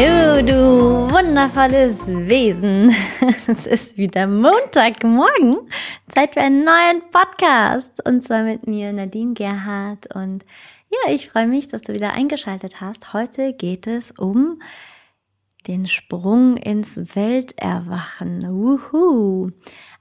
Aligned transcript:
Hallo, 0.00 0.40
du 0.46 1.10
wundervolles 1.10 1.96
Wesen. 2.06 2.94
Es 3.48 3.66
ist 3.66 3.96
wieder 3.96 4.28
Montagmorgen. 4.28 5.56
Zeit 6.14 6.34
für 6.34 6.40
einen 6.40 6.64
neuen 6.64 7.02
Podcast. 7.10 8.06
Und 8.06 8.22
zwar 8.22 8.44
mit 8.44 8.68
mir, 8.68 8.92
Nadine 8.92 9.34
Gerhardt. 9.34 10.14
Und 10.14 10.46
ja, 10.88 11.12
ich 11.12 11.30
freue 11.30 11.48
mich, 11.48 11.66
dass 11.66 11.82
du 11.82 11.94
wieder 11.94 12.12
eingeschaltet 12.12 12.80
hast. 12.80 13.12
Heute 13.12 13.54
geht 13.54 13.88
es 13.88 14.12
um 14.12 14.62
den 15.66 15.88
Sprung 15.88 16.58
ins 16.58 17.16
Welterwachen. 17.16 18.42
Wuhu. 18.42 19.50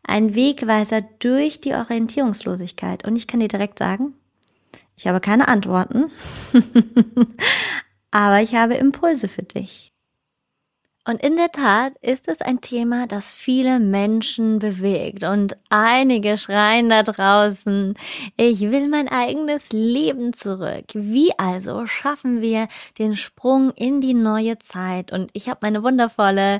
Ein 0.03 0.35
Wegweiser 0.35 1.01
durch 1.17 1.59
die 1.59 1.73
Orientierungslosigkeit. 1.73 3.07
Und 3.07 3.15
ich 3.15 3.25
kann 3.25 3.39
dir 3.39 3.47
direkt 3.47 3.79
sagen, 3.79 4.13
ich 4.95 5.07
habe 5.07 5.21
keine 5.21 5.47
Antworten. 5.47 6.11
aber 8.11 8.41
ich 8.41 8.55
habe 8.55 8.75
Impulse 8.75 9.27
für 9.27 9.43
dich. 9.43 9.91
Und 11.09 11.23
in 11.23 11.37
der 11.37 11.53
Tat 11.53 11.93
ist 12.01 12.27
es 12.27 12.41
ein 12.41 12.59
Thema, 12.59 13.07
das 13.07 13.31
viele 13.31 13.79
Menschen 13.79 14.59
bewegt. 14.59 15.23
Und 15.23 15.55
einige 15.69 16.35
schreien 16.35 16.89
da 16.89 17.01
draußen, 17.01 17.93
ich 18.35 18.59
will 18.59 18.89
mein 18.89 19.07
eigenes 19.07 19.71
Leben 19.71 20.33
zurück. 20.33 20.83
Wie 20.93 21.31
also 21.39 21.85
schaffen 21.85 22.41
wir 22.41 22.67
den 22.99 23.15
Sprung 23.15 23.71
in 23.71 24.01
die 24.01 24.15
neue 24.15 24.59
Zeit? 24.59 25.13
Und 25.13 25.29
ich 25.31 25.47
habe 25.47 25.59
meine 25.61 25.81
wundervolle 25.81 26.59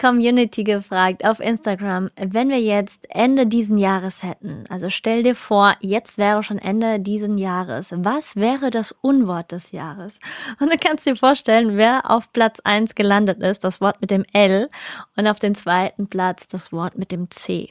Community 0.00 0.64
gefragt 0.64 1.24
auf 1.24 1.38
Instagram, 1.38 2.10
wenn 2.16 2.48
wir 2.48 2.60
jetzt 2.60 3.06
Ende 3.10 3.46
diesen 3.46 3.78
Jahres 3.78 4.22
hätten, 4.22 4.64
also 4.68 4.90
stell 4.90 5.22
dir 5.22 5.36
vor, 5.36 5.76
jetzt 5.80 6.18
wäre 6.18 6.42
schon 6.42 6.58
Ende 6.58 6.98
diesen 6.98 7.38
Jahres, 7.38 7.88
was 7.90 8.36
wäre 8.36 8.70
das 8.70 8.92
Unwort 8.92 9.52
des 9.52 9.70
Jahres? 9.70 10.18
Und 10.58 10.72
du 10.72 10.76
kannst 10.76 11.06
dir 11.06 11.16
vorstellen, 11.16 11.76
wer 11.76 12.10
auf 12.10 12.32
Platz 12.32 12.60
eins 12.64 12.94
gelandet 12.94 13.40
ist, 13.42 13.62
das 13.62 13.80
Wort 13.80 14.00
mit 14.00 14.10
dem 14.10 14.24
L 14.32 14.68
und 15.16 15.26
auf 15.26 15.38
den 15.38 15.54
zweiten 15.54 16.08
Platz 16.08 16.48
das 16.48 16.72
Wort 16.72 16.98
mit 16.98 17.12
dem 17.12 17.30
C. 17.30 17.70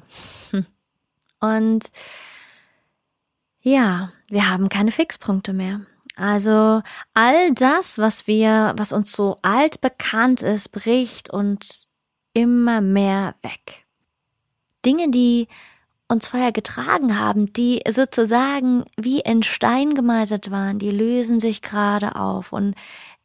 Hm. 0.51 0.65
Und 1.41 1.91
ja, 3.61 4.11
wir 4.29 4.49
haben 4.49 4.69
keine 4.69 4.91
Fixpunkte 4.91 5.51
mehr. 5.51 5.81
Also 6.15 6.81
all 7.13 7.53
das, 7.53 7.97
was 7.97 8.27
wir, 8.27 8.73
was 8.77 8.93
uns 8.93 9.11
so 9.11 9.37
alt 9.41 9.81
bekannt 9.81 10.41
ist, 10.41 10.71
bricht 10.71 11.29
und 11.29 11.87
immer 12.33 12.81
mehr 12.81 13.35
weg. 13.41 13.85
Dinge, 14.85 15.09
die 15.09 15.47
uns 16.07 16.27
vorher 16.27 16.51
getragen 16.51 17.19
haben, 17.19 17.53
die 17.53 17.81
sozusagen 17.89 18.85
wie 18.97 19.19
in 19.21 19.43
Stein 19.43 19.95
gemeißelt 19.95 20.51
waren, 20.51 20.79
die 20.79 20.91
lösen 20.91 21.39
sich 21.39 21.61
gerade 21.61 22.15
auf 22.15 22.53
und 22.53 22.75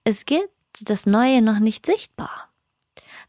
es 0.05 0.25
gibt 0.25 0.51
das 0.83 1.07
Neue 1.07 1.43
noch 1.43 1.59
nicht 1.59 1.85
sichtbar. 1.85 2.49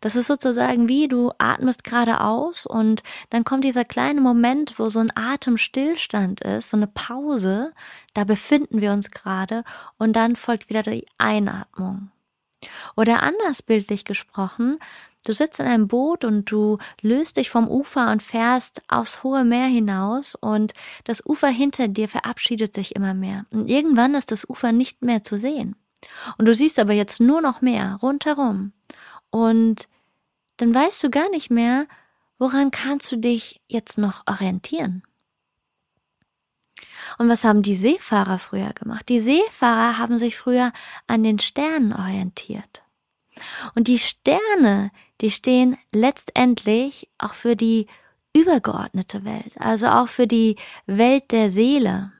Das 0.01 0.15
ist 0.15 0.27
sozusagen 0.27 0.87
wie 0.87 1.09
du 1.09 1.31
atmest 1.39 1.83
gerade 1.83 2.21
aus 2.21 2.65
und 2.65 3.03
dann 3.31 3.43
kommt 3.43 3.65
dieser 3.65 3.83
kleine 3.83 4.21
Moment, 4.21 4.79
wo 4.79 4.87
so 4.87 4.99
ein 4.99 5.11
Atemstillstand 5.13 6.39
ist, 6.41 6.69
so 6.69 6.77
eine 6.77 6.87
Pause, 6.87 7.73
da 8.13 8.23
befinden 8.23 8.79
wir 8.79 8.93
uns 8.93 9.11
gerade 9.11 9.65
und 9.97 10.13
dann 10.13 10.37
folgt 10.37 10.69
wieder 10.69 10.83
die 10.83 11.05
Einatmung. 11.17 12.11
Oder 12.95 13.23
anders 13.23 13.61
bildlich 13.61 14.05
gesprochen, 14.05 14.79
Du 15.25 15.33
sitzt 15.33 15.59
in 15.59 15.65
einem 15.65 15.87
Boot 15.87 16.23
und 16.23 16.49
du 16.49 16.77
löst 17.01 17.37
dich 17.37 17.49
vom 17.49 17.67
Ufer 17.67 18.11
und 18.11 18.23
fährst 18.23 18.81
aufs 18.87 19.23
hohe 19.23 19.43
Meer 19.43 19.67
hinaus 19.67 20.35
und 20.35 20.73
das 21.03 21.25
Ufer 21.25 21.49
hinter 21.49 21.87
dir 21.87 22.07
verabschiedet 22.07 22.73
sich 22.73 22.95
immer 22.95 23.13
mehr. 23.13 23.45
Und 23.53 23.69
irgendwann 23.69 24.15
ist 24.15 24.31
das 24.31 24.49
Ufer 24.49 24.71
nicht 24.71 25.01
mehr 25.01 25.23
zu 25.23 25.37
sehen. 25.37 25.75
Und 26.37 26.47
du 26.47 26.53
siehst 26.53 26.79
aber 26.79 26.93
jetzt 26.93 27.19
nur 27.19 27.41
noch 27.41 27.61
mehr 27.61 27.97
rundherum. 28.01 28.71
Und 29.29 29.87
dann 30.57 30.73
weißt 30.73 31.03
du 31.03 31.09
gar 31.09 31.29
nicht 31.29 31.51
mehr, 31.51 31.87
woran 32.37 32.71
kannst 32.71 33.11
du 33.11 33.17
dich 33.17 33.61
jetzt 33.67 33.97
noch 33.97 34.23
orientieren. 34.25 35.03
Und 37.17 37.27
was 37.27 37.43
haben 37.43 37.61
die 37.61 37.75
Seefahrer 37.75 38.39
früher 38.39 38.73
gemacht? 38.73 39.09
Die 39.09 39.19
Seefahrer 39.19 39.97
haben 39.97 40.17
sich 40.17 40.37
früher 40.37 40.71
an 41.07 41.23
den 41.23 41.39
Sternen 41.39 41.93
orientiert. 41.93 42.83
Und 43.75 43.87
die 43.87 43.99
Sterne, 43.99 44.91
die 45.21 45.31
stehen 45.31 45.77
letztendlich 45.93 47.09
auch 47.17 47.33
für 47.33 47.55
die 47.55 47.87
übergeordnete 48.33 49.25
Welt, 49.25 49.55
also 49.59 49.87
auch 49.87 50.07
für 50.07 50.27
die 50.27 50.55
Welt 50.85 51.31
der 51.31 51.49
Seele. 51.49 52.11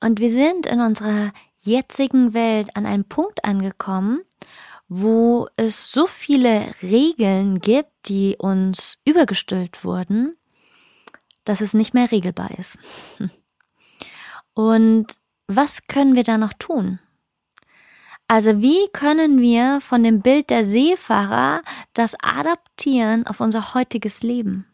Und 0.00 0.20
wir 0.20 0.30
sind 0.30 0.66
in 0.66 0.80
unserer 0.80 1.32
jetzigen 1.58 2.34
Welt 2.34 2.76
an 2.76 2.86
einem 2.86 3.04
Punkt 3.04 3.44
angekommen, 3.44 4.20
wo 4.88 5.48
es 5.56 5.92
so 5.92 6.06
viele 6.06 6.72
Regeln 6.82 7.60
gibt, 7.60 7.90
die 8.06 8.36
uns 8.38 8.98
übergestülpt 9.04 9.84
wurden, 9.84 10.36
dass 11.44 11.60
es 11.60 11.74
nicht 11.74 11.94
mehr 11.94 12.10
regelbar 12.10 12.58
ist. 12.58 12.78
Und 14.54 15.06
was 15.46 15.86
können 15.86 16.14
wir 16.14 16.24
da 16.24 16.38
noch 16.38 16.52
tun? 16.52 16.98
Also 18.30 18.60
wie 18.60 18.86
können 18.92 19.40
wir 19.40 19.80
von 19.80 20.02
dem 20.02 20.20
Bild 20.20 20.50
der 20.50 20.62
Seefahrer 20.62 21.62
das 21.94 22.14
adaptieren 22.22 23.26
auf 23.26 23.40
unser 23.40 23.72
heutiges 23.72 24.22
Leben? 24.22 24.66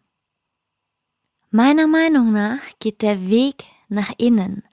Meiner 1.51 1.87
Meinung 1.87 2.33
nach 2.33 2.59
geht 2.81 3.01
der 3.01 3.29
Weg 3.29 3.63
nach 3.89 4.13
innen, 4.19 4.65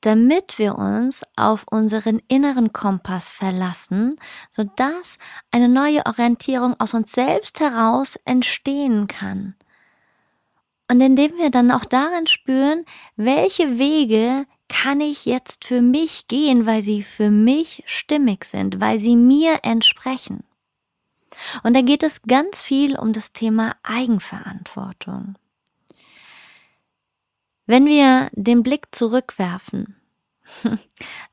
damit 0.00 0.58
wir 0.58 0.76
uns 0.76 1.22
auf 1.36 1.66
unseren 1.70 2.22
inneren 2.28 2.72
Kompass 2.72 3.28
verlassen, 3.28 4.16
sodass 4.50 5.18
eine 5.50 5.68
neue 5.68 6.06
Orientierung 6.06 6.80
aus 6.80 6.94
uns 6.94 7.12
selbst 7.12 7.60
heraus 7.60 8.16
entstehen 8.24 9.06
kann. 9.06 9.54
Und 10.90 11.02
indem 11.02 11.36
wir 11.36 11.50
dann 11.50 11.70
auch 11.70 11.84
darin 11.84 12.26
spüren, 12.26 12.86
welche 13.16 13.76
Wege 13.76 14.46
kann 14.70 15.00
ich 15.00 15.26
jetzt 15.26 15.64
für 15.64 15.82
mich 15.82 16.28
gehen, 16.28 16.64
weil 16.64 16.80
sie 16.80 17.02
für 17.02 17.30
mich 17.30 17.82
stimmig 17.86 18.44
sind, 18.44 18.80
weil 18.80 18.98
sie 18.98 19.16
mir 19.16 19.60
entsprechen. 19.62 20.44
Und 21.62 21.74
da 21.74 21.82
geht 21.82 22.02
es 22.02 22.22
ganz 22.22 22.62
viel 22.62 22.96
um 22.96 23.12
das 23.12 23.32
Thema 23.32 23.76
Eigenverantwortung. 23.82 25.34
Wenn 27.66 27.86
wir 27.86 28.30
den 28.32 28.62
Blick 28.62 28.86
zurückwerfen, 28.92 29.96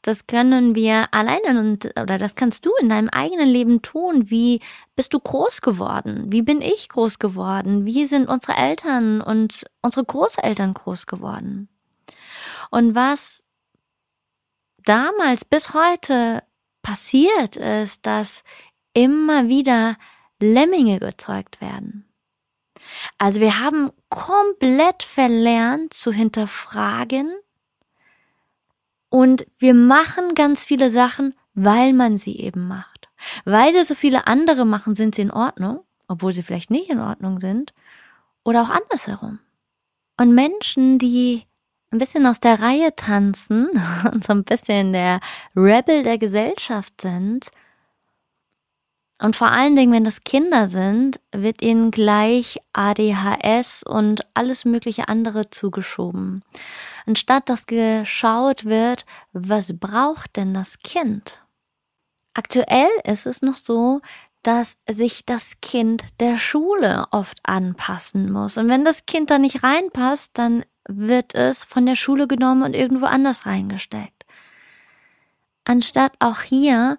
das 0.02 0.28
können 0.28 0.76
wir 0.76 1.14
alleine 1.14 1.78
oder 2.00 2.18
das 2.18 2.36
kannst 2.36 2.66
du 2.66 2.72
in 2.82 2.90
deinem 2.90 3.10
eigenen 3.10 3.50
Leben 3.50 3.82
tun. 3.82 4.30
Wie 4.30 4.62
bist 4.96 5.14
du 5.14 5.20
groß 5.20 5.62
geworden? 5.62 6.32
Wie 6.32 6.42
bin 6.42 6.62
ich 6.62 6.90
groß 6.90 7.20
geworden? 7.20 7.86
Wie 7.86 8.06
sind 8.06 8.30
unsere 8.30 8.58
Eltern 8.58 9.22
und 9.22 9.66
unsere 9.82 10.06
Großeltern 10.06 10.74
groß 10.74 11.06
geworden? 11.06 11.70
Und 12.72 12.96
was 12.96 13.46
damals 14.84 15.46
bis 15.46 15.74
heute 15.74 16.44
passiert 16.82 17.56
ist, 17.56 18.06
dass 18.06 18.44
immer 18.94 19.48
wieder 19.48 19.98
Lemminge 20.40 21.00
gezeugt 21.00 21.62
werden. 21.62 22.08
Also 23.18 23.42
wir 23.42 23.60
haben 23.60 23.92
komplett 24.10 25.04
verlernt 25.04 25.94
zu 25.94 26.12
hinterfragen 26.12 27.32
und 29.10 29.46
wir 29.60 29.74
machen 29.74 30.36
ganz 30.36 30.66
viele 30.66 30.92
Sachen, 30.92 31.34
weil 31.54 31.94
man 31.94 32.18
sie 32.18 32.38
eben 32.40 32.68
macht. 32.68 33.10
Weil 33.46 33.74
sie 33.74 33.84
so 33.84 33.96
viele 33.96 34.28
andere 34.28 34.66
machen, 34.66 34.96
sind 34.96 35.16
sie 35.16 35.24
in 35.24 35.32
Ordnung, 35.32 35.84
obwohl 36.08 36.34
sie 36.34 36.44
vielleicht 36.44 36.72
nicht 36.72 36.90
in 36.90 37.00
Ordnung 37.00 37.40
sind, 37.40 37.74
oder 38.44 38.62
auch 38.62 38.70
andersherum. 38.70 39.40
Und 40.18 40.34
Menschen, 40.34 41.00
die 41.00 41.44
ein 41.92 42.00
bisschen 42.00 42.26
aus 42.26 42.40
der 42.40 42.62
Reihe 42.62 42.96
tanzen 42.96 43.70
und 44.14 44.24
so 44.24 44.34
ein 44.34 44.44
bisschen 44.44 44.94
der 44.94 45.20
Rebel 45.56 46.04
der 46.04 46.18
Gesellschaft 46.18 47.02
sind. 47.02 47.50
Und 49.20 49.36
vor 49.36 49.52
allen 49.52 49.76
Dingen, 49.76 49.94
wenn 49.94 50.04
das 50.04 50.24
Kinder 50.24 50.68
sind, 50.68 51.20
wird 51.32 51.64
ihnen 51.64 51.90
gleich 51.90 52.60
ADHS 52.74 53.82
und 53.82 54.28
alles 54.36 54.64
mögliche 54.64 55.08
andere 55.08 55.50
zugeschoben. 55.50 56.44
Anstatt 57.08 57.50
dass 57.50 57.66
geschaut 57.66 58.66
wird, 58.66 59.06
was 59.34 59.74
braucht 59.80 60.36
denn 60.36 60.54
das 60.54 60.78
Kind? 60.80 61.42
Aktuell 62.36 62.90
ist 63.06 63.26
es 63.26 63.42
noch 63.42 63.58
so, 63.58 64.02
dass 64.44 64.78
sich 64.88 65.26
das 65.26 65.54
Kind 65.62 66.06
der 66.20 66.38
Schule 66.38 67.06
oft 67.10 67.40
anpassen 67.44 68.32
muss. 68.32 68.58
Und 68.58 68.70
wenn 68.70 68.86
das 68.86 69.08
Kind 69.08 69.32
da 69.32 69.40
nicht 69.40 69.64
reinpasst, 69.64 70.32
dann 70.36 70.64
wird 70.88 71.36
es 71.36 71.64
von 71.64 71.86
der 71.86 71.96
Schule 71.96 72.28
genommen 72.28 72.64
und 72.64 72.76
irgendwo 72.76 73.06
anders 73.06 73.46
reingesteckt. 73.46 74.26
Anstatt 75.66 76.14
auch 76.20 76.42
hier 76.42 76.98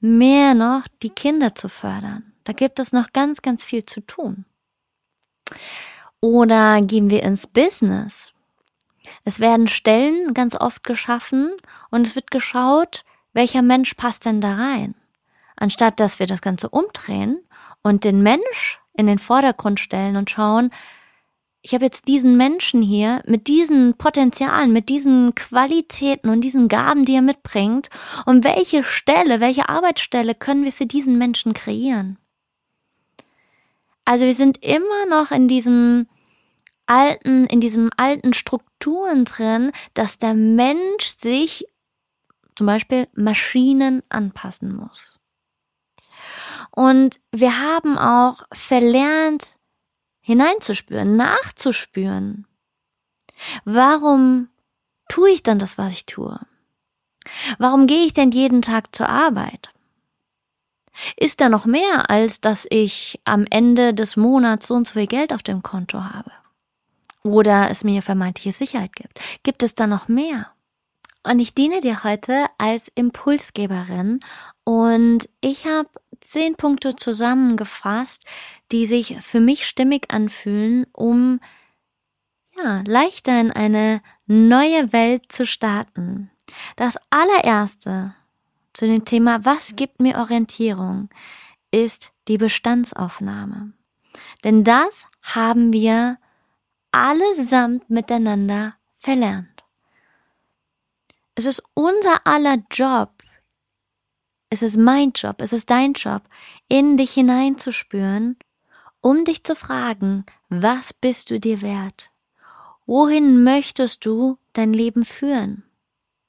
mehr 0.00 0.54
noch 0.54 0.86
die 1.02 1.10
Kinder 1.10 1.54
zu 1.54 1.68
fördern. 1.68 2.32
Da 2.44 2.52
gibt 2.52 2.80
es 2.80 2.92
noch 2.92 3.12
ganz, 3.12 3.42
ganz 3.42 3.64
viel 3.64 3.86
zu 3.86 4.00
tun. 4.00 4.44
Oder 6.20 6.80
gehen 6.82 7.10
wir 7.10 7.22
ins 7.22 7.46
Business. 7.46 8.32
Es 9.24 9.40
werden 9.40 9.68
Stellen 9.68 10.34
ganz 10.34 10.54
oft 10.54 10.84
geschaffen 10.84 11.52
und 11.90 12.06
es 12.06 12.16
wird 12.16 12.30
geschaut, 12.30 13.04
welcher 13.32 13.62
Mensch 13.62 13.94
passt 13.94 14.24
denn 14.24 14.40
da 14.40 14.56
rein? 14.56 14.94
Anstatt 15.56 16.00
dass 16.00 16.18
wir 16.18 16.26
das 16.26 16.42
Ganze 16.42 16.68
umdrehen 16.68 17.38
und 17.82 18.04
den 18.04 18.22
Mensch 18.22 18.80
in 18.94 19.06
den 19.06 19.18
Vordergrund 19.18 19.80
stellen 19.80 20.16
und 20.16 20.30
schauen, 20.30 20.70
ich 21.62 21.74
habe 21.74 21.84
jetzt 21.84 22.08
diesen 22.08 22.36
Menschen 22.36 22.80
hier 22.80 23.22
mit 23.26 23.46
diesen 23.46 23.94
Potenzialen, 23.94 24.72
mit 24.72 24.88
diesen 24.88 25.34
Qualitäten 25.34 26.30
und 26.30 26.40
diesen 26.40 26.68
Gaben, 26.68 27.04
die 27.04 27.14
er 27.14 27.22
mitbringt, 27.22 27.90
und 28.24 28.44
welche 28.44 28.82
Stelle, 28.82 29.40
welche 29.40 29.68
Arbeitsstelle 29.68 30.34
können 30.34 30.64
wir 30.64 30.72
für 30.72 30.86
diesen 30.86 31.18
Menschen 31.18 31.52
kreieren? 31.52 32.18
Also 34.04 34.24
wir 34.24 34.34
sind 34.34 34.64
immer 34.64 35.06
noch 35.08 35.30
in 35.30 35.48
diesem 35.48 36.08
alten, 36.86 37.46
in 37.46 37.60
diesem 37.60 37.90
alten 37.96 38.32
Strukturen 38.32 39.24
drin, 39.24 39.70
dass 39.94 40.18
der 40.18 40.34
Mensch 40.34 41.04
sich 41.04 41.66
zum 42.56 42.66
Beispiel 42.66 43.06
Maschinen 43.14 44.02
anpassen 44.08 44.74
muss. 44.74 45.18
Und 46.70 47.20
wir 47.32 47.60
haben 47.60 47.98
auch 47.98 48.42
verlernt, 48.52 49.54
hineinzuspüren, 50.20 51.16
nachzuspüren. 51.16 52.46
Warum 53.64 54.48
tue 55.08 55.30
ich 55.30 55.42
dann 55.42 55.58
das, 55.58 55.78
was 55.78 55.92
ich 55.92 56.06
tue? 56.06 56.38
Warum 57.58 57.86
gehe 57.86 58.04
ich 58.04 58.12
denn 58.12 58.30
jeden 58.30 58.62
Tag 58.62 58.94
zur 58.94 59.08
Arbeit? 59.08 59.70
Ist 61.16 61.40
da 61.40 61.48
noch 61.48 61.66
mehr, 61.66 62.10
als 62.10 62.40
dass 62.40 62.66
ich 62.68 63.20
am 63.24 63.46
Ende 63.48 63.94
des 63.94 64.16
Monats 64.16 64.66
so 64.66 64.74
und 64.74 64.86
so 64.86 64.94
viel 64.94 65.06
Geld 65.06 65.32
auf 65.32 65.42
dem 65.42 65.62
Konto 65.62 66.02
habe? 66.04 66.32
Oder 67.22 67.70
es 67.70 67.84
mir 67.84 68.02
vermeintliche 68.02 68.52
Sicherheit 68.52 68.94
gibt? 68.94 69.20
Gibt 69.42 69.62
es 69.62 69.74
da 69.74 69.86
noch 69.86 70.08
mehr? 70.08 70.52
Und 71.22 71.38
ich 71.38 71.54
diene 71.54 71.80
dir 71.80 72.02
heute 72.02 72.46
als 72.56 72.90
Impulsgeberin 72.94 74.20
und 74.64 75.28
ich 75.42 75.66
habe 75.66 75.90
zehn 76.20 76.56
Punkte 76.56 76.96
zusammengefasst, 76.96 78.24
die 78.72 78.86
sich 78.86 79.18
für 79.22 79.40
mich 79.40 79.66
stimmig 79.66 80.12
anfühlen, 80.12 80.86
um 80.92 81.40
ja, 82.56 82.82
leichter 82.86 83.40
in 83.40 83.50
eine 83.50 84.02
neue 84.26 84.92
Welt 84.92 85.30
zu 85.30 85.46
starten. 85.46 86.30
Das 86.76 86.96
allererste 87.10 88.14
zu 88.72 88.86
dem 88.86 89.04
Thema, 89.04 89.44
was 89.44 89.76
gibt 89.76 90.00
mir 90.00 90.18
Orientierung, 90.18 91.08
ist 91.70 92.12
die 92.28 92.38
Bestandsaufnahme. 92.38 93.72
Denn 94.44 94.64
das 94.64 95.06
haben 95.22 95.72
wir 95.72 96.18
allesamt 96.92 97.88
miteinander 97.90 98.74
verlernt. 98.96 99.64
Es 101.34 101.46
ist 101.46 101.62
unser 101.74 102.26
aller 102.26 102.58
Job, 102.70 103.19
es 104.50 104.62
ist 104.62 104.76
mein 104.76 105.12
Job, 105.12 105.36
es 105.38 105.52
ist 105.52 105.70
dein 105.70 105.92
Job, 105.92 106.22
in 106.68 106.96
dich 106.96 107.12
hineinzuspüren, 107.12 108.36
um 109.00 109.24
dich 109.24 109.44
zu 109.44 109.54
fragen, 109.54 110.26
was 110.48 110.92
bist 110.92 111.30
du 111.30 111.38
dir 111.38 111.62
wert? 111.62 112.10
Wohin 112.84 113.44
möchtest 113.44 114.04
du 114.04 114.38
dein 114.52 114.72
Leben 114.72 115.04
führen? 115.04 115.62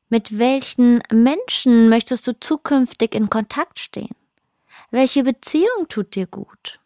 Mit 0.10 0.38
welchen 0.38 1.02
Menschen 1.12 1.90
möchtest 1.90 2.28
du 2.28 2.40
zukünftig 2.40 3.16
in 3.16 3.30
Kontakt 3.30 3.80
stehen? 3.80 4.16
Welche 4.92 5.24
Beziehung 5.24 5.88
tut 5.90 6.16
dir 6.16 6.28
gut? 6.28 6.80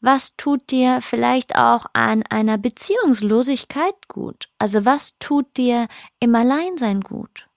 Was 0.00 0.36
tut 0.36 0.70
dir 0.70 1.00
vielleicht 1.00 1.56
auch 1.56 1.86
an 1.94 2.24
einer 2.28 2.58
Beziehungslosigkeit 2.58 4.08
gut? 4.08 4.50
Also 4.58 4.84
was 4.84 5.14
tut 5.18 5.56
dir 5.56 5.88
im 6.20 6.34
Alleinsein 6.34 7.00
gut? 7.00 7.48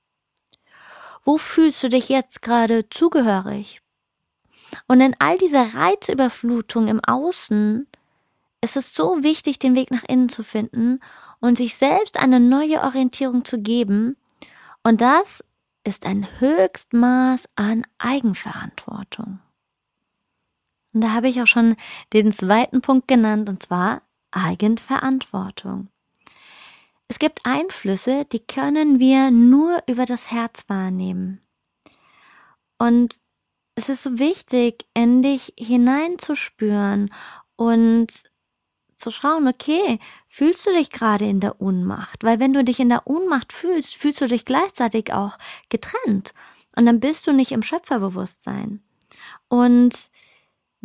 Wo 1.26 1.40
fühlst 1.40 1.82
du 1.84 1.90
dich 1.90 2.08
jetzt 2.08 2.44
gerade 2.44 2.88
zugehörig? 2.90 3.82
Und 4.88 5.02
in 5.02 5.16
all 5.20 5.38
dieser 5.38 5.74
Reizüberflutung 5.74 6.88
im 6.88 7.04
Außen 7.04 7.88
ist 8.62 8.78
es 8.78 8.94
so 8.94 9.24
wichtig, 9.24 9.60
den 9.60 9.76
Weg 9.76 9.92
nach 9.92 10.04
innen 10.04 10.30
zu 10.30 10.44
finden 10.44 11.00
und 11.40 11.58
sich 11.58 11.76
selbst 11.76 12.18
eine 12.18 12.40
neue 12.40 12.82
Orientierung 12.82 13.44
zu 13.44 13.60
geben. 13.60 14.18
Und 14.84 15.02
das 15.02 15.44
ist 15.84 16.06
ein 16.06 16.28
Höchstmaß 16.40 17.50
an 17.56 17.86
Eigenverantwortung. 17.98 19.40
Und 20.94 21.02
da 21.02 21.12
habe 21.12 21.28
ich 21.28 21.42
auch 21.42 21.48
schon 21.48 21.76
den 22.14 22.32
zweiten 22.34 22.82
Punkt 22.82 23.08
genannt, 23.08 23.50
und 23.50 23.62
zwar 23.62 24.02
Eigenverantwortung. 24.32 25.90
Es 27.08 27.20
gibt 27.20 27.46
Einflüsse, 27.46 28.26
die 28.26 28.40
können 28.40 29.00
wir 29.00 29.32
nur 29.32 29.84
über 29.88 30.06
das 30.06 30.32
Herz 30.32 30.64
wahrnehmen. 30.68 31.42
Und 32.78 33.16
es 33.76 33.90
ist 33.90 34.04
so 34.04 34.20
wichtig, 34.20 34.86
in 34.94 35.22
dich 35.22 35.54
hineinzuspüren 35.58 37.14
und 37.56 38.08
zu 38.98 39.12
schauen, 39.12 39.48
okay, 39.48 40.00
fühlst 40.28 40.66
du 40.66 40.74
dich 40.74 40.90
gerade 40.90 41.26
in 41.26 41.42
der 41.42 41.62
Ohnmacht? 41.62 42.24
Weil 42.24 42.40
wenn 42.40 42.54
du 42.54 42.64
dich 42.64 42.80
in 42.80 42.90
der 42.90 43.06
Ohnmacht 43.06 43.54
fühlst, 43.54 43.96
fühlst 43.96 44.22
du 44.22 44.28
dich 44.28 44.46
gleichzeitig 44.46 45.14
auch 45.14 45.38
getrennt. 45.70 46.34
Und 46.76 46.86
dann 46.86 47.00
bist 47.00 47.28
du 47.28 47.34
nicht 47.34 47.52
im 47.52 47.64
Schöpferbewusstsein. 47.64 48.82
Und 49.48 50.10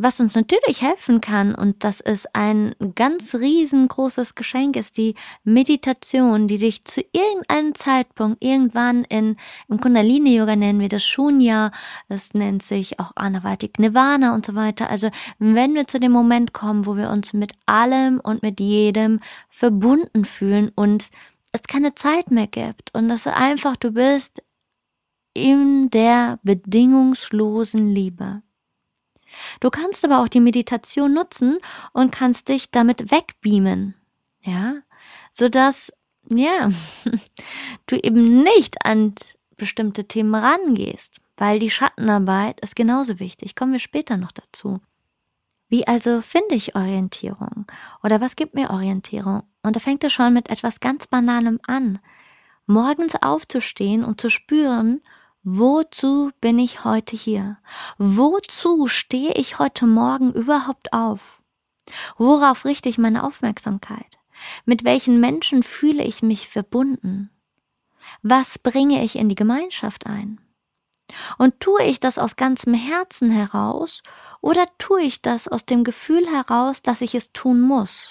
was 0.02 0.18
uns 0.18 0.34
natürlich 0.34 0.80
helfen 0.80 1.20
kann, 1.20 1.54
und 1.54 1.84
das 1.84 2.00
ist 2.00 2.34
ein 2.34 2.74
ganz 2.94 3.34
riesengroßes 3.34 4.34
Geschenk, 4.34 4.76
ist 4.76 4.96
die 4.96 5.14
Meditation, 5.44 6.48
die 6.48 6.56
dich 6.56 6.84
zu 6.84 7.02
irgendeinem 7.12 7.74
Zeitpunkt 7.74 8.42
irgendwann 8.42 9.04
in, 9.04 9.36
im 9.68 9.80
Kundalini-Yoga 9.80 10.56
nennen 10.56 10.80
wir 10.80 10.88
das 10.88 11.04
Shunya, 11.04 11.70
das 12.08 12.32
nennt 12.32 12.62
sich 12.62 12.98
auch 12.98 13.12
Anavatik 13.14 13.78
Nirvana 13.78 14.34
und 14.34 14.46
so 14.46 14.54
weiter. 14.54 14.88
Also 14.88 15.10
wenn 15.38 15.74
wir 15.74 15.86
zu 15.86 16.00
dem 16.00 16.12
Moment 16.12 16.54
kommen, 16.54 16.86
wo 16.86 16.96
wir 16.96 17.10
uns 17.10 17.34
mit 17.34 17.52
allem 17.66 18.20
und 18.20 18.42
mit 18.42 18.58
jedem 18.58 19.20
verbunden 19.48 20.24
fühlen 20.24 20.70
und 20.74 21.10
es 21.52 21.62
keine 21.64 21.94
Zeit 21.94 22.30
mehr 22.30 22.46
gibt 22.46 22.94
und 22.94 23.08
dass 23.08 23.26
einfach 23.26 23.76
du 23.76 23.92
bist 23.92 24.42
in 25.34 25.90
der 25.90 26.38
bedingungslosen 26.42 27.94
Liebe. 27.94 28.42
Du 29.60 29.70
kannst 29.70 30.04
aber 30.04 30.20
auch 30.20 30.28
die 30.28 30.40
Meditation 30.40 31.14
nutzen 31.14 31.58
und 31.92 32.12
kannst 32.12 32.48
dich 32.48 32.70
damit 32.70 33.10
wegbeamen. 33.10 33.94
Ja, 34.42 34.76
so 35.32 35.48
dass, 35.48 35.92
ja, 36.30 36.70
du 37.86 37.96
eben 37.96 38.42
nicht 38.42 38.84
an 38.84 39.14
bestimmte 39.56 40.04
Themen 40.04 40.34
rangehst, 40.34 41.20
weil 41.36 41.58
die 41.58 41.70
Schattenarbeit 41.70 42.60
ist 42.60 42.74
genauso 42.74 43.20
wichtig. 43.20 43.54
Kommen 43.54 43.72
wir 43.72 43.78
später 43.78 44.16
noch 44.16 44.32
dazu. 44.32 44.80
Wie 45.68 45.86
also 45.86 46.20
finde 46.20 46.56
ich 46.56 46.74
Orientierung? 46.74 47.66
Oder 48.02 48.20
was 48.20 48.34
gibt 48.34 48.54
mir 48.54 48.70
Orientierung? 48.70 49.44
Und 49.62 49.76
da 49.76 49.80
fängt 49.80 50.02
es 50.02 50.12
schon 50.12 50.34
mit 50.34 50.50
etwas 50.50 50.80
ganz 50.80 51.06
Banalem 51.06 51.60
an. 51.66 52.00
Morgens 52.66 53.14
aufzustehen 53.22 54.04
und 54.04 54.20
zu 54.20 54.30
spüren, 54.30 55.00
Wozu 55.42 56.32
bin 56.42 56.58
ich 56.58 56.84
heute 56.84 57.16
hier? 57.16 57.56
Wozu 57.96 58.86
stehe 58.88 59.32
ich 59.32 59.58
heute 59.58 59.86
Morgen 59.86 60.34
überhaupt 60.34 60.92
auf? 60.92 61.40
Worauf 62.18 62.66
richte 62.66 62.90
ich 62.90 62.98
meine 62.98 63.24
Aufmerksamkeit? 63.24 64.18
Mit 64.66 64.84
welchen 64.84 65.18
Menschen 65.18 65.62
fühle 65.62 66.04
ich 66.04 66.22
mich 66.22 66.46
verbunden? 66.46 67.30
Was 68.22 68.58
bringe 68.58 69.02
ich 69.02 69.16
in 69.16 69.30
die 69.30 69.34
Gemeinschaft 69.34 70.06
ein? 70.06 70.42
Und 71.38 71.58
tue 71.58 71.84
ich 71.84 72.00
das 72.00 72.18
aus 72.18 72.36
ganzem 72.36 72.74
Herzen 72.74 73.30
heraus 73.30 74.02
oder 74.42 74.66
tue 74.76 75.00
ich 75.00 75.22
das 75.22 75.48
aus 75.48 75.64
dem 75.64 75.84
Gefühl 75.84 76.26
heraus, 76.26 76.82
dass 76.82 77.00
ich 77.00 77.14
es 77.14 77.32
tun 77.32 77.62
muss? 77.62 78.10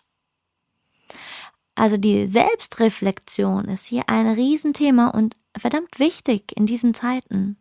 Also 1.75 1.95
die 1.95 2.27
Selbstreflexion 2.27 3.65
ist 3.65 3.85
hier 3.85 4.03
ein 4.07 4.27
Riesenthema 4.27 5.09
und 5.09 5.35
verdammt 5.57 5.99
wichtig 5.99 6.53
in 6.55 6.65
diesen 6.65 6.93
Zeiten. 6.93 7.57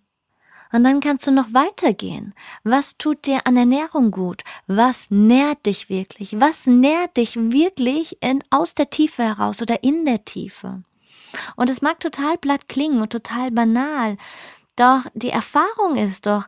Und 0.73 0.85
dann 0.85 1.01
kannst 1.01 1.27
du 1.27 1.31
noch 1.31 1.55
weitergehen. 1.55 2.35
Was 2.63 2.99
tut 2.99 3.27
dir 3.27 3.47
an 3.47 3.57
Ernährung 3.57 4.11
gut? 4.11 4.43
Was 4.67 5.11
nährt 5.11 5.65
dich 5.65 5.89
wirklich? 5.89 6.39
Was 6.41 6.67
nährt 6.67 7.17
dich 7.17 7.37
wirklich 7.37 8.19
in, 8.21 8.45
aus 8.51 8.75
der 8.75 8.91
Tiefe 8.91 9.23
heraus 9.23 9.63
oder 9.63 9.83
in 9.83 10.05
der 10.05 10.25
Tiefe? 10.25 10.83
Und 11.57 11.71
es 11.71 11.81
mag 11.81 12.01
total 12.01 12.37
platt 12.37 12.69
klingen 12.69 13.01
und 13.01 13.11
total 13.11 13.51
banal. 13.51 14.17
Doch 14.77 15.03
die 15.15 15.31
Erfahrung 15.31 15.97
ist 15.97 16.27
doch, 16.27 16.45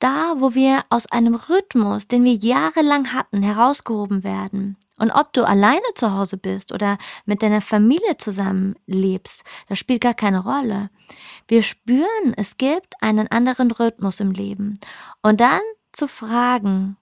da, 0.00 0.34
wo 0.38 0.54
wir 0.54 0.82
aus 0.88 1.06
einem 1.06 1.34
Rhythmus, 1.34 2.08
den 2.08 2.24
wir 2.24 2.34
jahrelang 2.34 3.12
hatten, 3.12 3.42
herausgehoben 3.42 4.24
werden. 4.24 4.76
Und 5.00 5.10
ob 5.12 5.32
du 5.32 5.44
alleine 5.44 5.80
zu 5.94 6.12
Hause 6.12 6.36
bist 6.36 6.72
oder 6.72 6.98
mit 7.24 7.42
deiner 7.42 7.62
Familie 7.62 8.18
zusammen 8.18 8.74
lebst, 8.86 9.44
das 9.66 9.78
spielt 9.78 10.02
gar 10.02 10.12
keine 10.12 10.40
Rolle. 10.44 10.90
Wir 11.48 11.62
spüren, 11.62 12.34
es 12.36 12.58
gibt 12.58 12.94
einen 13.00 13.26
anderen 13.28 13.70
Rhythmus 13.70 14.20
im 14.20 14.30
Leben. 14.30 14.78
Und 15.22 15.40
dann 15.40 15.62
zu 15.92 16.06
fragen, 16.06 16.98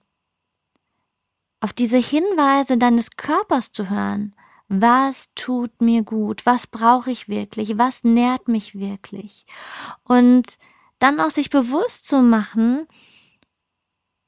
auf 1.59 1.73
diese 1.73 1.97
Hinweise 1.97 2.77
deines 2.77 3.17
Körpers 3.17 3.73
zu 3.73 3.89
hören, 3.89 4.33
was 4.69 5.29
tut 5.35 5.81
mir 5.81 6.03
gut, 6.03 6.45
was 6.45 6.67
brauche 6.67 7.11
ich 7.11 7.27
wirklich, 7.27 7.77
was 7.77 8.05
nährt 8.05 8.47
mich 8.47 8.79
wirklich. 8.79 9.45
Und 10.05 10.57
dann 10.99 11.19
auch 11.19 11.31
sich 11.31 11.49
bewusst 11.49 12.07
zu 12.07 12.21
machen, 12.21 12.87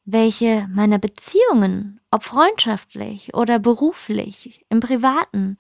welche 0.06 0.68
meiner 0.70 1.00
Beziehungen, 1.00 2.00
ob 2.12 2.24
freundschaftlich 2.24 3.34
oder 3.34 3.60
beruflich, 3.60 4.66
im 4.70 4.80
privaten, 4.80 5.58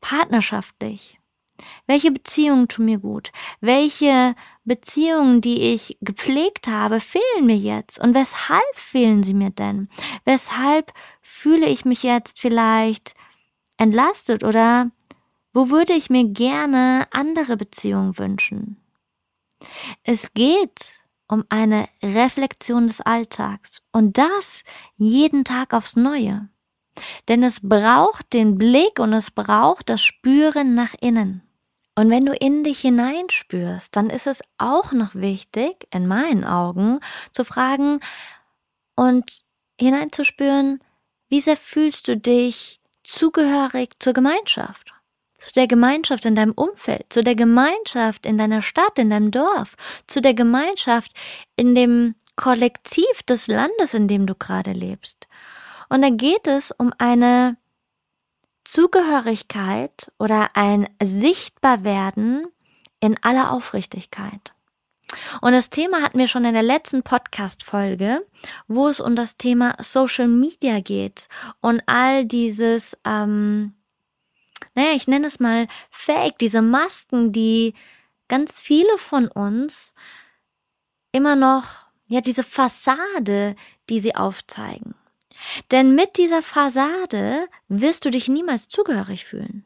partnerschaftlich, 0.00 1.18
welche 1.86 2.10
Beziehungen 2.12 2.68
tun 2.68 2.84
mir 2.84 2.98
gut? 2.98 3.32
Welche 3.60 4.34
Beziehungen, 4.64 5.40
die 5.40 5.72
ich 5.72 5.98
gepflegt 6.00 6.68
habe, 6.68 7.00
fehlen 7.00 7.46
mir 7.46 7.56
jetzt? 7.56 7.98
Und 7.98 8.14
weshalb 8.14 8.74
fehlen 8.74 9.22
sie 9.22 9.34
mir 9.34 9.50
denn? 9.50 9.88
Weshalb 10.24 10.92
fühle 11.20 11.66
ich 11.66 11.84
mich 11.84 12.02
jetzt 12.02 12.38
vielleicht 12.38 13.14
entlastet 13.76 14.44
oder 14.44 14.90
wo 15.52 15.70
würde 15.70 15.94
ich 15.94 16.10
mir 16.10 16.24
gerne 16.24 17.08
andere 17.10 17.56
Beziehungen 17.56 18.18
wünschen? 18.18 18.80
Es 20.04 20.32
geht 20.34 20.97
um 21.28 21.44
eine 21.50 21.88
Reflexion 22.02 22.86
des 22.86 23.00
Alltags 23.00 23.82
und 23.92 24.18
das 24.18 24.64
jeden 24.96 25.44
Tag 25.44 25.74
aufs 25.74 25.94
Neue. 25.94 26.48
Denn 27.28 27.42
es 27.42 27.60
braucht 27.62 28.32
den 28.32 28.58
Blick 28.58 28.98
und 28.98 29.12
es 29.12 29.30
braucht 29.30 29.88
das 29.88 30.02
Spüren 30.02 30.74
nach 30.74 30.94
innen. 31.00 31.42
Und 31.94 32.10
wenn 32.10 32.24
du 32.24 32.32
in 32.32 32.64
dich 32.64 32.80
hineinspürst, 32.80 33.94
dann 33.94 34.08
ist 34.08 34.26
es 34.26 34.40
auch 34.56 34.92
noch 34.92 35.14
wichtig, 35.14 35.88
in 35.92 36.06
meinen 36.06 36.44
Augen, 36.44 37.00
zu 37.32 37.44
fragen 37.44 38.00
und 38.94 39.44
hineinzuspüren, 39.80 40.80
wie 41.28 41.40
sehr 41.40 41.56
fühlst 41.56 42.08
du 42.08 42.16
dich 42.16 42.80
zugehörig 43.04 43.90
zur 43.98 44.12
Gemeinschaft? 44.12 44.94
Zu 45.38 45.52
der 45.52 45.66
Gemeinschaft 45.66 46.24
in 46.24 46.34
deinem 46.34 46.52
Umfeld, 46.52 47.06
zu 47.10 47.22
der 47.22 47.36
Gemeinschaft 47.36 48.26
in 48.26 48.38
deiner 48.38 48.60
Stadt, 48.60 48.98
in 48.98 49.10
deinem 49.10 49.30
Dorf, 49.30 49.76
zu 50.06 50.20
der 50.20 50.34
Gemeinschaft 50.34 51.12
in 51.56 51.74
dem 51.74 52.16
Kollektiv 52.36 53.22
des 53.26 53.46
Landes, 53.46 53.94
in 53.94 54.08
dem 54.08 54.26
du 54.26 54.34
gerade 54.34 54.72
lebst. 54.72 55.28
Und 55.88 56.02
da 56.02 56.10
geht 56.10 56.46
es 56.46 56.72
um 56.72 56.92
eine 56.98 57.56
Zugehörigkeit 58.64 60.12
oder 60.18 60.50
ein 60.54 60.88
Sichtbarwerden 61.02 62.46
in 63.00 63.16
aller 63.22 63.52
Aufrichtigkeit. 63.52 64.52
Und 65.40 65.52
das 65.52 65.70
Thema 65.70 66.02
hatten 66.02 66.18
wir 66.18 66.28
schon 66.28 66.44
in 66.44 66.52
der 66.52 66.62
letzten 66.62 67.02
Podcast-Folge, 67.02 68.26
wo 68.66 68.88
es 68.88 69.00
um 69.00 69.16
das 69.16 69.38
Thema 69.38 69.74
Social 69.80 70.28
Media 70.28 70.80
geht 70.80 71.28
und 71.60 71.82
all 71.86 72.26
dieses 72.26 72.96
ähm, 73.06 73.72
naja, 74.78 74.92
ich 74.94 75.08
nenne 75.08 75.26
es 75.26 75.40
mal 75.40 75.66
Fake, 75.90 76.38
diese 76.38 76.62
Masken, 76.62 77.32
die 77.32 77.74
ganz 78.28 78.60
viele 78.60 78.96
von 78.96 79.26
uns 79.26 79.92
immer 81.10 81.34
noch, 81.34 81.88
ja, 82.06 82.20
diese 82.20 82.44
Fassade, 82.44 83.56
die 83.88 83.98
sie 83.98 84.14
aufzeigen. 84.14 84.94
Denn 85.72 85.96
mit 85.96 86.16
dieser 86.16 86.42
Fassade 86.42 87.48
wirst 87.66 88.04
du 88.04 88.10
dich 88.10 88.28
niemals 88.28 88.68
zugehörig 88.68 89.24
fühlen. 89.24 89.64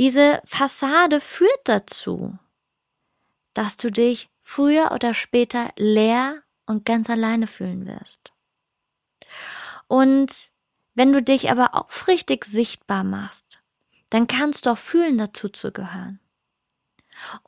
Diese 0.00 0.42
Fassade 0.44 1.20
führt 1.20 1.60
dazu, 1.64 2.36
dass 3.54 3.76
du 3.76 3.92
dich 3.92 4.28
früher 4.40 4.90
oder 4.90 5.14
später 5.14 5.70
leer 5.76 6.42
und 6.66 6.84
ganz 6.84 7.08
alleine 7.08 7.46
fühlen 7.46 7.86
wirst. 7.86 8.32
Und 9.86 10.50
wenn 10.94 11.12
du 11.12 11.22
dich 11.22 11.48
aber 11.48 11.76
aufrichtig 11.76 12.44
sichtbar 12.44 13.04
machst, 13.04 13.61
dann 14.12 14.26
kannst 14.26 14.66
du 14.66 14.70
auch 14.70 14.78
fühlen, 14.78 15.16
dazu 15.16 15.48
zu 15.48 15.72
gehören. 15.72 16.20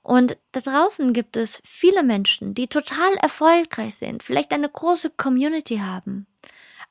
Und 0.03 0.39
da 0.53 0.61
draußen 0.61 1.13
gibt 1.13 1.37
es 1.37 1.61
viele 1.63 2.03
Menschen, 2.03 2.55
die 2.55 2.69
total 2.69 3.15
erfolgreich 3.21 3.97
sind, 3.97 4.23
vielleicht 4.23 4.51
eine 4.53 4.71
große 4.71 5.11
Community 5.11 5.79
haben. 5.79 6.27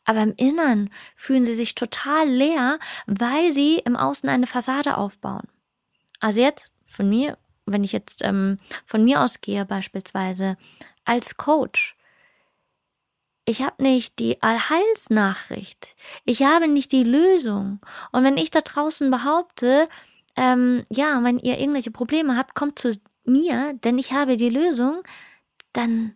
Aber 0.06 0.22
im 0.22 0.36
Innern 0.38 0.92
fühlen 1.16 1.44
sie 1.44 1.56
sich 1.56 1.74
total 1.74 2.30
leer, 2.30 2.78
weil 3.08 3.52
sie 3.52 3.80
im 3.80 3.96
Außen 3.96 4.30
eine 4.30 4.46
Fassade 4.46 4.96
aufbauen. 4.98 5.48
Also 6.20 6.40
jetzt 6.40 6.72
von 6.86 7.10
mir, 7.10 7.40
wenn 7.66 7.84
ich 7.84 7.94
jetzt 7.94 8.22
ähm, 8.24 8.60
von 8.86 9.04
mir 9.04 9.22
ausgehe 9.22 9.66
beispielsweise 9.66 10.56
als 11.04 11.38
Coach, 11.38 11.96
ich 13.46 13.62
habe 13.62 13.84
nicht 13.84 14.20
die 14.20 14.42
Allheilsnachricht. 14.42 15.88
Ich 16.26 16.44
habe 16.44 16.68
nicht 16.68 16.92
die 16.92 17.04
Lösung. 17.04 17.80
Und 18.12 18.24
wenn 18.24 18.38
ich 18.38 18.52
da 18.52 18.62
draußen 18.62 19.12
behaupte, 19.12 19.90
ähm, 20.36 20.84
ja, 20.90 21.24
wenn 21.24 21.40
ihr 21.40 21.60
irgendwelche 21.60 21.92
Probleme 21.92 22.38
habt, 22.38 22.56
kommt 22.56 22.80
zu 22.80 22.94
mir, 23.26 23.74
denn 23.84 23.98
ich 23.98 24.14
habe 24.14 24.38
die 24.38 24.50
Lösung, 24.50 25.04
dann 25.74 26.16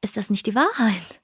ist 0.00 0.16
das 0.16 0.30
nicht 0.30 0.46
die 0.46 0.54
Wahrheit. 0.54 1.20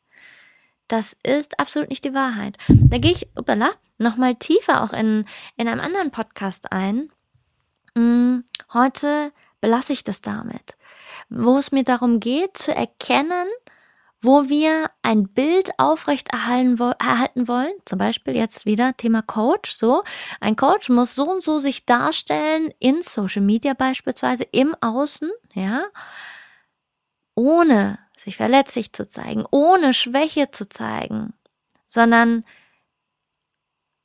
Das 0.88 1.16
ist 1.22 1.58
absolut 1.58 1.88
nicht 1.88 2.04
die 2.04 2.14
Wahrheit. 2.14 2.58
Da 2.68 2.98
gehe 2.98 3.12
ich, 3.12 3.28
upala, 3.36 3.72
nochmal 3.98 4.34
tiefer 4.34 4.82
auch 4.82 4.92
in, 4.92 5.24
in 5.56 5.68
einem 5.68 5.80
anderen 5.80 6.10
Podcast 6.10 6.72
ein. 6.72 7.08
Hm, 7.96 8.44
heute 8.72 9.32
belasse 9.60 9.94
ich 9.94 10.04
das 10.04 10.20
damit, 10.20 10.76
wo 11.30 11.56
es 11.56 11.72
mir 11.72 11.84
darum 11.84 12.20
geht, 12.20 12.58
zu 12.58 12.74
erkennen, 12.74 13.46
wo 14.24 14.48
wir 14.48 14.90
ein 15.02 15.28
Bild 15.28 15.78
aufrecht 15.78 16.30
erhalten, 16.30 16.78
erhalten 16.98 17.46
wollen, 17.48 17.72
zum 17.84 17.98
Beispiel 17.98 18.36
jetzt 18.36 18.66
wieder 18.66 18.96
Thema 18.96 19.22
Coach, 19.22 19.72
so, 19.72 20.02
ein 20.40 20.56
Coach 20.56 20.88
muss 20.88 21.14
so 21.14 21.30
und 21.30 21.42
so 21.42 21.58
sich 21.58 21.86
darstellen 21.86 22.72
in 22.78 23.02
Social 23.02 23.42
Media 23.42 23.74
beispielsweise, 23.74 24.44
im 24.44 24.74
Außen, 24.80 25.30
ja, 25.52 25.84
ohne 27.34 27.98
sich 28.16 28.36
verletzlich 28.36 28.92
zu 28.92 29.08
zeigen, 29.08 29.44
ohne 29.50 29.92
Schwäche 29.92 30.50
zu 30.50 30.68
zeigen, 30.68 31.34
sondern 31.86 32.44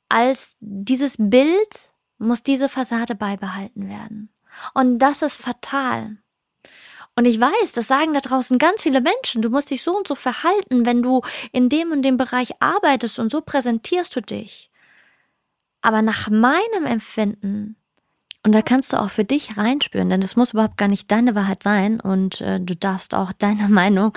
als 0.08 0.56
dieses 0.60 1.16
Bild 1.18 1.90
muss 2.18 2.42
diese 2.42 2.68
Fassade 2.68 3.14
beibehalten 3.14 3.88
werden. 3.88 4.32
Und 4.74 4.98
das 4.98 5.22
ist 5.22 5.40
fatal. 5.40 6.18
Und 7.20 7.26
ich 7.26 7.38
weiß, 7.38 7.72
das 7.72 7.86
sagen 7.86 8.14
da 8.14 8.20
draußen 8.20 8.56
ganz 8.56 8.82
viele 8.82 9.02
Menschen. 9.02 9.42
Du 9.42 9.50
musst 9.50 9.70
dich 9.70 9.82
so 9.82 9.94
und 9.94 10.08
so 10.08 10.14
verhalten, 10.14 10.86
wenn 10.86 11.02
du 11.02 11.20
in 11.52 11.68
dem 11.68 11.92
und 11.92 12.00
dem 12.00 12.16
Bereich 12.16 12.54
arbeitest 12.60 13.18
und 13.18 13.30
so 13.30 13.42
präsentierst 13.42 14.16
du 14.16 14.22
dich. 14.22 14.70
Aber 15.82 16.00
nach 16.00 16.30
meinem 16.30 16.86
Empfinden, 16.86 17.76
und 18.42 18.54
da 18.54 18.62
kannst 18.62 18.94
du 18.94 18.96
auch 18.98 19.10
für 19.10 19.26
dich 19.26 19.58
reinspüren, 19.58 20.08
denn 20.08 20.22
das 20.22 20.34
muss 20.34 20.54
überhaupt 20.54 20.78
gar 20.78 20.88
nicht 20.88 21.10
deine 21.10 21.34
Wahrheit 21.34 21.62
sein 21.62 22.00
und 22.00 22.40
äh, 22.40 22.58
du 22.58 22.74
darfst 22.74 23.14
auch 23.14 23.32
deiner 23.38 23.68
Meinung 23.68 24.14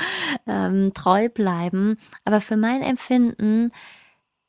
ähm, 0.47 0.93
treu 0.93 1.27
bleiben. 1.27 1.97
Aber 2.23 2.39
für 2.39 2.55
mein 2.55 2.81
Empfinden 2.81 3.73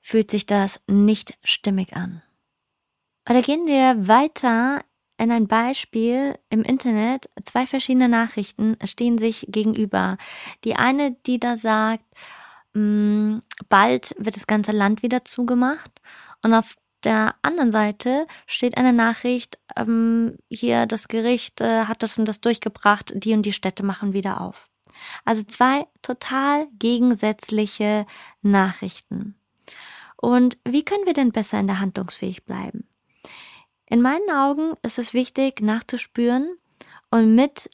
fühlt 0.00 0.30
sich 0.30 0.46
das 0.46 0.80
nicht 0.86 1.36
stimmig 1.42 1.96
an. 1.96 2.22
Da 3.24 3.40
gehen 3.40 3.66
wir 3.66 4.06
weiter 4.06 4.84
in 5.16 5.30
ein 5.30 5.46
Beispiel 5.46 6.38
im 6.50 6.62
Internet, 6.62 7.30
zwei 7.44 7.66
verschiedene 7.66 8.08
Nachrichten 8.08 8.76
stehen 8.84 9.18
sich 9.18 9.46
gegenüber. 9.48 10.16
Die 10.64 10.76
eine, 10.76 11.12
die 11.26 11.38
da 11.38 11.56
sagt, 11.56 12.04
mm, 12.74 13.38
bald 13.68 14.14
wird 14.18 14.36
das 14.36 14.46
ganze 14.46 14.72
Land 14.72 15.02
wieder 15.02 15.24
zugemacht 15.24 15.90
und 16.42 16.54
auf 16.54 16.74
der 17.04 17.34
anderen 17.42 17.70
Seite 17.70 18.26
steht 18.46 18.76
eine 18.76 18.92
Nachricht, 18.92 19.58
ähm, 19.76 20.38
hier 20.48 20.86
das 20.86 21.08
Gericht 21.08 21.60
äh, 21.60 21.84
hat 21.84 22.02
das 22.02 22.18
und 22.18 22.26
das 22.26 22.40
durchgebracht, 22.40 23.12
die 23.14 23.34
und 23.34 23.42
die 23.42 23.52
Städte 23.52 23.82
machen 23.82 24.14
wieder 24.14 24.40
auf. 24.40 24.68
Also 25.24 25.42
zwei 25.42 25.86
total 26.02 26.66
gegensätzliche 26.78 28.06
Nachrichten. 28.42 29.36
Und 30.16 30.56
wie 30.66 30.84
können 30.84 31.06
wir 31.06 31.12
denn 31.12 31.32
besser 31.32 31.60
in 31.60 31.66
der 31.66 31.80
handlungsfähig 31.80 32.44
bleiben? 32.44 32.88
In 33.86 34.00
meinen 34.00 34.30
Augen 34.30 34.74
ist 34.82 34.98
es 34.98 35.14
wichtig, 35.14 35.60
nachzuspüren 35.60 36.56
und 37.10 37.34
mit 37.34 37.70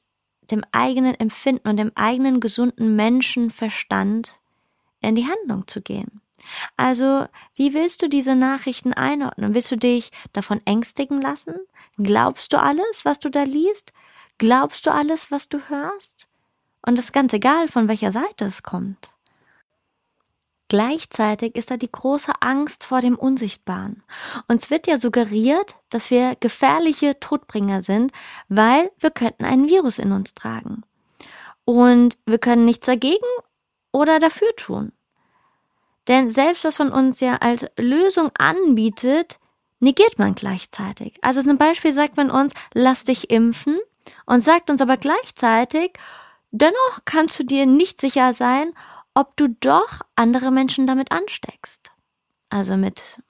dem 0.51 0.65
eigenen 0.73 1.15
Empfinden 1.15 1.69
und 1.69 1.77
dem 1.77 1.93
eigenen 1.95 2.41
gesunden 2.41 2.97
Menschenverstand 2.97 4.35
in 5.01 5.15
die 5.15 5.27
Handlung 5.27 5.67
zu 5.69 5.81
gehen. 5.81 6.21
Also, 6.77 7.27
wie 7.55 7.75
willst 7.75 8.03
du 8.03 8.09
diese 8.09 8.35
Nachrichten 8.35 8.93
einordnen? 8.93 9.55
Willst 9.55 9.71
du 9.71 9.77
dich 9.77 10.11
davon 10.33 10.61
ängstigen 10.65 11.21
lassen? 11.21 11.55
Glaubst 11.99 12.53
du 12.53 12.61
alles, 12.61 13.05
was 13.05 13.21
du 13.21 13.31
da 13.31 13.43
liest? 13.43 13.93
Glaubst 14.39 14.87
du 14.87 14.93
alles, 14.93 15.31
was 15.31 15.49
du 15.49 15.59
hörst? 15.69 16.27
Und 16.85 16.99
es 16.99 17.07
ist 17.07 17.13
ganz 17.13 17.33
egal, 17.35 17.69
von 17.69 17.89
welcher 17.89 18.11
Seite 18.11 18.47
es 18.47 18.63
kommt. 18.63 19.11
Gleichzeitig 20.71 21.57
ist 21.57 21.73
da 21.73 21.77
die 21.77 21.91
große 21.91 22.31
Angst 22.39 22.85
vor 22.85 23.01
dem 23.01 23.17
Unsichtbaren. 23.17 24.05
Uns 24.47 24.71
wird 24.71 24.87
ja 24.87 24.99
suggeriert, 24.99 25.75
dass 25.91 26.13
wir 26.13 26.37
gefährliche 26.39 27.19
Todbringer 27.19 27.83
sind, 27.83 28.13
weil 28.49 28.93
wir 29.01 29.11
könnten 29.11 29.45
einen 29.45 29.69
Virus 29.69 29.99
in 29.99 30.13
uns 30.13 30.33
tragen. 30.33 30.85
Und 31.65 32.17
wir 32.25 32.39
können 32.39 32.65
nichts 32.65 32.87
dagegen 32.87 33.27
oder 33.91 34.21
dafür 34.21 34.55
tun. 34.55 34.93
Denn 36.07 36.31
selbst 36.31 36.63
was 36.63 36.79
man 36.79 36.93
uns 36.93 37.19
ja 37.19 37.39
als 37.39 37.67
Lösung 37.77 38.31
anbietet, 38.39 39.41
negiert 39.81 40.21
man 40.21 40.37
gleichzeitig. 40.37 41.19
Also 41.21 41.43
zum 41.43 41.59
Beispiel 41.59 41.95
sagt 41.95 42.17
man 42.17 42.31
uns, 42.31 42.53
lass 42.75 43.03
dich 43.03 43.31
impfen 43.31 43.77
und 44.25 44.45
sagt 44.45 44.71
uns 44.71 44.81
aber 44.81 44.99
gleichzeitig, 44.99 45.95
dennoch 46.53 47.01
kannst 47.07 47.41
du 47.41 47.45
dir 47.45 47.67
nicht 47.67 48.01
sicher 48.01 48.35
sein, 48.35 48.73
ob 49.15 49.37
du 49.37 49.49
doch 49.61 50.01
andere 50.15 50.51
Menschen 50.51 50.87
damit 50.87 51.13
ansteckst. 51.13 51.91
Also 52.49 52.77
mit 52.77 53.23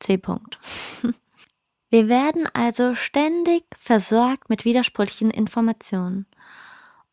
C. 0.00 0.14
-Punkt. 0.14 0.58
Wir 1.90 2.08
werden 2.08 2.46
also 2.52 2.94
ständig 2.94 3.64
versorgt 3.76 4.50
mit 4.50 4.64
widersprüchlichen 4.64 5.30
Informationen. 5.30 6.26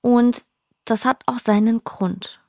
Und 0.01 0.43
das 0.83 1.05
hat 1.05 1.23
auch 1.27 1.39
seinen 1.39 1.83
Grund. 1.83 2.41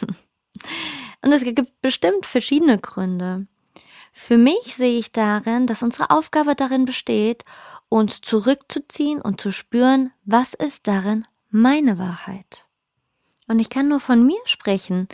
Und 1.22 1.32
es 1.32 1.42
gibt 1.42 1.80
bestimmt 1.80 2.26
verschiedene 2.26 2.78
Gründe. 2.78 3.46
Für 4.12 4.38
mich 4.38 4.74
sehe 4.76 4.98
ich 4.98 5.12
darin, 5.12 5.66
dass 5.66 5.82
unsere 5.82 6.10
Aufgabe 6.10 6.54
darin 6.54 6.84
besteht, 6.84 7.44
uns 7.88 8.20
zurückzuziehen 8.20 9.20
und 9.20 9.40
zu 9.40 9.52
spüren, 9.52 10.12
was 10.24 10.54
ist 10.54 10.86
darin 10.86 11.26
meine 11.50 11.98
Wahrheit. 11.98 12.67
Und 13.48 13.58
ich 13.58 13.70
kann 13.70 13.88
nur 13.88 14.00
von 14.00 14.24
mir 14.24 14.40
sprechen. 14.44 15.08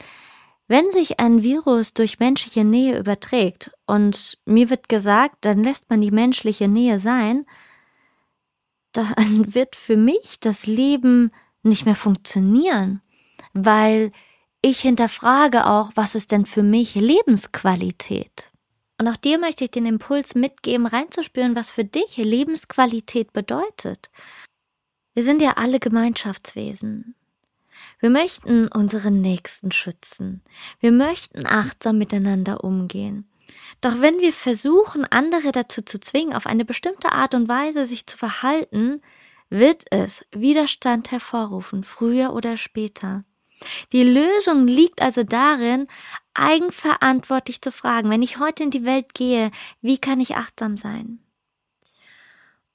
Wenn 0.67 0.91
sich 0.91 1.21
ein 1.21 1.43
Virus 1.43 1.95
durch 1.95 2.19
menschliche 2.19 2.65
Nähe 2.65 2.99
überträgt 2.99 3.71
und 3.87 4.39
mir 4.45 4.71
wird 4.71 4.89
gesagt, 4.89 5.37
dann 5.43 5.63
lässt 5.63 5.89
man 5.91 6.01
die 6.01 6.11
menschliche 6.11 6.69
Nähe 6.69 6.99
sein, 6.99 7.47
dann 8.93 9.15
wird 9.55 9.77
für 9.77 9.97
mich 9.97 10.41
das 10.41 10.67
Leben 10.67 11.31
nicht 11.63 11.87
mehr 11.87 11.97
funktionieren, 11.97 13.03
weil 13.53 14.13
ich 14.63 14.81
hinterfrage 14.81 15.67
auch, 15.67 15.93
was 15.95 16.15
ist 16.15 16.33
denn 16.33 16.47
für 16.47 16.63
mich 16.63 16.95
Lebensqualität? 16.95 18.51
Und 18.99 19.09
auch 19.09 19.17
dir 19.17 19.39
möchte 19.39 19.65
ich 19.65 19.71
den 19.71 19.87
Impuls 19.87 20.35
mitgeben, 20.35 20.87
reinzuspüren, 20.87 21.57
was 21.57 21.71
für 21.71 21.85
dich 21.85 22.17
Lebensqualität 22.17 23.33
bedeutet. 23.33 24.11
Wir 25.15 25.23
sind 25.23 25.43
ja 25.43 25.53
alle 25.53 25.81
Gemeinschaftswesen. 25.81 27.15
Wir 28.05 28.11
möchten 28.11 28.69
unseren 28.69 29.23
Nächsten 29.23 29.73
schützen. 29.73 30.43
Wir 30.79 30.93
möchten 30.93 31.47
achtsam 31.47 31.97
miteinander 31.97 32.63
umgehen. 32.63 33.27
Doch 33.81 34.03
wenn 34.03 34.21
wir 34.21 34.35
versuchen, 34.35 35.07
andere 35.11 35.53
dazu 35.53 35.81
zu 35.81 35.99
zwingen, 35.99 36.35
auf 36.35 36.47
eine 36.47 36.67
bestimmte 36.67 37.13
Art 37.13 37.35
und 37.35 37.49
Weise 37.49 37.87
sich 37.87 38.07
zu 38.07 38.19
verhalten, 38.19 39.01
wird 39.49 39.85
es 39.91 40.23
Widerstand 40.33 41.13
hervorrufen, 41.13 41.83
früher 41.83 42.35
oder 42.35 42.59
später. 42.59 43.25
Die 43.95 44.05
Lösung 44.05 44.67
liegt 44.67 45.01
also 45.01 45.23
darin, 45.23 45.89
eigenverantwortlich 46.35 47.63
zu 47.63 47.73
fragen, 47.73 48.11
wenn 48.11 48.21
ich 48.21 48.39
heute 48.39 48.65
in 48.65 48.71
die 48.71 48.85
Welt 48.85 49.15
gehe, 49.15 49.51
wie 49.81 49.97
kann 49.97 50.21
ich 50.21 50.37
achtsam 50.37 50.77
sein? 50.77 51.21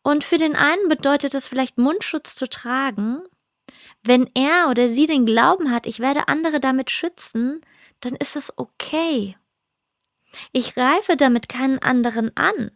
Und 0.01 0.24
für 0.24 0.38
den 0.38 0.55
einen 0.55 0.89
bedeutet 0.89 1.36
es 1.36 1.48
vielleicht 1.48 1.77
Mundschutz 1.77 2.33
zu 2.33 2.50
tragen, 2.50 3.21
wenn 4.03 4.29
er 4.33 4.69
oder 4.69 4.89
sie 4.89 5.07
den 5.07 5.25
Glauben 5.25 5.71
hat, 5.71 5.85
ich 5.85 5.99
werde 5.99 6.27
andere 6.27 6.59
damit 6.59 6.91
schützen, 6.91 7.61
dann 7.99 8.15
ist 8.15 8.35
es 8.35 8.53
okay. 8.57 9.35
Ich 10.51 10.75
greife 10.75 11.17
damit 11.17 11.49
keinen 11.49 11.79
anderen 11.79 12.35
an. 12.38 12.71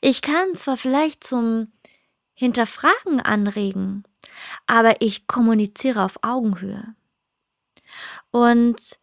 Ich 0.00 0.22
kann 0.22 0.54
zwar 0.56 0.76
vielleicht 0.76 1.24
zum 1.24 1.72
Hinterfragen 2.34 3.20
anregen, 3.20 4.04
aber 4.66 5.00
ich 5.00 5.26
kommuniziere 5.26 6.02
auf 6.02 6.18
Augenhöhe. 6.22 6.94
Und 8.30 8.98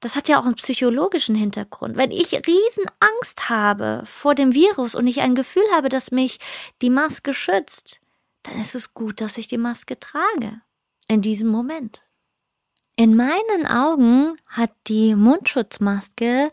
das 0.00 0.16
hat 0.16 0.28
ja 0.28 0.40
auch 0.40 0.46
einen 0.46 0.54
psychologischen 0.54 1.34
Hintergrund. 1.34 1.96
Wenn 1.96 2.10
ich 2.10 2.32
Riesenangst 2.32 3.50
habe 3.50 4.02
vor 4.06 4.34
dem 4.34 4.54
Virus 4.54 4.94
und 4.94 5.06
ich 5.06 5.20
ein 5.20 5.34
Gefühl 5.34 5.64
habe, 5.74 5.90
dass 5.90 6.10
mich 6.10 6.38
die 6.80 6.88
Maske 6.88 7.34
schützt, 7.34 8.00
dann 8.42 8.60
ist 8.60 8.74
es 8.74 8.94
gut, 8.94 9.20
dass 9.20 9.38
ich 9.38 9.48
die 9.48 9.58
Maske 9.58 9.98
trage. 9.98 10.60
In 11.08 11.22
diesem 11.22 11.48
Moment. 11.48 12.02
In 12.96 13.16
meinen 13.16 13.66
Augen 13.66 14.36
hat 14.46 14.72
die 14.86 15.14
Mundschutzmaske 15.14 16.52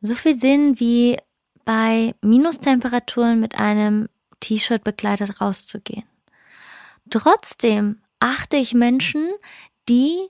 so 0.00 0.14
viel 0.14 0.38
Sinn 0.38 0.78
wie 0.80 1.18
bei 1.64 2.14
Minustemperaturen 2.22 3.40
mit 3.40 3.56
einem 3.56 4.08
T-Shirt 4.40 4.84
bekleidet 4.84 5.40
rauszugehen. 5.40 6.04
Trotzdem 7.10 8.00
achte 8.20 8.56
ich 8.56 8.74
Menschen, 8.74 9.28
die 9.88 10.28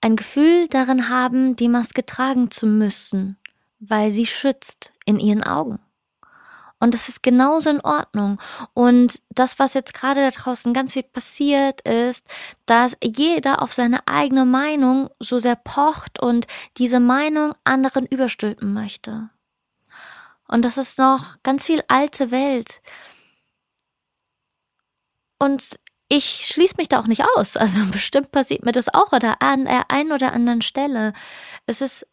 ein 0.00 0.16
Gefühl 0.16 0.68
darin 0.68 1.08
haben, 1.08 1.56
die 1.56 1.68
Maske 1.68 2.06
tragen 2.06 2.50
zu 2.50 2.66
müssen, 2.66 3.36
weil 3.80 4.10
sie 4.10 4.26
schützt 4.26 4.92
in 5.04 5.18
ihren 5.18 5.42
Augen. 5.42 5.80
Und 6.80 6.94
das 6.94 7.08
ist 7.08 7.22
genauso 7.22 7.70
in 7.70 7.80
Ordnung. 7.80 8.40
Und 8.72 9.20
das, 9.30 9.58
was 9.58 9.74
jetzt 9.74 9.94
gerade 9.94 10.20
da 10.20 10.30
draußen 10.30 10.72
ganz 10.72 10.92
viel 10.92 11.02
passiert, 11.02 11.80
ist, 11.82 12.26
dass 12.66 12.96
jeder 13.02 13.62
auf 13.62 13.72
seine 13.72 14.06
eigene 14.06 14.44
Meinung 14.44 15.10
so 15.18 15.38
sehr 15.38 15.56
pocht 15.56 16.20
und 16.20 16.46
diese 16.76 17.00
Meinung 17.00 17.54
anderen 17.64 18.06
überstülpen 18.06 18.72
möchte. 18.72 19.30
Und 20.46 20.64
das 20.64 20.78
ist 20.78 20.98
noch 20.98 21.36
ganz 21.42 21.66
viel 21.66 21.82
alte 21.88 22.30
Welt. 22.30 22.80
Und 25.38 25.78
ich 26.08 26.46
schließe 26.46 26.76
mich 26.78 26.88
da 26.88 27.00
auch 27.00 27.06
nicht 27.06 27.24
aus. 27.36 27.56
Also 27.56 27.84
bestimmt 27.92 28.32
passiert 28.32 28.64
mir 28.64 28.72
das 28.72 28.92
auch 28.92 29.12
oder 29.12 29.42
an 29.42 29.64
der 29.64 29.90
einen 29.90 30.12
oder 30.12 30.32
anderen 30.32 30.62
Stelle. 30.62 31.12
Es 31.66 31.80
ist 31.80 32.06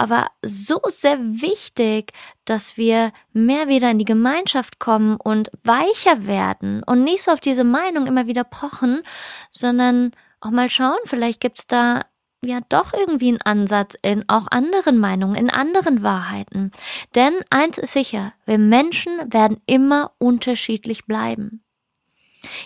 aber 0.00 0.28
so 0.42 0.80
sehr 0.88 1.18
wichtig, 1.20 2.12
dass 2.46 2.78
wir 2.78 3.12
mehr 3.34 3.68
wieder 3.68 3.90
in 3.90 3.98
die 3.98 4.06
Gemeinschaft 4.06 4.78
kommen 4.78 5.16
und 5.16 5.50
weicher 5.62 6.26
werden 6.26 6.82
und 6.82 7.04
nicht 7.04 7.22
so 7.22 7.32
auf 7.32 7.40
diese 7.40 7.64
Meinung 7.64 8.06
immer 8.06 8.26
wieder 8.26 8.44
pochen, 8.44 9.02
sondern 9.50 10.12
auch 10.40 10.50
mal 10.50 10.70
schauen, 10.70 10.98
vielleicht 11.04 11.40
gibt's 11.40 11.66
da 11.66 12.00
ja 12.42 12.60
doch 12.70 12.94
irgendwie 12.94 13.28
einen 13.28 13.42
Ansatz 13.42 13.94
in 14.00 14.26
auch 14.26 14.46
anderen 14.50 14.96
Meinungen, 14.96 15.34
in 15.34 15.50
anderen 15.50 16.02
Wahrheiten. 16.02 16.70
Denn 17.14 17.34
eins 17.50 17.76
ist 17.76 17.92
sicher, 17.92 18.32
wir 18.46 18.56
Menschen 18.56 19.12
werden 19.30 19.60
immer 19.66 20.12
unterschiedlich 20.16 21.04
bleiben. 21.04 21.62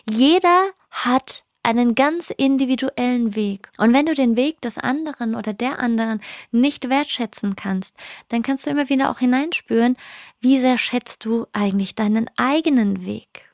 Jeder 0.09 0.69
hat 0.91 1.45
einen 1.65 1.95
ganz 1.95 2.31
individuellen 2.31 3.35
Weg. 3.35 3.71
Und 3.79 3.93
wenn 3.93 4.07
du 4.07 4.15
den 4.15 4.37
Weg 4.37 4.61
des 4.61 4.79
anderen 4.79 5.35
oder 5.35 5.53
der 5.53 5.81
anderen 5.81 6.21
nicht 6.53 6.89
wertschätzen 6.89 7.57
kannst, 7.57 7.97
dann 8.29 8.43
kannst 8.43 8.67
du 8.67 8.71
immer 8.71 8.89
wieder 8.89 9.11
auch 9.11 9.19
hineinspüren, 9.19 9.97
wie 10.41 10.61
sehr 10.61 10.79
schätzt 10.79 11.25
du 11.25 11.47
eigentlich 11.53 11.95
deinen 11.95 12.31
eigenen 12.37 13.05
Weg. 13.05 13.51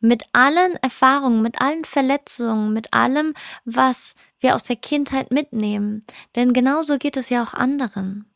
Mit 0.00 0.24
allen 0.32 0.76
Erfahrungen, 0.82 1.42
mit 1.42 1.60
allen 1.60 1.84
Verletzungen, 1.84 2.72
mit 2.72 2.92
allem, 2.92 3.34
was 3.64 4.14
wir 4.40 4.54
aus 4.54 4.62
der 4.62 4.76
Kindheit 4.76 5.30
mitnehmen. 5.30 6.04
Denn 6.36 6.52
genauso 6.52 6.98
geht 6.98 7.16
es 7.16 7.28
ja 7.28 7.42
auch 7.42 7.54
anderen. 7.54 8.30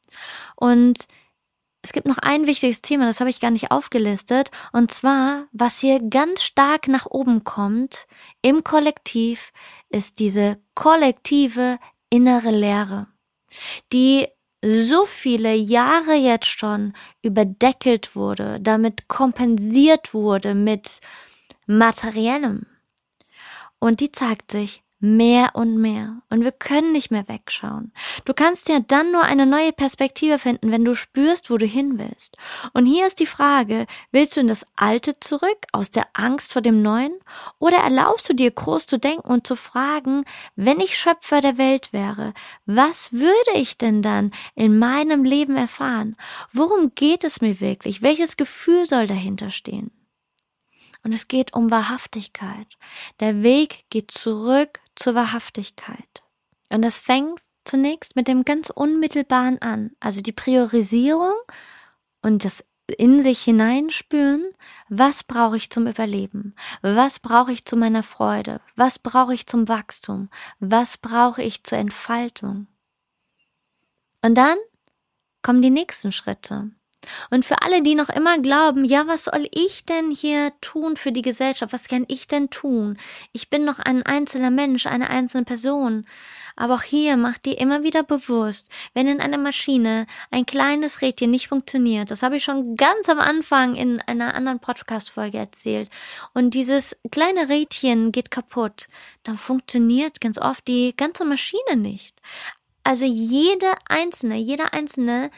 Und 0.57 1.07
es 1.83 1.93
gibt 1.93 2.07
noch 2.07 2.19
ein 2.19 2.47
wichtiges 2.47 2.83
Thema, 2.83 3.07
das 3.07 3.21
habe 3.21 3.31
ich 3.31 3.41
gar 3.41 3.51
nicht 3.51 3.71
aufgelistet, 3.71 4.51
und 4.73 4.93
zwar, 4.93 5.47
was 5.53 5.79
hier 5.79 6.01
ganz 6.01 6.43
stark 6.43 6.89
nach 6.89 7.07
oben 7.07 7.45
kommt 7.45 8.07
im 8.43 8.65
Kollektiv, 8.65 9.53
ist 9.89 10.19
diese 10.19 10.59
kollektive 10.75 11.79
innere 12.11 12.51
Leere, 12.51 13.07
die 13.93 14.29
so 14.63 15.07
viele 15.07 15.55
Jahre 15.55 16.15
jetzt 16.15 16.47
schon 16.47 16.93
überdeckelt 17.23 18.15
wurde, 18.15 18.61
damit 18.61 19.09
kompensiert 19.09 20.13
wurde 20.13 20.55
mit 20.55 21.01
materiellem. 21.67 22.67
Und 23.79 24.01
die 24.01 24.13
zeigt 24.13 24.51
sich 24.51 24.83
mehr 25.01 25.51
und 25.55 25.79
mehr. 25.79 26.23
Und 26.29 26.45
wir 26.45 26.53
können 26.53 26.93
nicht 26.93 27.11
mehr 27.11 27.27
wegschauen. 27.27 27.93
Du 28.27 28.35
kannst 28.35 28.69
ja 28.69 28.81
dann 28.81 29.11
nur 29.11 29.25
eine 29.25 29.47
neue 29.47 29.73
Perspektive 29.73 30.39
finden, 30.39 30.71
wenn 30.71 30.85
du 30.85 30.95
spürst, 30.95 31.51
wo 31.51 31.57
du 31.57 31.67
hin 31.67 31.99
willst. 31.99 32.37
Und 32.75 32.85
hier 32.85 33.07
ist 33.07 33.19
die 33.19 33.27
Frage, 33.27 33.87
willst 34.13 34.37
du 34.37 34.41
in 34.41 34.49
das 34.49 34.67
Alte 34.77 35.19
zurück, 35.19 35.67
aus 35.73 35.91
der 35.91 36.07
Angst 36.13 36.53
vor 36.53 36.63
dem 36.63 36.83
Neuen? 36.83 37.13
Oder 37.59 37.79
erlaubst 37.79 38.29
du 38.29 38.35
dir 38.35 38.51
groß 38.51 38.87
zu 38.87 38.99
denken 38.99 39.29
und 39.29 39.47
zu 39.47 39.57
fragen, 39.57 40.25
wenn 40.55 40.81
ich 40.81 40.99
Schöpfer 40.99 41.41
der 41.41 41.57
Welt 41.57 41.93
wäre, 41.93 42.35
was 42.67 43.13
würde 43.13 43.53
ich 43.55 43.79
denn 43.79 44.03
dann 44.03 44.33
in 44.55 44.79
meinem 44.79 45.25
Leben 45.25 45.57
erfahren? 45.57 46.17
Worum 46.53 46.95
geht 46.95 47.25
es 47.25 47.41
mir 47.41 47.61
wirklich? 47.61 48.03
Welches 48.03 48.37
Gefühl 48.37 48.87
soll 48.87 49.07
dahinter 49.07 49.51
stehen? 49.51 49.91
Und 51.03 51.13
es 51.13 51.29
geht 51.29 51.55
um 51.55 51.71
Wahrhaftigkeit. 51.71 52.67
Der 53.21 53.43
Weg 53.43 53.85
geht 53.89 54.11
zurück 54.11 54.80
zur 55.01 55.15
Wahrhaftigkeit. 55.15 56.25
Und 56.71 56.83
das 56.83 57.01
fängt 57.01 57.41
zunächst 57.65 58.17
mit 58.17 58.29
dem 58.29 58.45
ganz 58.45 58.71
Unmittelbaren 58.71 59.61
an. 59.61 59.91
Also 60.01 60.21
die 60.21 60.33
Priorisierung 60.33 61.35
und 62.23 62.45
das 62.45 62.65
in 62.99 63.23
sich 63.23 63.43
hineinspüren, 63.43 64.45
was 64.89 65.23
brauche 65.23 65.57
ich 65.57 65.71
zum 65.71 65.87
Überleben, 65.87 66.55
was 66.83 67.21
brauche 67.21 67.53
ich 67.53 67.65
zu 67.65 67.77
meiner 67.77 68.03
Freude, 68.03 68.61
was 68.75 68.99
brauche 68.99 69.33
ich 69.33 69.47
zum 69.47 69.69
Wachstum, 69.69 70.29
was 70.59 70.99
brauche 70.99 71.43
ich 71.43 71.63
zur 71.63 71.79
Entfaltung. 71.79 72.67
Und 74.23 74.35
dann 74.35 74.57
kommen 75.43 75.63
die 75.63 75.71
nächsten 75.71 76.13
Schritte. 76.13 76.71
Und 77.31 77.45
für 77.45 77.63
alle, 77.63 77.83
die 77.83 77.95
noch 77.95 78.09
immer 78.09 78.39
glauben, 78.39 78.85
ja, 78.85 79.07
was 79.07 79.25
soll 79.25 79.49
ich 79.53 79.85
denn 79.85 80.11
hier 80.11 80.53
tun 80.61 80.97
für 80.97 81.13
die 81.13 81.23
Gesellschaft? 81.23 81.73
Was 81.73 81.89
kann 81.89 82.05
ich 82.09 82.29
denn 82.29 82.51
tun? 82.51 82.99
Ich 83.33 83.51
bin 83.51 83.65
noch 83.65 83.79
ein 83.79 84.05
einzelner 84.05 84.51
Mensch, 84.51 84.87
eine 84.87 85.11
einzelne 85.11 85.45
Person. 85.45 86.07
Aber 86.57 86.75
auch 86.75 86.83
hier 86.83 87.17
macht 87.17 87.47
dir 87.47 87.59
immer 87.59 87.83
wieder 87.83 88.03
bewusst, 88.03 88.69
wenn 88.93 89.07
in 89.07 89.21
einer 89.21 89.39
Maschine 89.39 90.07
ein 90.31 90.45
kleines 90.45 91.01
Rädchen 91.01 91.31
nicht 91.31 91.49
funktioniert, 91.49 92.11
das 92.11 92.23
habe 92.23 92.37
ich 92.37 92.45
schon 92.45 92.77
ganz 92.77 93.09
am 93.09 93.19
Anfang 93.19 93.75
in 93.75 94.01
einer 94.03 94.35
anderen 94.35 94.61
Podcast-Folge 94.61 95.39
erzählt, 95.39 95.89
und 96.35 96.53
dieses 96.53 96.97
kleine 97.11 97.49
Rädchen 97.49 98.13
geht 98.13 98.31
kaputt, 98.31 98.89
dann 99.23 99.39
funktioniert 99.39 100.21
ganz 100.21 100.39
oft 100.39 100.67
die 100.69 100.95
ganze 100.97 101.25
Maschine 101.25 101.77
nicht. 101.77 102.21
Also 102.85 103.05
jede 103.05 103.73
einzelne, 103.89 104.37
jeder 104.37 104.73
einzelne 104.75 105.31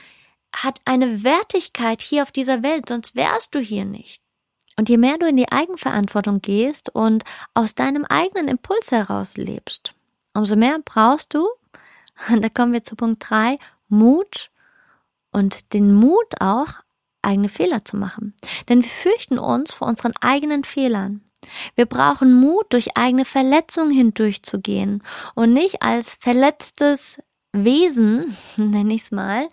hat 0.55 0.81
eine 0.85 1.25
Wertigkeit 1.25 2.03
hier 2.03 2.23
auf 2.23 2.33
dieser 2.33 2.63
Welt, 2.63 2.89
sonst 2.89 3.15
wärst 3.15 3.55
du 3.55 3.59
hier 3.59 3.85
nicht. 3.85 4.23
Und 4.77 4.89
je 4.89 4.97
mehr 4.97 5.19
du 5.19 5.27
in 5.27 5.37
die 5.37 5.51
Eigenverantwortung 5.53 6.41
gehst 6.41 6.89
und 6.91 7.25
aus 7.55 7.75
deinem 7.75 8.05
eigenen 8.05 8.49
Impuls 8.49 8.91
heraus 8.91 9.37
lebst, 9.37 9.95
umso 10.35 10.57
mehr 10.57 10.79
brauchst 10.85 11.35
du, 11.35 11.47
und 12.29 12.43
da 12.45 12.49
kommen 12.49 12.73
wir 12.73 12.85
zu 12.85 12.97
Punkt 12.97 13.25
drei 13.29 13.59
Mut 13.89 14.51
und 15.31 15.73
den 15.73 15.95
Mut 15.95 16.41
auch, 16.41 16.69
eigene 17.23 17.49
Fehler 17.49 17.85
zu 17.85 17.97
machen. 17.97 18.35
Denn 18.69 18.83
wir 18.83 18.91
fürchten 18.91 19.39
uns 19.39 19.73
vor 19.73 19.87
unseren 19.87 20.15
eigenen 20.21 20.65
Fehlern. 20.65 21.23
Wir 21.75 21.87
brauchen 21.87 22.35
Mut, 22.35 22.73
durch 22.73 22.97
eigene 22.97 23.25
Verletzungen 23.25 23.91
hindurchzugehen 23.91 25.03
und 25.35 25.53
nicht 25.53 25.83
als 25.83 26.17
verletztes 26.21 27.19
Wesen, 27.53 28.37
nenne 28.57 28.95
ich 28.95 29.03
es 29.03 29.11
mal, 29.11 29.49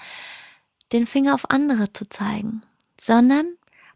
den 0.91 1.05
Finger 1.05 1.35
auf 1.35 1.49
andere 1.49 1.93
zu 1.93 2.07
zeigen, 2.09 2.61
sondern 2.99 3.45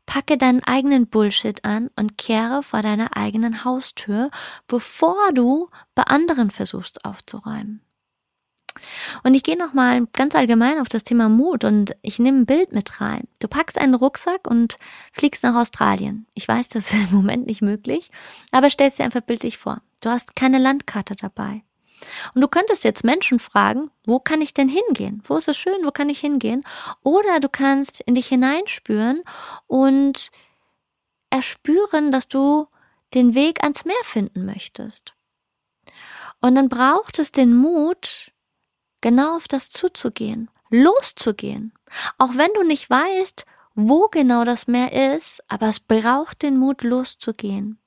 packe 0.06 0.38
deinen 0.38 0.64
eigenen 0.64 1.08
Bullshit 1.08 1.64
an 1.64 1.90
und 1.96 2.18
kehre 2.18 2.64
vor 2.64 2.82
deiner 2.82 3.16
eigenen 3.16 3.64
Haustür, 3.64 4.30
bevor 4.68 5.32
du 5.34 5.70
bei 5.96 6.04
anderen 6.04 6.52
versuchst 6.52 7.06
aufzuräumen. 7.06 7.82
Und 9.24 9.36
ich 9.36 9.44
gehe 9.44 9.58
nochmal 9.58 10.08
ganz 10.14 10.36
allgemein 10.36 10.80
auf 10.80 10.90
das 10.90 11.04
Thema 11.04 11.30
Mut 11.30 11.64
und 11.64 11.96
ich 12.02 12.20
nehme 12.20 12.40
ein 12.40 12.46
Bild 12.46 12.72
mit 12.72 13.00
rein. 13.00 13.28
Du 13.40 13.48
packst 13.48 13.78
einen 13.78 13.94
Rucksack 13.94 14.48
und 14.48 14.78
fliegst 15.12 15.44
nach 15.44 15.56
Australien. 15.56 16.26
Ich 16.34 16.48
weiß, 16.48 16.70
das 16.70 16.92
ist 16.92 17.12
im 17.12 17.18
Moment 17.18 17.46
nicht 17.46 17.62
möglich, 17.62 18.10
aber 18.52 18.70
stellst 18.70 19.00
dir 19.00 19.04
einfach 19.04 19.22
bildlich 19.22 19.58
vor. 19.58 19.82
Du 20.02 20.10
hast 20.10 20.36
keine 20.36 20.58
Landkarte 20.58 21.16
dabei. 21.16 21.64
Und 22.34 22.42
du 22.42 22.48
könntest 22.48 22.84
jetzt 22.84 23.04
Menschen 23.04 23.40
fragen, 23.40 23.92
wo 24.06 24.20
kann 24.20 24.42
ich 24.42 24.54
denn 24.54 24.70
hingehen? 24.70 25.22
Wo 25.26 25.38
ist 25.38 25.48
es 25.48 25.58
schön? 25.58 25.84
Wo 25.84 25.92
kann 25.92 26.10
ich 26.10 26.20
hingehen? 26.20 26.64
Oder 27.04 27.40
du 27.40 27.50
kannst 27.50 28.02
in 28.02 28.16
dich 28.16 28.28
hineinspüren 28.28 29.24
und 29.68 30.32
erspüren, 31.30 32.12
dass 32.12 32.28
du 32.28 32.68
den 33.14 33.36
Weg 33.36 33.64
ans 33.64 33.86
Meer 33.86 34.04
finden 34.04 34.46
möchtest. 34.46 35.14
Und 36.42 36.56
dann 36.56 36.70
braucht 36.70 37.20
es 37.20 37.32
den 37.32 37.56
Mut, 37.56 38.32
genau 39.02 39.38
auf 39.38 39.48
das 39.48 39.70
zuzugehen, 39.70 40.50
loszugehen. 40.70 41.74
Auch 42.18 42.36
wenn 42.36 42.52
du 42.54 42.64
nicht 42.64 42.90
weißt, 42.90 43.46
wo 43.76 44.08
genau 44.10 44.44
das 44.44 44.68
Meer 44.68 45.16
ist, 45.16 45.44
aber 45.48 45.70
es 45.70 45.80
braucht 45.80 46.42
den 46.42 46.58
Mut, 46.58 46.84
loszugehen. 46.84 47.80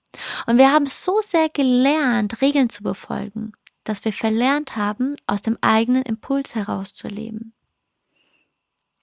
Und 0.47 0.59
wir 0.59 0.73
haben 0.73 0.87
so 0.87 1.21
sehr 1.21 1.49
gelernt, 1.49 2.41
Regeln 2.41 2.71
zu 2.71 2.83
befolgen 2.83 3.53
dass 3.89 4.05
wir 4.05 4.13
verlernt 4.13 4.77
haben, 4.77 5.17
aus 5.27 5.43
dem 5.43 5.59
eigenen 5.61 6.03
Impuls 6.03 6.55
herauszuleben. 6.55 7.53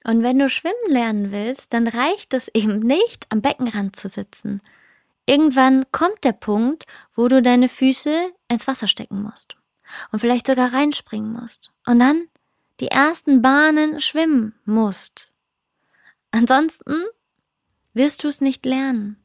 Und 0.03 0.21
wenn 0.21 0.37
du 0.37 0.49
schwimmen 0.49 0.89
lernen 0.89 1.31
willst, 1.31 1.73
dann 1.73 1.87
reicht 1.87 2.33
es 2.33 2.49
eben 2.53 2.79
nicht, 2.79 3.25
am 3.29 3.41
Beckenrand 3.41 3.95
zu 3.95 4.09
sitzen. 4.09 4.61
Irgendwann 5.25 5.85
kommt 5.91 6.23
der 6.25 6.33
Punkt, 6.33 6.83
wo 7.15 7.29
du 7.29 7.41
deine 7.41 7.69
Füße 7.69 8.33
ins 8.49 8.67
Wasser 8.67 8.87
stecken 8.87 9.21
musst 9.21 9.55
und 10.11 10.19
vielleicht 10.19 10.47
sogar 10.47 10.73
reinspringen 10.73 11.31
musst 11.31 11.71
und 11.85 11.99
dann 11.99 12.27
die 12.81 12.89
ersten 12.89 13.41
Bahnen 13.41 14.01
schwimmen 14.01 14.55
musst. 14.65 15.31
Ansonsten 16.31 16.95
wirst 17.93 18.23
du 18.23 18.27
es 18.27 18.41
nicht 18.41 18.65
lernen. 18.65 19.17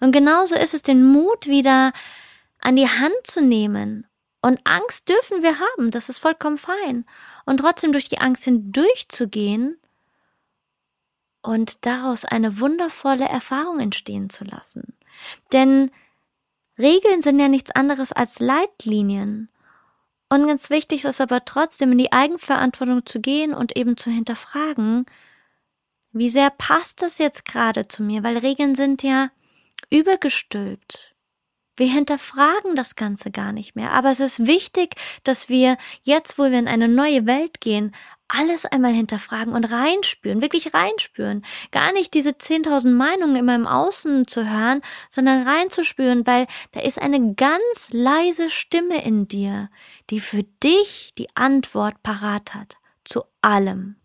Und 0.00 0.10
genauso 0.10 0.56
ist 0.56 0.74
es, 0.74 0.82
den 0.82 1.04
Mut 1.04 1.46
wieder 1.46 1.92
an 2.58 2.74
die 2.74 2.88
Hand 2.88 3.14
zu 3.22 3.40
nehmen 3.40 4.07
und 4.40 4.60
Angst 4.64 5.08
dürfen 5.08 5.42
wir 5.42 5.58
haben, 5.58 5.90
das 5.90 6.08
ist 6.08 6.18
vollkommen 6.18 6.58
fein. 6.58 7.04
Und 7.44 7.58
trotzdem 7.58 7.92
durch 7.92 8.08
die 8.08 8.18
Angst 8.18 8.44
hindurchzugehen 8.44 9.76
und 11.42 11.84
daraus 11.84 12.24
eine 12.24 12.60
wundervolle 12.60 13.24
Erfahrung 13.24 13.80
entstehen 13.80 14.30
zu 14.30 14.44
lassen. 14.44 14.94
Denn 15.52 15.90
Regeln 16.78 17.22
sind 17.22 17.40
ja 17.40 17.48
nichts 17.48 17.72
anderes 17.72 18.12
als 18.12 18.38
Leitlinien. 18.38 19.48
Und 20.28 20.46
ganz 20.46 20.70
wichtig 20.70 21.04
ist 21.04 21.20
aber 21.20 21.44
trotzdem 21.44 21.92
in 21.92 21.98
die 21.98 22.12
Eigenverantwortung 22.12 23.06
zu 23.06 23.20
gehen 23.20 23.54
und 23.54 23.76
eben 23.76 23.96
zu 23.96 24.10
hinterfragen, 24.10 25.06
wie 26.12 26.30
sehr 26.30 26.50
passt 26.50 27.02
das 27.02 27.18
jetzt 27.18 27.44
gerade 27.44 27.88
zu 27.88 28.02
mir, 28.02 28.22
weil 28.22 28.38
Regeln 28.38 28.74
sind 28.74 29.02
ja 29.02 29.30
übergestülpt. 29.90 31.14
Wir 31.78 31.86
hinterfragen 31.86 32.74
das 32.74 32.96
Ganze 32.96 33.30
gar 33.30 33.52
nicht 33.52 33.76
mehr. 33.76 33.92
Aber 33.92 34.10
es 34.10 34.20
ist 34.20 34.46
wichtig, 34.46 34.96
dass 35.22 35.48
wir 35.48 35.76
jetzt, 36.02 36.38
wo 36.38 36.44
wir 36.44 36.58
in 36.58 36.68
eine 36.68 36.88
neue 36.88 37.24
Welt 37.26 37.60
gehen, 37.60 37.92
alles 38.26 38.66
einmal 38.66 38.92
hinterfragen 38.92 39.54
und 39.54 39.64
reinspüren, 39.70 40.42
wirklich 40.42 40.74
reinspüren. 40.74 41.44
Gar 41.70 41.92
nicht 41.92 42.12
diese 42.12 42.30
10.000 42.30 42.90
Meinungen 42.90 43.36
immer 43.36 43.54
im 43.54 43.66
Außen 43.66 44.26
zu 44.26 44.48
hören, 44.48 44.82
sondern 45.08 45.48
reinzuspüren, 45.48 46.26
weil 46.26 46.46
da 46.72 46.80
ist 46.80 47.00
eine 47.00 47.34
ganz 47.34 47.88
leise 47.90 48.50
Stimme 48.50 49.02
in 49.04 49.28
dir, 49.28 49.70
die 50.10 50.20
für 50.20 50.42
dich 50.62 51.14
die 51.16 51.28
Antwort 51.36 52.02
parat 52.02 52.54
hat. 52.54 52.76
Zu 53.04 53.22
allem. 53.40 53.96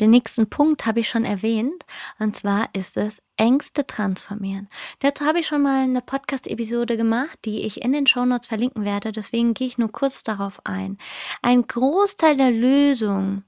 Den 0.00 0.10
nächsten 0.10 0.48
Punkt 0.50 0.84
habe 0.84 1.00
ich 1.00 1.08
schon 1.08 1.24
erwähnt, 1.24 1.84
und 2.18 2.36
zwar 2.36 2.68
ist 2.74 2.96
es 2.96 3.22
Ängste 3.36 3.86
transformieren. 3.86 4.68
Dazu 4.98 5.24
habe 5.24 5.40
ich 5.40 5.46
schon 5.46 5.62
mal 5.62 5.84
eine 5.84 6.02
Podcast-Episode 6.02 6.96
gemacht, 6.96 7.38
die 7.44 7.62
ich 7.62 7.82
in 7.82 7.92
den 7.92 8.06
Shownotes 8.06 8.46
verlinken 8.46 8.84
werde, 8.84 9.12
deswegen 9.12 9.54
gehe 9.54 9.66
ich 9.66 9.78
nur 9.78 9.90
kurz 9.90 10.22
darauf 10.22 10.60
ein. 10.64 10.98
Ein 11.42 11.66
Großteil 11.66 12.36
der 12.36 12.50
Lösung 12.50 13.44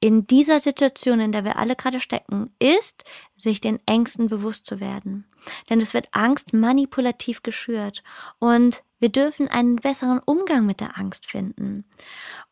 in 0.00 0.26
dieser 0.26 0.58
Situation, 0.58 1.20
in 1.20 1.30
der 1.30 1.44
wir 1.44 1.56
alle 1.56 1.76
gerade 1.76 2.00
stecken, 2.00 2.52
ist, 2.58 3.04
sich 3.36 3.60
den 3.60 3.78
Ängsten 3.86 4.28
bewusst 4.28 4.66
zu 4.66 4.80
werden. 4.80 5.26
Denn 5.70 5.80
es 5.80 5.94
wird 5.94 6.08
Angst 6.10 6.52
manipulativ 6.52 7.42
geschürt 7.42 8.02
und 8.40 8.82
wir 9.02 9.08
dürfen 9.08 9.48
einen 9.48 9.76
besseren 9.76 10.20
Umgang 10.20 10.64
mit 10.64 10.80
der 10.80 10.96
Angst 10.96 11.26
finden. 11.26 11.84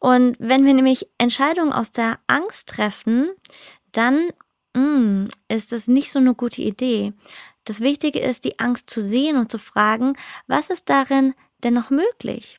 Und 0.00 0.34
wenn 0.40 0.64
wir 0.64 0.74
nämlich 0.74 1.06
Entscheidungen 1.16 1.72
aus 1.72 1.92
der 1.92 2.18
Angst 2.26 2.70
treffen, 2.70 3.30
dann 3.92 4.30
mh, 4.74 4.82
mm, 4.82 5.28
ist 5.46 5.72
es 5.72 5.86
nicht 5.86 6.10
so 6.10 6.18
eine 6.18 6.34
gute 6.34 6.60
Idee. 6.60 7.12
Das 7.62 7.78
Wichtige 7.78 8.18
ist, 8.18 8.42
die 8.42 8.58
Angst 8.58 8.90
zu 8.90 9.00
sehen 9.00 9.36
und 9.36 9.48
zu 9.48 9.58
fragen, 9.58 10.16
was 10.48 10.70
ist 10.70 10.90
darin 10.90 11.34
denn 11.62 11.74
noch 11.74 11.90
möglich? 11.90 12.58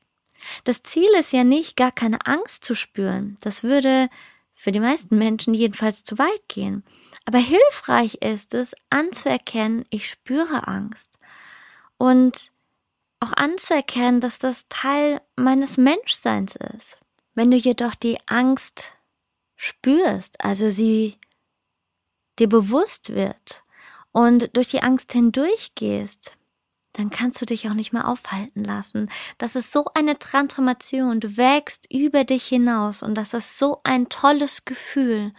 Das 0.64 0.84
Ziel 0.84 1.10
ist 1.20 1.34
ja 1.34 1.44
nicht, 1.44 1.76
gar 1.76 1.92
keine 1.92 2.26
Angst 2.26 2.64
zu 2.64 2.76
spüren. 2.76 3.36
Das 3.42 3.62
würde 3.62 4.08
für 4.54 4.72
die 4.72 4.80
meisten 4.80 5.18
Menschen 5.18 5.54
jedenfalls 5.54 6.06
zu 6.06 6.18
weit 6.18 6.48
gehen. 6.48 6.86
Aber 7.26 7.40
hilfreich 7.40 8.16
ist 8.22 8.54
es, 8.54 8.74
anzuerkennen, 8.90 9.84
ich 9.90 10.10
spüre 10.10 10.66
Angst. 10.70 11.20
Und 11.98 12.54
auch 13.22 13.34
anzuerkennen, 13.34 14.20
dass 14.20 14.40
das 14.40 14.68
Teil 14.68 15.22
meines 15.36 15.78
Menschseins 15.78 16.56
ist. 16.56 17.00
Wenn 17.34 17.52
du 17.52 17.58
jedoch 17.58 17.96
die 17.96 18.18
Angst 18.26 18.92
spürst, 19.56 20.44
also 20.44 20.70
sie 20.70 21.18
dir 22.40 22.50
bewusst 22.50 23.14
wird 23.14 23.64
und 24.12 24.56
durch 24.58 24.70
die 24.70 24.82
Angst 24.82 25.14
hindurchgehst, 25.14 26.38
dann 26.94 27.10
kannst 27.10 27.40
du 27.42 27.46
dich 27.46 27.70
auch 27.70 27.74
nicht 27.74 27.94
mehr 27.94 28.08
aufhalten 28.08 28.64
lassen. 28.64 29.10
Das 29.38 29.56
ist 29.56 29.72
so 29.72 29.86
eine 29.94 30.20
Transformation. 30.20 31.22
Du 31.22 31.38
wächst 31.38 31.90
über 31.90 32.26
dich 32.26 32.46
hinaus 32.46 33.02
und 33.02 33.16
das 33.16 33.34
ist 33.34 33.58
so 33.58 33.80
ein 33.84 34.10
tolles 34.10 34.66
Gefühl. 34.66 35.32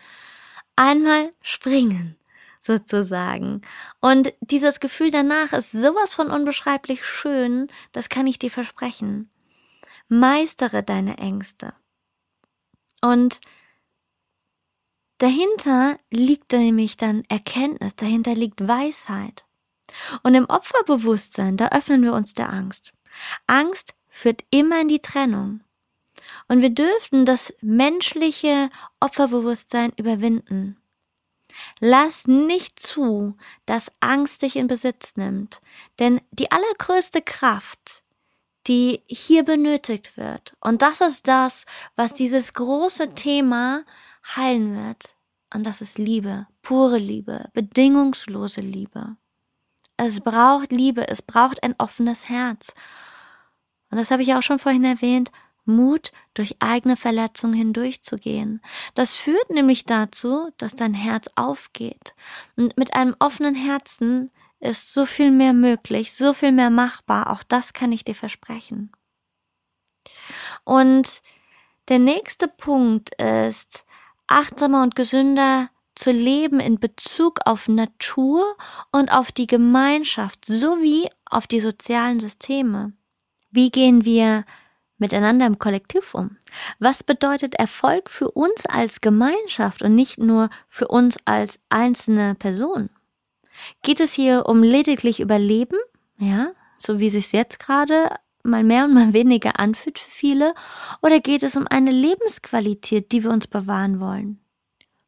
Einmal 0.76 1.32
springen 1.42 2.16
sozusagen. 2.62 3.60
Und 4.00 4.32
dieses 4.40 4.80
Gefühl 4.80 5.10
danach 5.10 5.52
ist 5.52 5.72
sowas 5.72 6.14
von 6.14 6.30
unbeschreiblich 6.30 7.04
schön, 7.04 7.68
das 7.90 8.08
kann 8.08 8.26
ich 8.26 8.38
dir 8.38 8.50
versprechen. 8.50 9.30
Meistere 10.08 10.82
deine 10.82 11.18
Ängste. 11.18 11.74
Und 13.00 13.40
dahinter 15.18 15.98
liegt 16.10 16.52
nämlich 16.52 16.96
dann 16.96 17.24
Erkenntnis, 17.28 17.96
dahinter 17.96 18.34
liegt 18.34 18.66
Weisheit. 18.66 19.44
Und 20.22 20.34
im 20.34 20.46
Opferbewusstsein, 20.46 21.56
da 21.56 21.68
öffnen 21.68 22.02
wir 22.02 22.14
uns 22.14 22.32
der 22.32 22.50
Angst. 22.50 22.92
Angst 23.46 23.94
führt 24.08 24.44
immer 24.50 24.80
in 24.80 24.88
die 24.88 25.02
Trennung. 25.02 25.60
Und 26.48 26.62
wir 26.62 26.70
dürften 26.70 27.24
das 27.24 27.52
menschliche 27.60 28.70
Opferbewusstsein 29.00 29.92
überwinden. 29.96 30.76
Lass 31.80 32.26
nicht 32.26 32.78
zu, 32.78 33.36
dass 33.66 33.92
Angst 34.00 34.42
dich 34.42 34.56
in 34.56 34.66
Besitz 34.66 35.16
nimmt, 35.16 35.60
denn 35.98 36.20
die 36.30 36.50
allergrößte 36.50 37.22
Kraft, 37.22 38.02
die 38.66 39.02
hier 39.06 39.44
benötigt 39.44 40.16
wird, 40.16 40.54
und 40.60 40.82
das 40.82 41.00
ist 41.00 41.26
das, 41.28 41.66
was 41.96 42.14
dieses 42.14 42.54
große 42.54 43.14
Thema 43.14 43.84
heilen 44.36 44.76
wird, 44.76 45.14
und 45.54 45.64
das 45.66 45.80
ist 45.80 45.98
Liebe, 45.98 46.46
pure 46.62 46.98
Liebe, 46.98 47.50
bedingungslose 47.52 48.60
Liebe. 48.60 49.16
Es 49.96 50.20
braucht 50.20 50.72
Liebe, 50.72 51.06
es 51.08 51.22
braucht 51.22 51.62
ein 51.62 51.74
offenes 51.78 52.28
Herz. 52.28 52.72
Und 53.90 53.98
das 53.98 54.10
habe 54.10 54.22
ich 54.22 54.34
auch 54.34 54.42
schon 54.42 54.58
vorhin 54.58 54.84
erwähnt, 54.84 55.30
Mut, 55.64 56.12
durch 56.34 56.56
eigene 56.60 56.96
Verletzungen 56.96 57.54
hindurchzugehen. 57.54 58.60
Das 58.94 59.14
führt 59.14 59.50
nämlich 59.50 59.84
dazu, 59.84 60.50
dass 60.58 60.74
dein 60.74 60.94
Herz 60.94 61.26
aufgeht. 61.36 62.14
Und 62.56 62.76
mit 62.76 62.94
einem 62.94 63.14
offenen 63.18 63.54
Herzen 63.54 64.30
ist 64.60 64.92
so 64.92 65.06
viel 65.06 65.30
mehr 65.30 65.52
möglich, 65.52 66.12
so 66.12 66.34
viel 66.34 66.52
mehr 66.52 66.70
machbar. 66.70 67.30
Auch 67.30 67.42
das 67.42 67.72
kann 67.72 67.92
ich 67.92 68.04
dir 68.04 68.14
versprechen. 68.14 68.92
Und 70.64 71.22
der 71.88 71.98
nächste 71.98 72.48
Punkt 72.48 73.14
ist, 73.20 73.84
achtsamer 74.26 74.82
und 74.82 74.94
gesünder 74.94 75.68
zu 75.94 76.10
leben 76.10 76.60
in 76.60 76.78
Bezug 76.78 77.40
auf 77.44 77.68
Natur 77.68 78.56
und 78.92 79.12
auf 79.12 79.32
die 79.32 79.46
Gemeinschaft 79.46 80.44
sowie 80.44 81.08
auf 81.26 81.46
die 81.46 81.60
sozialen 81.60 82.20
Systeme. 82.20 82.92
Wie 83.50 83.70
gehen 83.70 84.04
wir 84.04 84.44
miteinander 85.02 85.46
im 85.46 85.58
Kollektiv 85.58 86.14
um? 86.14 86.38
Was 86.78 87.02
bedeutet 87.02 87.54
Erfolg 87.56 88.08
für 88.08 88.30
uns 88.30 88.64
als 88.64 89.02
Gemeinschaft 89.02 89.82
und 89.82 89.94
nicht 89.94 90.18
nur 90.18 90.48
für 90.68 90.88
uns 90.88 91.16
als 91.26 91.58
einzelne 91.68 92.34
Person? 92.34 92.88
Geht 93.82 94.00
es 94.00 94.14
hier 94.14 94.46
um 94.46 94.62
lediglich 94.62 95.20
Überleben? 95.20 95.78
Ja, 96.16 96.52
so 96.78 97.00
wie 97.00 97.10
sich 97.10 97.30
jetzt 97.32 97.58
gerade 97.58 98.16
mal 98.42 98.64
mehr 98.64 98.84
und 98.84 98.94
mal 98.94 99.12
weniger 99.20 99.58
anfühlt 99.58 99.98
für 99.98 100.10
viele? 100.10 100.54
Oder 101.02 101.20
geht 101.20 101.42
es 101.42 101.56
um 101.56 101.66
eine 101.66 101.90
Lebensqualität, 101.90 103.12
die 103.12 103.24
wir 103.24 103.30
uns 103.30 103.46
bewahren 103.46 104.00
wollen? 104.00 104.41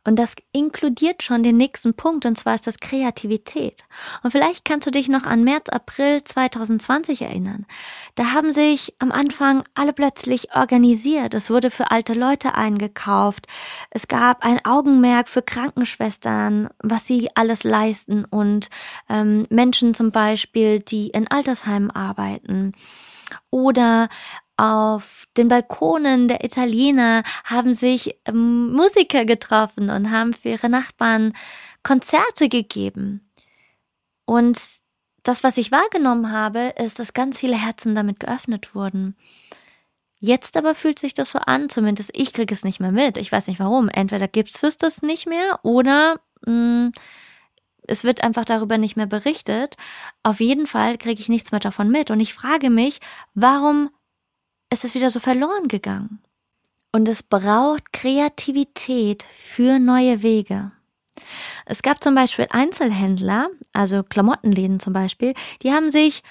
Und 0.04 0.16
das 0.16 0.34
inkludiert 0.52 1.22
schon 1.22 1.42
den 1.42 1.56
nächsten 1.56 1.94
Punkt, 1.94 2.26
und 2.26 2.38
zwar 2.38 2.54
ist 2.54 2.66
das 2.66 2.78
Kreativität. 2.78 3.84
Und 4.22 4.30
vielleicht 4.30 4.64
kannst 4.64 4.86
du 4.86 4.90
dich 4.90 5.08
noch 5.08 5.24
an 5.24 5.44
März, 5.44 5.70
April 5.70 6.22
2020 6.22 7.22
erinnern. 7.22 7.66
Da 8.14 8.32
haben 8.32 8.52
sich 8.52 8.94
am 8.98 9.10
Anfang 9.10 9.64
alle 9.74 9.92
plötzlich 9.92 10.54
organisiert. 10.54 11.32
Es 11.32 11.48
wurde 11.50 11.70
für 11.70 11.90
alte 11.90 12.12
Leute 12.14 12.54
eingekauft. 12.54 13.46
Es 13.90 14.06
gab 14.06 14.44
ein 14.44 14.64
Augenmerk 14.64 15.28
für 15.28 15.42
Krankenschwestern, 15.42 16.68
was 16.82 17.06
sie 17.06 17.30
alles 17.34 17.64
leisten 17.64 18.24
und 18.24 18.68
ähm, 19.08 19.46
Menschen 19.48 19.94
zum 19.94 20.10
Beispiel, 20.10 20.80
die 20.80 21.08
in 21.08 21.28
Altersheimen 21.30 21.90
arbeiten. 21.90 22.72
Oder 23.50 24.08
auf 24.56 25.24
den 25.36 25.48
Balkonen 25.48 26.28
der 26.28 26.44
Italiener 26.44 27.22
haben 27.44 27.74
sich 27.74 28.16
ähm, 28.24 28.72
Musiker 28.72 29.24
getroffen 29.24 29.90
und 29.90 30.10
haben 30.10 30.32
für 30.34 30.50
ihre 30.50 30.68
Nachbarn 30.68 31.32
Konzerte 31.82 32.48
gegeben. 32.48 33.28
Und 34.24 34.58
das, 35.22 35.42
was 35.42 35.58
ich 35.58 35.72
wahrgenommen 35.72 36.30
habe, 36.30 36.74
ist, 36.78 36.98
dass 36.98 37.14
ganz 37.14 37.38
viele 37.38 37.56
Herzen 37.56 37.94
damit 37.94 38.20
geöffnet 38.20 38.74
wurden. 38.74 39.16
Jetzt 40.20 40.56
aber 40.56 40.74
fühlt 40.74 40.98
sich 40.98 41.14
das 41.14 41.32
so 41.32 41.38
an, 41.38 41.68
zumindest 41.68 42.10
ich 42.14 42.32
kriege 42.32 42.54
es 42.54 42.64
nicht 42.64 42.80
mehr 42.80 42.92
mit. 42.92 43.18
Ich 43.18 43.30
weiß 43.30 43.46
nicht 43.46 43.60
warum. 43.60 43.88
Entweder 43.88 44.28
gibt 44.28 44.54
es 44.54 44.78
das 44.78 45.02
nicht 45.02 45.26
mehr 45.26 45.60
oder 45.62 46.20
mh, 46.46 46.52
mm, 46.52 46.92
es 47.86 48.04
wird 48.04 48.22
einfach 48.22 48.44
darüber 48.46 48.78
nicht 48.78 48.96
mehr 48.96 49.06
berichtet. 49.06 49.76
Auf 50.22 50.40
jeden 50.40 50.66
Fall 50.66 50.96
kriege 50.96 51.20
ich 51.20 51.28
nichts 51.28 51.52
mehr 51.52 51.60
davon 51.60 51.90
mit. 51.90 52.10
Und 52.10 52.20
ich 52.20 52.32
frage 52.32 52.70
mich, 52.70 53.00
warum 53.34 53.90
ist 54.74 54.84
es 54.84 54.94
wieder 54.94 55.08
so 55.08 55.20
verloren 55.20 55.68
gegangen. 55.68 56.20
Und 56.92 57.08
es 57.08 57.22
braucht 57.22 57.92
Kreativität 57.92 59.22
für 59.22 59.78
neue 59.78 60.22
Wege. 60.22 60.72
Es 61.64 61.82
gab 61.82 62.02
zum 62.02 62.14
Beispiel 62.14 62.46
Einzelhändler, 62.50 63.48
also 63.72 64.02
Klamottenläden 64.02 64.80
zum 64.80 64.92
Beispiel, 64.92 65.34
die 65.62 65.72
haben 65.72 65.90
sich 65.90 66.22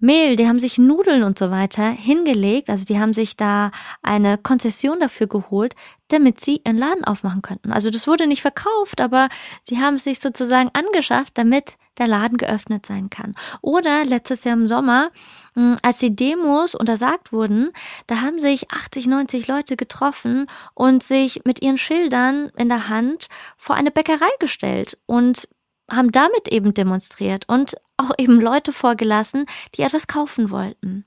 Mehl, 0.00 0.34
die 0.34 0.48
haben 0.48 0.58
sich 0.58 0.78
Nudeln 0.78 1.22
und 1.22 1.38
so 1.38 1.52
weiter 1.52 1.88
hingelegt, 1.88 2.70
also 2.70 2.84
die 2.84 2.98
haben 2.98 3.14
sich 3.14 3.36
da 3.36 3.70
eine 4.02 4.36
Konzession 4.36 4.98
dafür 4.98 5.28
geholt, 5.28 5.76
damit 6.12 6.40
sie 6.40 6.60
ihren 6.64 6.78
Laden 6.78 7.04
aufmachen 7.04 7.42
könnten. 7.42 7.72
Also 7.72 7.90
das 7.90 8.06
wurde 8.06 8.26
nicht 8.26 8.42
verkauft, 8.42 9.00
aber 9.00 9.28
sie 9.62 9.80
haben 9.80 9.94
es 9.94 10.04
sich 10.04 10.20
sozusagen 10.20 10.70
angeschafft, 10.72 11.38
damit 11.38 11.76
der 11.98 12.08
Laden 12.08 12.38
geöffnet 12.38 12.86
sein 12.86 13.10
kann. 13.10 13.34
Oder 13.60 14.04
letztes 14.04 14.44
Jahr 14.44 14.54
im 14.54 14.68
Sommer, 14.68 15.10
hm, 15.54 15.76
als 15.82 15.98
die 15.98 16.14
Demos 16.14 16.74
untersagt 16.74 17.32
wurden, 17.32 17.70
da 18.06 18.20
haben 18.20 18.38
sich 18.38 18.70
80, 18.70 19.06
90 19.06 19.46
Leute 19.46 19.76
getroffen 19.76 20.46
und 20.74 21.02
sich 21.02 21.42
mit 21.44 21.62
ihren 21.62 21.78
Schildern 21.78 22.50
in 22.56 22.68
der 22.68 22.88
Hand 22.88 23.28
vor 23.56 23.76
eine 23.76 23.90
Bäckerei 23.90 24.30
gestellt 24.38 24.98
und 25.06 25.48
haben 25.90 26.12
damit 26.12 26.48
eben 26.48 26.74
demonstriert 26.74 27.48
und 27.48 27.76
auch 27.96 28.12
eben 28.18 28.40
Leute 28.40 28.72
vorgelassen, 28.72 29.46
die 29.74 29.82
etwas 29.82 30.06
kaufen 30.06 30.50
wollten. 30.50 31.04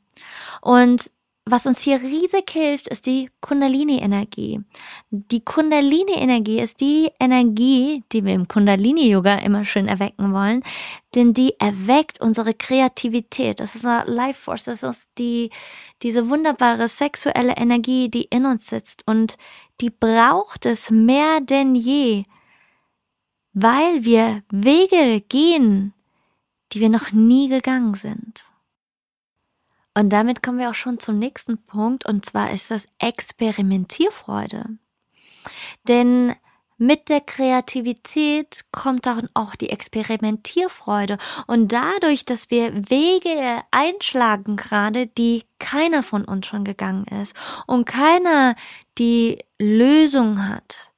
Und 0.62 1.12
was 1.48 1.68
uns 1.68 1.82
hier 1.82 2.02
riesig 2.02 2.50
hilft, 2.50 2.88
ist 2.88 3.06
die 3.06 3.30
Kundalini-Energie. 3.40 4.62
Die 5.12 5.46
Kundalini-Energie 5.46 6.60
ist 6.60 6.80
die 6.80 7.12
Energie, 7.20 8.04
die 8.12 8.26
wir 8.26 8.34
im 8.34 8.48
Kundalini-Yoga 8.48 9.36
immer 9.38 9.64
schön 9.64 9.88
erwecken 9.88 10.34
wollen, 10.34 10.64
denn 11.14 11.34
die 11.34 11.54
erweckt 11.60 12.20
unsere 12.20 12.56
Kreativität. 12.56 13.60
Das 13.60 13.76
ist 13.76 13.86
eine 13.86 14.12
Life 14.12 14.42
Force, 14.42 14.64
das 14.64 14.82
ist 14.82 15.12
die, 15.20 15.52
diese 16.02 16.30
wunderbare 16.30 16.90
sexuelle 16.90 17.56
Energie, 17.58 18.10
die 18.10 18.24
in 18.24 18.48
uns 18.48 18.66
sitzt 18.66 19.04
und 19.06 19.38
die 19.82 19.92
braucht 19.92 20.66
es 20.66 20.90
mehr 20.90 21.42
denn 21.42 21.76
je, 21.76 22.24
weil 23.54 24.04
wir 24.04 24.42
Wege 24.50 25.22
gehen, 25.30 25.94
die 26.72 26.80
wir 26.80 26.90
noch 26.90 27.12
nie 27.12 27.50
gegangen 27.50 27.94
sind. 27.94 28.46
Und 29.96 30.10
damit 30.10 30.44
kommen 30.44 30.60
wir 30.60 30.70
auch 30.70 30.76
schon 30.76 31.00
zum 31.00 31.18
nächsten 31.18 31.58
Punkt, 31.66 32.06
und 32.06 32.26
zwar 32.26 32.52
ist 32.52 32.70
das 32.70 32.88
Experimentierfreude. 33.00 34.78
Denn 35.88 36.36
mit 36.78 37.08
der 37.08 37.22
Kreativität 37.22 38.66
kommt 38.72 39.06
dann 39.06 39.30
auch 39.34 39.56
die 39.56 39.70
Experimentierfreude. 39.70 41.18
Und 41.48 41.72
dadurch, 41.72 42.26
dass 42.26 42.52
wir 42.52 42.90
Wege 42.90 43.62
einschlagen 43.72 44.58
gerade, 44.58 45.08
die 45.08 45.44
keiner 45.60 46.04
von 46.04 46.26
uns 46.26 46.46
schon 46.48 46.66
gegangen 46.66 47.06
ist 47.22 47.34
und 47.66 47.86
keiner 47.86 48.56
die 48.98 49.40
Lösung 49.58 50.48
hat, 50.50 50.92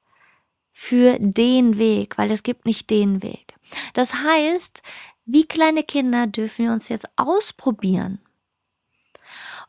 für 0.80 1.18
den 1.18 1.76
Weg, 1.76 2.16
weil 2.18 2.30
es 2.30 2.44
gibt 2.44 2.64
nicht 2.64 2.88
den 2.88 3.20
Weg. 3.20 3.56
Das 3.94 4.14
heißt, 4.14 4.80
wie 5.26 5.44
kleine 5.44 5.82
Kinder 5.82 6.28
dürfen 6.28 6.66
wir 6.66 6.72
uns 6.72 6.88
jetzt 6.88 7.08
ausprobieren. 7.16 8.20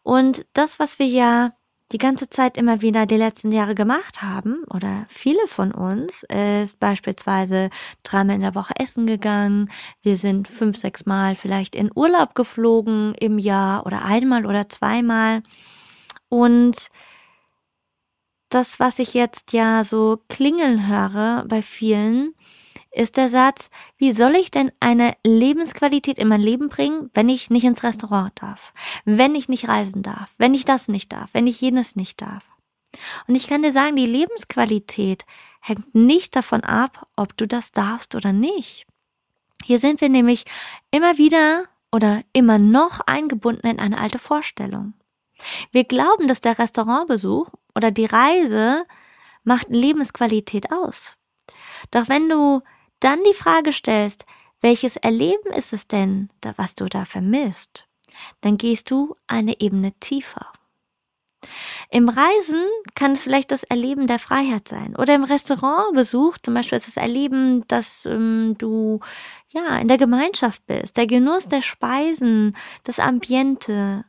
Und 0.09 0.47
das, 0.53 0.79
was 0.79 0.97
wir 0.97 1.05
ja 1.05 1.53
die 1.91 1.99
ganze 1.99 2.31
Zeit 2.31 2.57
immer 2.57 2.81
wieder 2.81 3.05
die 3.05 3.17
letzten 3.17 3.51
Jahre 3.51 3.75
gemacht 3.75 4.23
haben, 4.23 4.63
oder 4.73 5.05
viele 5.07 5.45
von 5.45 5.71
uns, 5.71 6.23
ist 6.23 6.79
beispielsweise 6.79 7.69
dreimal 8.01 8.37
in 8.37 8.41
der 8.41 8.55
Woche 8.55 8.73
essen 8.79 9.05
gegangen. 9.05 9.69
Wir 10.01 10.17
sind 10.17 10.47
fünf, 10.47 10.77
sechs 10.77 11.05
Mal 11.05 11.35
vielleicht 11.35 11.75
in 11.75 11.91
Urlaub 11.93 12.33
geflogen 12.33 13.13
im 13.19 13.37
Jahr 13.37 13.85
oder 13.85 14.03
einmal 14.03 14.47
oder 14.47 14.67
zweimal. 14.67 15.43
Und 16.27 16.75
das, 18.49 18.79
was 18.79 18.97
ich 18.97 19.13
jetzt 19.13 19.53
ja 19.53 19.83
so 19.83 20.23
klingeln 20.27 20.87
höre 20.87 21.45
bei 21.47 21.61
vielen, 21.61 22.33
ist 22.91 23.17
der 23.17 23.29
Satz, 23.29 23.69
wie 23.97 24.11
soll 24.11 24.35
ich 24.35 24.51
denn 24.51 24.71
eine 24.79 25.15
Lebensqualität 25.23 26.17
in 26.17 26.27
mein 26.27 26.41
Leben 26.41 26.69
bringen, 26.69 27.09
wenn 27.13 27.29
ich 27.29 27.49
nicht 27.49 27.63
ins 27.63 27.83
Restaurant 27.83 28.31
darf, 28.41 28.73
wenn 29.05 29.35
ich 29.35 29.49
nicht 29.49 29.67
reisen 29.67 30.01
darf, 30.01 30.31
wenn 30.37 30.53
ich 30.53 30.65
das 30.65 30.87
nicht 30.87 31.13
darf, 31.13 31.29
wenn 31.33 31.47
ich 31.47 31.61
jenes 31.61 31.95
nicht 31.95 32.21
darf. 32.21 32.43
Und 33.27 33.35
ich 33.35 33.47
kann 33.47 33.61
dir 33.61 33.71
sagen, 33.71 33.95
die 33.95 34.05
Lebensqualität 34.05 35.25
hängt 35.61 35.93
nicht 35.93 36.35
davon 36.35 36.63
ab, 36.63 37.07
ob 37.15 37.37
du 37.37 37.47
das 37.47 37.71
darfst 37.71 38.15
oder 38.15 38.33
nicht. 38.33 38.87
Hier 39.63 39.77
sind 39.79 40.01
wir 40.01 40.09
nämlich 40.09 40.45
immer 40.89 41.17
wieder 41.17 41.65
oder 41.91 42.21
immer 42.33 42.57
noch 42.57 43.01
eingebunden 43.01 43.67
in 43.67 43.79
eine 43.79 43.99
alte 43.99 44.19
Vorstellung. 44.19 44.93
Wir 45.71 45.83
glauben, 45.83 46.27
dass 46.27 46.41
der 46.41 46.57
Restaurantbesuch 46.57 47.49
oder 47.75 47.91
die 47.91 48.05
Reise 48.05 48.85
macht 49.43 49.69
Lebensqualität 49.69 50.71
aus. 50.71 51.15
Doch 51.91 52.09
wenn 52.09 52.27
du 52.29 52.61
dann 52.99 53.19
die 53.23 53.33
Frage 53.33 53.73
stellst, 53.73 54.25
welches 54.61 54.97
Erleben 54.97 55.51
ist 55.53 55.73
es 55.73 55.87
denn, 55.87 56.29
was 56.57 56.75
du 56.75 56.85
da 56.85 57.05
vermisst, 57.05 57.87
dann 58.41 58.57
gehst 58.57 58.91
du 58.91 59.15
eine 59.27 59.61
Ebene 59.61 59.93
tiefer. 59.99 60.51
Im 61.89 62.09
Reisen 62.09 62.65
kann 62.95 63.13
es 63.13 63.23
vielleicht 63.23 63.51
das 63.51 63.63
Erleben 63.63 64.07
der 64.07 64.19
Freiheit 64.19 64.67
sein. 64.67 64.95
Oder 64.97 65.15
im 65.15 65.23
Restaurantbesuch 65.23 66.37
zum 66.39 66.53
Beispiel 66.53 66.77
ist 66.77 66.87
das 66.87 66.97
Erleben, 66.97 67.65
dass 67.67 68.05
ähm, 68.05 68.55
du 68.57 68.99
ja 69.49 69.77
in 69.77 69.87
der 69.87 69.97
Gemeinschaft 69.97 70.65
bist, 70.67 70.97
der 70.97 71.07
Genuss 71.07 71.47
der 71.47 71.61
Speisen, 71.61 72.55
das 72.83 72.99
Ambiente 72.99 74.05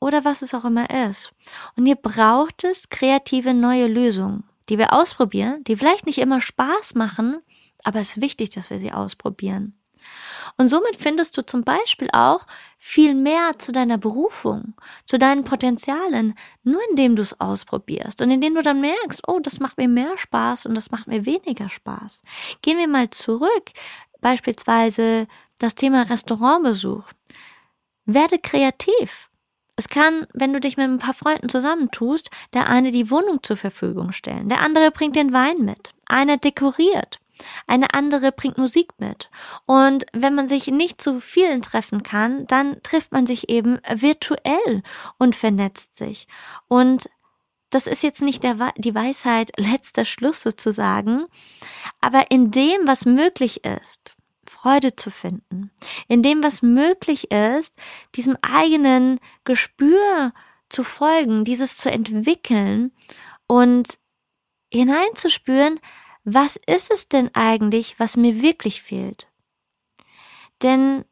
oder 0.00 0.24
was 0.24 0.42
es 0.42 0.54
auch 0.54 0.64
immer 0.64 0.88
ist. 1.08 1.32
Und 1.76 1.86
hier 1.86 1.96
braucht 1.96 2.64
es 2.64 2.88
kreative 2.88 3.52
neue 3.52 3.86
Lösungen, 3.86 4.44
die 4.68 4.78
wir 4.78 4.92
ausprobieren, 4.94 5.62
die 5.64 5.76
vielleicht 5.76 6.06
nicht 6.06 6.18
immer 6.18 6.40
Spaß 6.40 6.94
machen, 6.94 7.42
aber 7.84 8.00
es 8.00 8.16
ist 8.16 8.20
wichtig, 8.20 8.50
dass 8.50 8.70
wir 8.70 8.78
sie 8.78 8.92
ausprobieren. 8.92 9.80
Und 10.56 10.68
somit 10.68 10.96
findest 10.96 11.36
du 11.36 11.42
zum 11.42 11.62
Beispiel 11.62 12.08
auch 12.12 12.46
viel 12.78 13.14
mehr 13.14 13.52
zu 13.58 13.72
deiner 13.72 13.98
Berufung, 13.98 14.74
zu 15.06 15.18
deinen 15.18 15.44
Potenzialen, 15.44 16.34
nur 16.62 16.80
indem 16.90 17.16
du 17.16 17.22
es 17.22 17.40
ausprobierst 17.40 18.22
und 18.22 18.30
indem 18.30 18.54
du 18.54 18.62
dann 18.62 18.80
merkst, 18.80 19.26
oh, 19.28 19.38
das 19.40 19.60
macht 19.60 19.78
mir 19.78 19.88
mehr 19.88 20.16
Spaß 20.18 20.66
und 20.66 20.74
das 20.74 20.90
macht 20.90 21.06
mir 21.06 21.26
weniger 21.26 21.68
Spaß. 21.68 22.22
Gehen 22.62 22.78
wir 22.78 22.88
mal 22.88 23.10
zurück, 23.10 23.70
beispielsweise 24.20 25.26
das 25.58 25.74
Thema 25.74 26.02
Restaurantbesuch. 26.02 27.04
Werde 28.06 28.38
kreativ. 28.38 29.30
Es 29.76 29.88
kann, 29.88 30.26
wenn 30.34 30.52
du 30.52 30.60
dich 30.60 30.76
mit 30.76 30.86
ein 30.86 30.98
paar 30.98 31.14
Freunden 31.14 31.48
zusammentust, 31.48 32.30
der 32.52 32.68
eine 32.68 32.90
die 32.90 33.10
Wohnung 33.10 33.42
zur 33.42 33.56
Verfügung 33.56 34.12
stellen, 34.12 34.48
der 34.48 34.60
andere 34.60 34.90
bringt 34.90 35.16
den 35.16 35.32
Wein 35.32 35.58
mit, 35.60 35.94
einer 36.06 36.36
dekoriert, 36.36 37.20
eine 37.66 37.94
andere 37.94 38.32
bringt 38.32 38.58
Musik 38.58 38.92
mit. 38.98 39.30
Und 39.66 40.06
wenn 40.12 40.34
man 40.34 40.46
sich 40.46 40.66
nicht 40.68 41.00
zu 41.00 41.20
vielen 41.20 41.62
treffen 41.62 42.02
kann, 42.02 42.46
dann 42.46 42.82
trifft 42.82 43.12
man 43.12 43.26
sich 43.26 43.48
eben 43.48 43.78
virtuell 43.88 44.82
und 45.18 45.36
vernetzt 45.36 45.96
sich. 45.96 46.26
Und 46.68 47.08
das 47.70 47.86
ist 47.86 48.02
jetzt 48.02 48.20
nicht 48.20 48.42
der, 48.42 48.72
die 48.76 48.94
Weisheit 48.94 49.52
letzter 49.56 50.04
Schluss 50.04 50.42
sozusagen, 50.42 51.24
aber 52.00 52.30
in 52.30 52.50
dem, 52.50 52.86
was 52.86 53.06
möglich 53.06 53.64
ist, 53.64 54.12
Freude 54.44 54.96
zu 54.96 55.10
finden, 55.10 55.70
in 56.08 56.22
dem, 56.22 56.42
was 56.42 56.60
möglich 56.60 57.30
ist, 57.30 57.74
diesem 58.16 58.36
eigenen 58.42 59.20
Gespür 59.44 60.32
zu 60.68 60.82
folgen, 60.82 61.44
dieses 61.44 61.76
zu 61.76 61.90
entwickeln 61.90 62.92
und 63.46 63.98
hineinzuspüren, 64.72 65.78
was 66.24 66.56
ist 66.66 66.90
es 66.90 67.08
denn 67.08 67.30
eigentlich, 67.34 67.98
was 67.98 68.16
mir 68.16 68.42
wirklich 68.42 68.82
fehlt? 68.82 69.28
Denn 70.62 71.04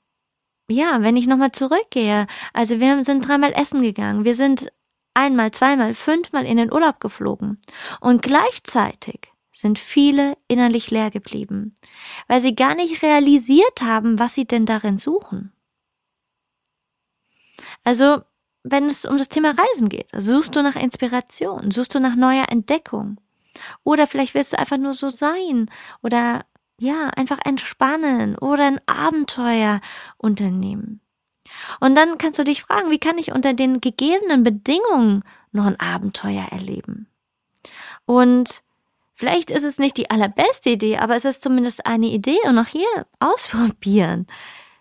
ja, 0.70 1.02
wenn 1.02 1.16
ich 1.16 1.26
nochmal 1.26 1.52
zurückgehe, 1.52 2.26
also 2.52 2.78
wir 2.80 3.02
sind 3.04 3.26
dreimal 3.26 3.52
essen 3.52 3.82
gegangen, 3.82 4.24
wir 4.24 4.34
sind 4.34 4.70
einmal, 5.14 5.50
zweimal, 5.50 5.94
fünfmal 5.94 6.44
in 6.44 6.58
den 6.58 6.72
Urlaub 6.72 7.00
geflogen 7.00 7.58
und 8.00 8.22
gleichzeitig 8.22 9.32
sind 9.50 9.78
viele 9.78 10.36
innerlich 10.46 10.90
leer 10.90 11.10
geblieben, 11.10 11.76
weil 12.28 12.40
sie 12.40 12.54
gar 12.54 12.74
nicht 12.74 13.02
realisiert 13.02 13.82
haben, 13.82 14.18
was 14.18 14.34
sie 14.34 14.46
denn 14.46 14.66
darin 14.66 14.98
suchen. 14.98 15.52
Also, 17.82 18.22
wenn 18.62 18.84
es 18.84 19.04
um 19.04 19.16
das 19.16 19.28
Thema 19.28 19.50
Reisen 19.50 19.88
geht, 19.88 20.10
suchst 20.14 20.54
du 20.54 20.62
nach 20.62 20.76
Inspiration, 20.76 21.70
suchst 21.70 21.94
du 21.94 22.00
nach 22.00 22.14
neuer 22.14 22.46
Entdeckung. 22.50 23.18
Oder 23.84 24.06
vielleicht 24.06 24.34
willst 24.34 24.52
du 24.52 24.58
einfach 24.58 24.76
nur 24.76 24.94
so 24.94 25.10
sein 25.10 25.70
oder 26.02 26.44
ja, 26.80 27.08
einfach 27.16 27.38
entspannen 27.44 28.36
oder 28.36 28.66
ein 28.66 28.80
Abenteuer 28.86 29.80
unternehmen. 30.16 31.00
Und 31.80 31.94
dann 31.94 32.18
kannst 32.18 32.38
du 32.38 32.44
dich 32.44 32.62
fragen, 32.62 32.90
wie 32.90 32.98
kann 32.98 33.18
ich 33.18 33.32
unter 33.32 33.52
den 33.52 33.80
gegebenen 33.80 34.42
Bedingungen 34.42 35.24
noch 35.50 35.66
ein 35.66 35.80
Abenteuer 35.80 36.46
erleben? 36.50 37.08
Und 38.04 38.62
vielleicht 39.14 39.50
ist 39.50 39.64
es 39.64 39.78
nicht 39.78 39.96
die 39.96 40.10
allerbeste 40.10 40.70
Idee, 40.70 40.98
aber 40.98 41.16
es 41.16 41.24
ist 41.24 41.42
zumindest 41.42 41.86
eine 41.86 42.06
Idee 42.06 42.38
und 42.44 42.58
auch 42.58 42.66
hier 42.66 43.06
ausprobieren. 43.18 44.26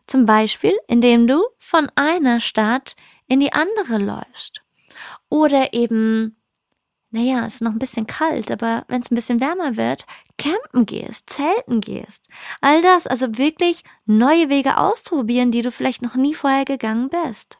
Zum 0.05 0.25
Beispiel, 0.25 0.77
indem 0.87 1.27
du 1.27 1.43
von 1.57 1.91
einer 1.95 2.39
Stadt 2.39 2.95
in 3.27 3.39
die 3.39 3.53
andere 3.53 3.97
läufst. 3.97 4.61
Oder 5.29 5.73
eben 5.73 6.37
naja, 7.10 7.46
es 7.46 7.56
ist 7.56 7.62
noch 7.62 7.72
ein 7.72 7.80
bisschen 7.80 8.06
kalt, 8.06 8.52
aber 8.52 8.84
wenn 8.88 9.02
es 9.02 9.12
ein 9.12 9.15
bisschen 9.15 9.39
wärmer 9.39 9.78
wird, 9.78 10.06
campen 10.38 10.86
gehst, 10.86 11.30
zelten 11.30 11.80
gehst. 11.80 12.28
All 12.60 12.82
das, 12.82 13.08
also 13.08 13.38
wirklich 13.38 13.84
neue 14.06 14.50
Wege 14.50 14.78
ausprobieren, 14.78 15.52
die 15.52 15.62
du 15.62 15.72
vielleicht 15.72 16.02
noch 16.02 16.15
nie 16.15 16.36
vorher 16.36 16.65
gegangen 16.65 17.10
bist. 17.10 17.60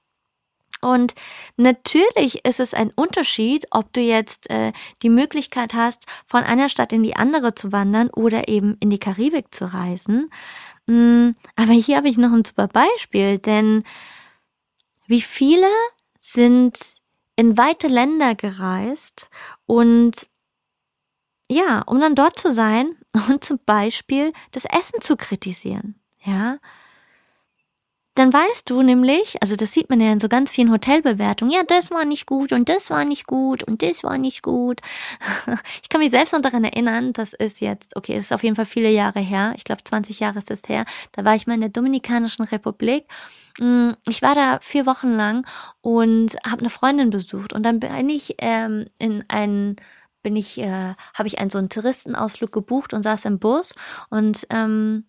Und 0.82 1.16
natürlich 1.56 2.46
ist 2.46 2.60
es 2.60 2.74
ein 2.74 2.92
Unterschied, 2.96 3.66
ob 3.72 3.92
du 3.94 4.02
jetzt 4.02 4.50
äh, 4.50 4.74
die 5.02 5.10
Möglichkeit 5.10 5.74
hast, 5.74 6.06
von 6.28 6.44
einer 6.44 6.70
Stadt 6.70 6.94
in 6.94 7.02
die 7.02 7.16
andere 7.16 7.56
zu 7.56 7.72
wandern 7.72 8.10
oder 8.10 8.48
eben 8.48 8.78
in 8.80 8.90
die 8.90 9.00
Karibik 9.00 9.54
zu 9.56 9.74
reisen. 9.74 10.30
Mm, 10.86 11.32
aber 11.56 11.74
hier 11.74 11.98
habe 11.98 12.10
ich 12.10 12.18
noch 12.18 12.32
ein 12.32 12.46
super 12.46 12.68
Beispiel, 12.68 13.40
denn 13.40 13.84
wie 15.08 15.22
viele 15.22 15.68
sind 16.20 16.97
in 17.38 17.58
weite 17.58 17.88
Länder 17.88 18.36
gereist 18.36 19.30
und 19.66 20.28
ja, 21.50 21.82
um 21.86 22.02
dann 22.02 22.16
dort 22.16 22.38
zu 22.38 22.54
sein 22.54 22.98
und 23.30 23.46
zum 23.46 23.60
Beispiel 23.66 24.34
das 24.52 24.66
Essen 24.66 25.02
zu 25.02 25.16
kritisieren. 25.16 25.96
Ja, 26.20 26.58
dann 28.18 28.34
weißt 28.34 28.68
du 28.68 28.82
nämlich, 28.82 29.40
also 29.44 29.56
das 29.56 29.74
sieht 29.74 29.92
man 29.92 30.02
ja 30.02 30.12
in 30.12 30.20
so 30.20 30.28
ganz 30.28 30.50
vielen 30.50 30.72
Hotelbewertungen, 30.72 31.54
ja, 31.54 31.62
das 31.62 31.92
war 31.92 32.04
nicht 32.04 32.26
gut 32.26 32.52
und 32.52 32.68
das 32.68 32.90
war 32.90 33.06
nicht 33.06 33.28
gut 33.28 33.64
und 33.64 33.84
das 33.84 34.04
war 34.04 34.18
nicht 34.18 34.42
gut. 34.42 34.82
Ich 35.84 35.90
kann 35.90 36.02
mich 36.02 36.10
selbst 36.10 36.34
noch 36.34 36.42
daran 36.42 36.64
erinnern, 36.64 37.14
das 37.14 37.34
ist 37.34 37.62
jetzt, 37.62 37.96
okay, 37.96 38.16
es 38.16 38.26
ist 38.26 38.34
auf 38.34 38.44
jeden 38.44 38.56
Fall 38.56 38.66
viele 38.66 38.90
Jahre 38.90 39.20
her, 39.20 39.54
ich 39.56 39.64
glaube 39.64 39.84
20 39.84 40.20
Jahre 40.20 40.40
ist 40.40 40.50
es 40.50 40.68
her, 40.68 40.86
da 41.12 41.24
war 41.26 41.36
ich 41.36 41.46
mal 41.46 41.54
in 41.54 41.62
der 41.62 41.70
Dominikanischen 41.70 42.44
Republik. 42.46 43.06
Mm, 43.60 43.92
ich 44.08 44.22
war 44.22 44.36
da 44.36 44.60
vier 44.62 44.86
Wochen 44.86 45.12
lang 45.16 45.46
und 45.82 46.36
habe 46.46 46.60
eine 46.60 46.70
Freundin 46.70 47.10
besucht 47.10 47.54
und 47.54 47.64
dann 47.64 47.80
bin 47.80 48.10
ich 48.10 48.36
ähm, 48.40 48.86
in 49.00 49.24
einen 49.30 49.78
bin 50.24 50.36
ich, 50.36 50.58
äh, 50.60 50.94
habe 51.14 51.28
ich 51.28 51.40
einen 51.40 51.50
so 51.50 51.58
einen 51.58 51.70
Touristenausflug 51.70 52.52
gebucht 52.52 52.94
und 52.94 53.04
saß 53.04 53.26
im 53.26 53.40
Bus 53.40 53.74
und 54.10 54.46
ähm, 54.50 55.06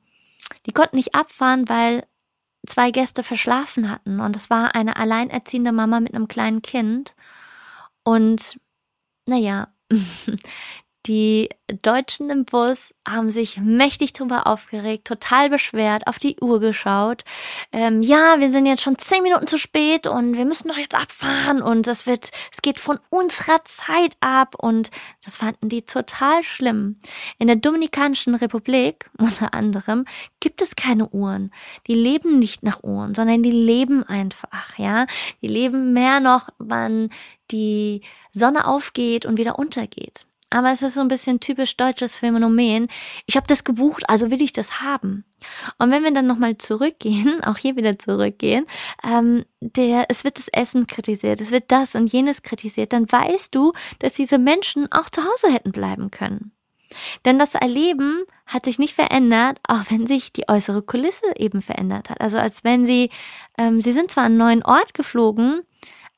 die 0.66 0.72
konnten 0.72 0.96
nicht 0.96 1.14
abfahren, 1.14 1.68
weil 1.68 2.06
zwei 2.66 2.90
Gäste 2.90 3.22
verschlafen 3.22 3.90
hatten. 3.90 4.20
Und 4.20 4.36
es 4.36 4.50
war 4.50 4.74
eine 4.74 4.96
alleinerziehende 4.96 5.72
Mama 5.72 6.00
mit 6.00 6.14
einem 6.14 6.28
kleinen 6.28 6.62
Kind. 6.62 7.14
Und 8.04 8.58
naja, 9.26 9.68
Die 11.08 11.48
Deutschen 11.82 12.28
im 12.28 12.44
Bus 12.44 12.94
haben 13.08 13.30
sich 13.30 13.56
mächtig 13.56 14.12
drüber 14.12 14.46
aufgeregt, 14.46 15.06
total 15.06 15.48
beschwert, 15.48 16.06
auf 16.06 16.18
die 16.18 16.36
Uhr 16.38 16.60
geschaut. 16.60 17.24
Ähm, 17.72 18.02
ja, 18.02 18.40
wir 18.40 18.50
sind 18.50 18.66
jetzt 18.66 18.82
schon 18.82 18.98
zehn 18.98 19.22
Minuten 19.22 19.46
zu 19.46 19.56
spät 19.56 20.06
und 20.06 20.36
wir 20.36 20.44
müssen 20.44 20.68
doch 20.68 20.76
jetzt 20.76 20.94
abfahren 20.94 21.62
und 21.62 21.86
das 21.86 22.04
wird, 22.04 22.30
es 22.52 22.60
geht 22.60 22.78
von 22.78 23.00
unserer 23.08 23.64
Zeit 23.64 24.16
ab 24.20 24.54
und 24.58 24.90
das 25.24 25.38
fanden 25.38 25.70
die 25.70 25.80
total 25.80 26.42
schlimm. 26.42 26.98
In 27.38 27.46
der 27.46 27.56
Dominikanischen 27.56 28.34
Republik 28.34 29.08
unter 29.18 29.54
anderem 29.54 30.04
gibt 30.40 30.60
es 30.60 30.76
keine 30.76 31.08
Uhren. 31.08 31.52
Die 31.86 31.94
leben 31.94 32.38
nicht 32.38 32.62
nach 32.62 32.84
Uhren, 32.84 33.14
sondern 33.14 33.42
die 33.42 33.50
leben 33.50 34.02
einfach, 34.02 34.76
ja. 34.76 35.06
Die 35.40 35.48
leben 35.48 35.94
mehr 35.94 36.20
noch, 36.20 36.50
wann 36.58 37.08
die 37.50 38.02
Sonne 38.32 38.66
aufgeht 38.66 39.24
und 39.24 39.38
wieder 39.38 39.58
untergeht. 39.58 40.27
Aber 40.50 40.72
es 40.72 40.82
ist 40.82 40.94
so 40.94 41.00
ein 41.00 41.08
bisschen 41.08 41.40
typisch 41.40 41.76
deutsches 41.76 42.16
Phänomen. 42.16 42.88
Ich 43.26 43.36
habe 43.36 43.46
das 43.46 43.64
gebucht, 43.64 44.08
also 44.08 44.30
will 44.30 44.40
ich 44.40 44.52
das 44.52 44.80
haben. 44.80 45.24
Und 45.78 45.90
wenn 45.90 46.04
wir 46.04 46.12
dann 46.12 46.26
nochmal 46.26 46.56
zurückgehen, 46.56 47.42
auch 47.44 47.58
hier 47.58 47.76
wieder 47.76 47.98
zurückgehen, 47.98 48.66
ähm, 49.04 49.44
der, 49.60 50.06
es 50.08 50.24
wird 50.24 50.38
das 50.38 50.48
Essen 50.48 50.86
kritisiert, 50.86 51.40
es 51.40 51.50
wird 51.50 51.64
das 51.68 51.94
und 51.94 52.12
jenes 52.12 52.42
kritisiert, 52.42 52.92
dann 52.92 53.10
weißt 53.10 53.54
du, 53.54 53.72
dass 53.98 54.14
diese 54.14 54.38
Menschen 54.38 54.90
auch 54.90 55.10
zu 55.10 55.22
Hause 55.22 55.52
hätten 55.52 55.72
bleiben 55.72 56.10
können. 56.10 56.52
Denn 57.26 57.38
das 57.38 57.54
Erleben 57.54 58.24
hat 58.46 58.64
sich 58.64 58.78
nicht 58.78 58.94
verändert, 58.94 59.58
auch 59.66 59.82
wenn 59.90 60.06
sich 60.06 60.32
die 60.32 60.48
äußere 60.48 60.80
Kulisse 60.80 61.26
eben 61.36 61.60
verändert 61.60 62.08
hat. 62.08 62.22
Also 62.22 62.38
als 62.38 62.64
wenn 62.64 62.86
sie, 62.86 63.10
ähm, 63.58 63.82
sie 63.82 63.92
sind 63.92 64.10
zwar 64.10 64.24
an 64.24 64.32
einen 64.32 64.38
neuen 64.38 64.62
Ort 64.62 64.94
geflogen, 64.94 65.60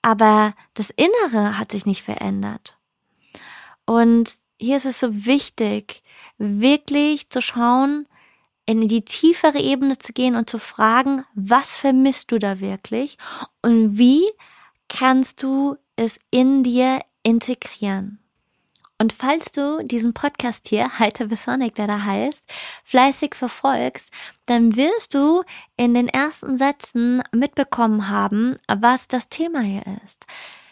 aber 0.03 0.55
das 0.75 0.91
Innere 0.91 1.59
hat 1.59 1.73
sich 1.73 1.87
nicht 1.87 2.03
verändert. 2.03 2.77
Und 3.91 4.35
hier 4.61 4.77
ist 4.77 4.85
es 4.85 5.01
so 5.01 5.27
wichtig, 5.27 6.05
wirklich 6.39 7.29
zu 7.29 7.43
schauen, 7.43 8.07
in 8.65 8.87
die 8.87 9.05
tiefere 9.05 9.59
Ebene 9.59 9.99
zu 9.99 10.13
gehen 10.13 10.37
und 10.37 10.49
zu 10.49 10.61
fragen, 10.61 11.25
was 11.35 11.77
vermisst 11.77 12.31
du 12.31 12.39
da 12.39 12.61
wirklich 12.61 13.19
und 13.63 13.99
wie 13.99 14.31
kannst 14.89 15.43
du 15.43 15.77
es 15.97 16.21
in 16.31 16.63
dir 16.63 17.01
integrieren? 17.25 18.21
Und 18.99 19.13
falls 19.13 19.51
du 19.51 19.85
diesen 19.85 20.15
Podcast 20.15 20.69
hier, 20.69 21.01
Heiter 21.01 21.27
Besonic, 21.27 21.75
der 21.75 21.89
da 21.89 22.05
heißt, 22.05 22.45
fleißig 22.85 23.35
verfolgst, 23.35 24.13
dann 24.47 24.77
wirst 24.77 25.15
du 25.15 25.43
in 25.77 25.95
den 25.95 26.07
ersten 26.07 26.57
Sätzen 26.57 27.25
mitbekommen 27.33 28.09
haben, 28.09 28.55
was 28.69 29.09
das 29.09 29.29
Thema 29.29 29.63
hier 29.63 29.83
ist. 30.05 30.27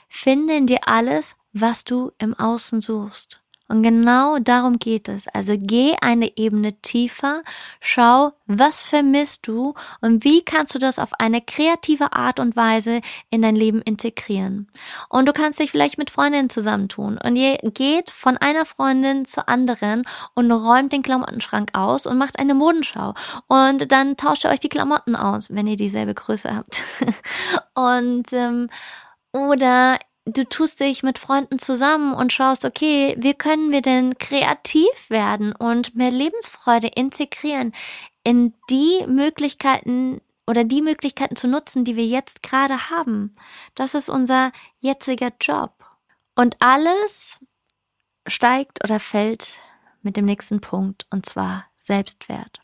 Finde 0.08 0.54
in 0.54 0.68
dir 0.68 0.86
alles, 0.86 1.34
was 1.60 1.84
du 1.84 2.12
im 2.18 2.34
Außen 2.34 2.80
suchst. 2.80 3.42
Und 3.70 3.82
genau 3.82 4.38
darum 4.38 4.78
geht 4.78 5.08
es. 5.08 5.28
Also 5.28 5.54
geh 5.58 5.94
eine 6.00 6.38
Ebene 6.38 6.80
tiefer, 6.80 7.42
schau, 7.80 8.32
was 8.46 8.82
vermisst 8.82 9.46
du 9.46 9.74
und 10.00 10.24
wie 10.24 10.42
kannst 10.42 10.74
du 10.74 10.78
das 10.78 10.98
auf 10.98 11.12
eine 11.20 11.42
kreative 11.42 12.14
Art 12.14 12.40
und 12.40 12.56
Weise 12.56 13.02
in 13.28 13.42
dein 13.42 13.54
Leben 13.54 13.82
integrieren. 13.82 14.68
Und 15.10 15.26
du 15.26 15.34
kannst 15.34 15.58
dich 15.58 15.70
vielleicht 15.70 15.98
mit 15.98 16.08
Freundinnen 16.08 16.48
zusammentun 16.48 17.18
und 17.22 17.36
ihr 17.36 17.58
geht 17.58 18.08
von 18.08 18.38
einer 18.38 18.64
Freundin 18.64 19.26
zur 19.26 19.50
anderen 19.50 20.04
und 20.34 20.50
räumt 20.50 20.94
den 20.94 21.02
Klamottenschrank 21.02 21.76
aus 21.76 22.06
und 22.06 22.16
macht 22.16 22.38
eine 22.38 22.54
Modenschau. 22.54 23.12
Und 23.48 23.92
dann 23.92 24.16
tauscht 24.16 24.44
ihr 24.44 24.50
euch 24.50 24.60
die 24.60 24.70
Klamotten 24.70 25.14
aus, 25.14 25.54
wenn 25.54 25.66
ihr 25.66 25.76
dieselbe 25.76 26.14
Größe 26.14 26.56
habt. 26.56 26.80
und 27.74 28.32
ähm, 28.32 28.70
oder 29.32 29.98
du 30.28 30.44
tust 30.48 30.80
dich 30.80 31.02
mit 31.02 31.18
Freunden 31.18 31.58
zusammen 31.58 32.14
und 32.14 32.32
schaust, 32.32 32.64
okay, 32.64 33.16
wie 33.18 33.34
können 33.34 33.72
wir 33.72 33.82
denn 33.82 34.18
kreativ 34.18 34.88
werden 35.08 35.52
und 35.52 35.94
mehr 35.94 36.10
Lebensfreude 36.10 36.88
integrieren 36.88 37.72
in 38.24 38.54
die 38.70 39.04
Möglichkeiten 39.06 40.20
oder 40.46 40.64
die 40.64 40.82
Möglichkeiten 40.82 41.36
zu 41.36 41.46
nutzen, 41.46 41.84
die 41.84 41.96
wir 41.96 42.06
jetzt 42.06 42.42
gerade 42.42 42.90
haben. 42.90 43.36
Das 43.74 43.94
ist 43.94 44.08
unser 44.08 44.52
jetziger 44.80 45.30
Job. 45.40 45.84
Und 46.34 46.56
alles 46.60 47.38
steigt 48.26 48.82
oder 48.84 49.00
fällt 49.00 49.58
mit 50.02 50.16
dem 50.16 50.24
nächsten 50.24 50.60
Punkt, 50.60 51.06
und 51.10 51.26
zwar 51.26 51.66
Selbstwert. 51.76 52.60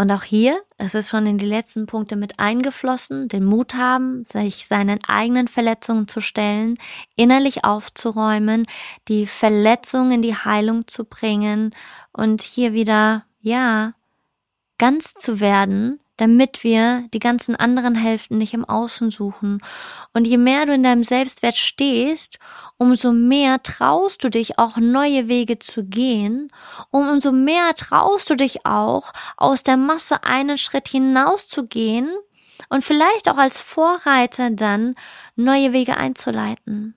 Und 0.00 0.10
auch 0.12 0.22
hier, 0.22 0.62
es 0.78 0.94
ist 0.94 1.10
schon 1.10 1.26
in 1.26 1.36
die 1.36 1.44
letzten 1.44 1.84
Punkte 1.84 2.16
mit 2.16 2.38
eingeflossen, 2.38 3.28
den 3.28 3.44
Mut 3.44 3.74
haben, 3.74 4.24
sich 4.24 4.66
seinen 4.66 4.98
eigenen 5.06 5.46
Verletzungen 5.46 6.08
zu 6.08 6.22
stellen, 6.22 6.78
innerlich 7.16 7.66
aufzuräumen, 7.66 8.66
die 9.08 9.26
Verletzung 9.26 10.10
in 10.10 10.22
die 10.22 10.34
Heilung 10.34 10.88
zu 10.88 11.04
bringen 11.04 11.74
und 12.12 12.40
hier 12.40 12.72
wieder, 12.72 13.26
ja, 13.40 13.92
ganz 14.78 15.12
zu 15.12 15.38
werden, 15.38 15.99
damit 16.20 16.64
wir 16.64 17.04
die 17.14 17.18
ganzen 17.18 17.56
anderen 17.56 17.94
Hälften 17.94 18.36
nicht 18.36 18.52
im 18.52 18.66
Außen 18.66 19.10
suchen. 19.10 19.62
Und 20.12 20.26
je 20.26 20.36
mehr 20.36 20.66
du 20.66 20.74
in 20.74 20.82
deinem 20.82 21.02
Selbstwert 21.02 21.56
stehst, 21.56 22.38
umso 22.76 23.12
mehr 23.12 23.62
traust 23.62 24.22
du 24.22 24.28
dich 24.28 24.58
auch 24.58 24.76
neue 24.76 25.28
Wege 25.28 25.58
zu 25.58 25.84
gehen 25.84 26.48
und 26.90 27.08
umso 27.08 27.32
mehr 27.32 27.74
traust 27.74 28.28
du 28.28 28.34
dich 28.34 28.66
auch 28.66 29.12
aus 29.38 29.62
der 29.62 29.78
Masse 29.78 30.22
einen 30.22 30.58
Schritt 30.58 30.88
hinaus 30.88 31.48
zu 31.48 31.66
gehen 31.66 32.10
und 32.68 32.84
vielleicht 32.84 33.26
auch 33.28 33.38
als 33.38 33.62
Vorreiter 33.62 34.50
dann 34.50 34.96
neue 35.36 35.72
Wege 35.72 35.96
einzuleiten. 35.96 36.96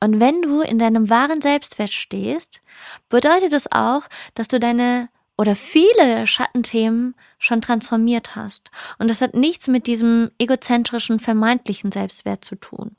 Und 0.00 0.18
wenn 0.18 0.40
du 0.40 0.62
in 0.62 0.78
deinem 0.78 1.10
wahren 1.10 1.42
Selbstwert 1.42 1.92
stehst, 1.92 2.62
bedeutet 3.10 3.52
es 3.52 3.70
auch, 3.70 4.02
dass 4.34 4.48
du 4.48 4.58
deine 4.58 5.10
oder 5.36 5.56
viele 5.56 6.26
Schattenthemen 6.26 7.14
schon 7.38 7.60
transformiert 7.60 8.34
hast. 8.34 8.70
Und 8.98 9.10
das 9.10 9.20
hat 9.20 9.34
nichts 9.34 9.68
mit 9.68 9.86
diesem 9.86 10.30
egozentrischen, 10.38 11.20
vermeintlichen 11.20 11.92
Selbstwert 11.92 12.44
zu 12.44 12.56
tun. 12.56 12.96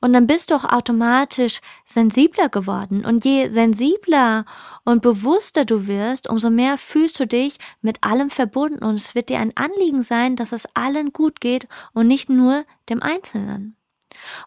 Und 0.00 0.12
dann 0.12 0.26
bist 0.26 0.50
du 0.50 0.56
auch 0.56 0.64
automatisch 0.64 1.60
sensibler 1.84 2.48
geworden. 2.48 3.04
Und 3.04 3.24
je 3.24 3.50
sensibler 3.50 4.44
und 4.84 5.02
bewusster 5.02 5.64
du 5.64 5.86
wirst, 5.86 6.28
umso 6.28 6.50
mehr 6.50 6.76
fühlst 6.78 7.18
du 7.20 7.26
dich 7.26 7.58
mit 7.80 8.02
allem 8.02 8.30
verbunden. 8.30 8.84
Und 8.84 8.96
es 8.96 9.14
wird 9.14 9.28
dir 9.28 9.38
ein 9.38 9.56
Anliegen 9.56 10.02
sein, 10.02 10.36
dass 10.36 10.52
es 10.52 10.66
allen 10.74 11.12
gut 11.12 11.40
geht 11.40 11.68
und 11.92 12.08
nicht 12.08 12.28
nur 12.28 12.64
dem 12.88 13.02
Einzelnen. 13.02 13.77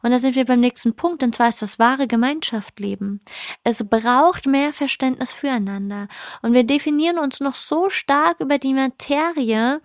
Und 0.02 0.12
da 0.12 0.20
sind 0.20 0.36
wir 0.36 0.46
beim 0.46 0.60
nächsten 0.60 0.96
Punkt, 0.96 1.24
und 1.24 1.36
zwar 1.36 1.50
ist 1.50 1.62
das 1.62 1.80
wahre 1.80 2.08
Gemeinschaftsleben. 2.08 3.22
Es 3.64 3.84
braucht 3.88 4.46
mehr 4.46 4.74
Verständnis 4.74 5.32
füreinander. 5.32 6.08
Und 6.42 6.54
wir 6.54 6.64
definieren 6.64 7.20
uns 7.20 7.40
noch 7.40 7.56
so 7.56 7.90
stark 7.90 8.40
über 8.40 8.58
die 8.58 8.74
Materie, 8.74 9.82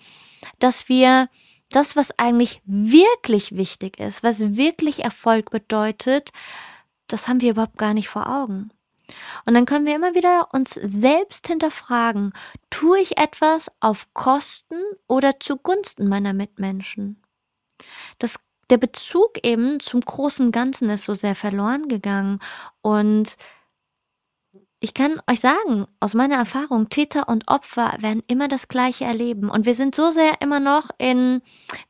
dass 0.58 0.88
wir 0.88 1.28
das, 1.70 1.96
was 1.96 2.16
eigentlich 2.18 2.62
wirklich 2.64 3.56
wichtig 3.56 3.98
ist, 3.98 4.22
was 4.22 4.56
wirklich 4.56 5.04
Erfolg 5.04 5.50
bedeutet, 5.50 6.30
das 7.08 7.28
haben 7.28 7.40
wir 7.40 7.50
überhaupt 7.50 7.78
gar 7.78 7.94
nicht 7.94 8.08
vor 8.08 8.28
Augen. 8.28 8.70
Und 9.44 9.54
dann 9.54 9.66
können 9.66 9.86
wir 9.86 9.94
immer 9.94 10.14
wieder 10.14 10.48
uns 10.52 10.70
selbst 10.74 11.46
hinterfragen, 11.46 12.32
tue 12.70 12.98
ich 13.00 13.18
etwas 13.18 13.70
auf 13.80 14.12
Kosten 14.14 14.80
oder 15.06 15.38
zugunsten 15.38 16.08
meiner 16.08 16.32
Mitmenschen? 16.32 17.22
Das 18.18 18.36
der 18.70 18.78
Bezug 18.78 19.44
eben 19.44 19.80
zum 19.80 20.00
großen 20.00 20.52
Ganzen 20.52 20.90
ist 20.90 21.04
so 21.04 21.14
sehr 21.14 21.34
verloren 21.34 21.88
gegangen. 21.88 22.40
Und 22.82 23.36
ich 24.80 24.92
kann 24.92 25.20
euch 25.28 25.40
sagen, 25.40 25.86
aus 26.00 26.14
meiner 26.14 26.36
Erfahrung, 26.36 26.88
Täter 26.88 27.28
und 27.28 27.48
Opfer 27.48 27.96
werden 28.00 28.22
immer 28.26 28.46
das 28.48 28.68
Gleiche 28.68 29.04
erleben. 29.04 29.48
Und 29.48 29.64
wir 29.66 29.74
sind 29.74 29.94
so 29.94 30.10
sehr 30.10 30.40
immer 30.40 30.60
noch 30.60 30.90
in, 30.98 31.40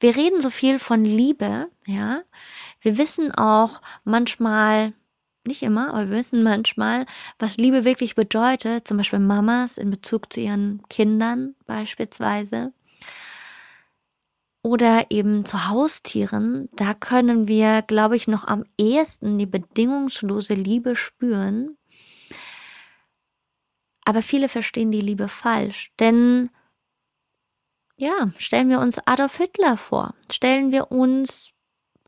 wir 0.01 0.17
reden 0.17 0.41
so 0.41 0.51
viel 0.51 0.79
von 0.79 1.05
Liebe, 1.05 1.69
ja. 1.87 2.23
Wir 2.81 2.99
wissen 2.99 3.33
auch 3.33 3.81
manchmal, 4.05 4.93
nicht 5.47 5.63
immer, 5.63 5.91
aber 5.91 6.11
wir 6.11 6.19
wissen 6.19 6.43
manchmal, 6.43 7.07
was 7.39 7.57
Liebe 7.57 7.85
wirklich 7.85 8.15
bedeutet. 8.15 8.87
Zum 8.87 8.97
Beispiel 8.97 9.19
Mamas 9.19 9.79
in 9.79 9.91
Bezug 9.91 10.33
zu 10.33 10.41
ihren 10.41 10.83
Kindern 10.89 11.55
beispielsweise 11.67 12.73
oder 14.67 15.07
eben 15.11 15.45
zu 15.45 15.69
Haustieren, 15.69 16.69
da 16.73 16.93
können 16.93 17.47
wir, 17.47 17.83
glaube 17.83 18.17
ich, 18.17 18.27
noch 18.27 18.49
am 18.49 18.65
ehesten 18.77 19.39
die 19.39 19.47
bedingungslose 19.47 20.55
Liebe 20.55 20.97
spüren. 20.97 21.79
Aber 24.05 24.23
viele 24.23 24.49
verstehen 24.49 24.91
die 24.91 25.01
Liebe 25.01 25.29
falsch, 25.29 25.93
denn 26.01 26.51
ja, 27.97 28.33
stellen 28.39 28.69
wir 28.69 28.81
uns 28.81 28.99
Adolf 29.07 29.37
Hitler 29.37 29.77
vor, 29.77 30.17
stellen 30.33 30.73
wir 30.73 30.91
uns 30.91 31.53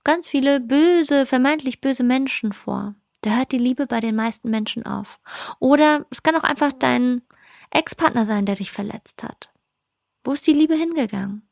ganz 0.02 0.26
viele 0.26 0.58
böse, 0.58 1.26
vermeintlich 1.26 1.80
böse 1.80 2.02
Menschen 2.02 2.52
vor. 2.52 2.96
Da 3.20 3.36
hört 3.36 3.52
die 3.52 3.58
Liebe 3.58 3.86
bei 3.86 4.00
den 4.00 4.16
meisten 4.16 4.50
Menschen 4.50 4.84
auf. 4.84 5.20
Oder 5.60 6.06
es 6.10 6.24
kann 6.24 6.34
auch 6.34 6.42
einfach 6.42 6.72
dein 6.72 7.22
Ex-Partner 7.70 8.24
sein, 8.24 8.46
der 8.46 8.56
dich 8.56 8.72
verletzt 8.72 9.22
hat. 9.22 9.52
Wo 10.24 10.32
ist 10.32 10.44
die 10.48 10.52
Liebe 10.54 10.74
hingegangen? 10.74 11.47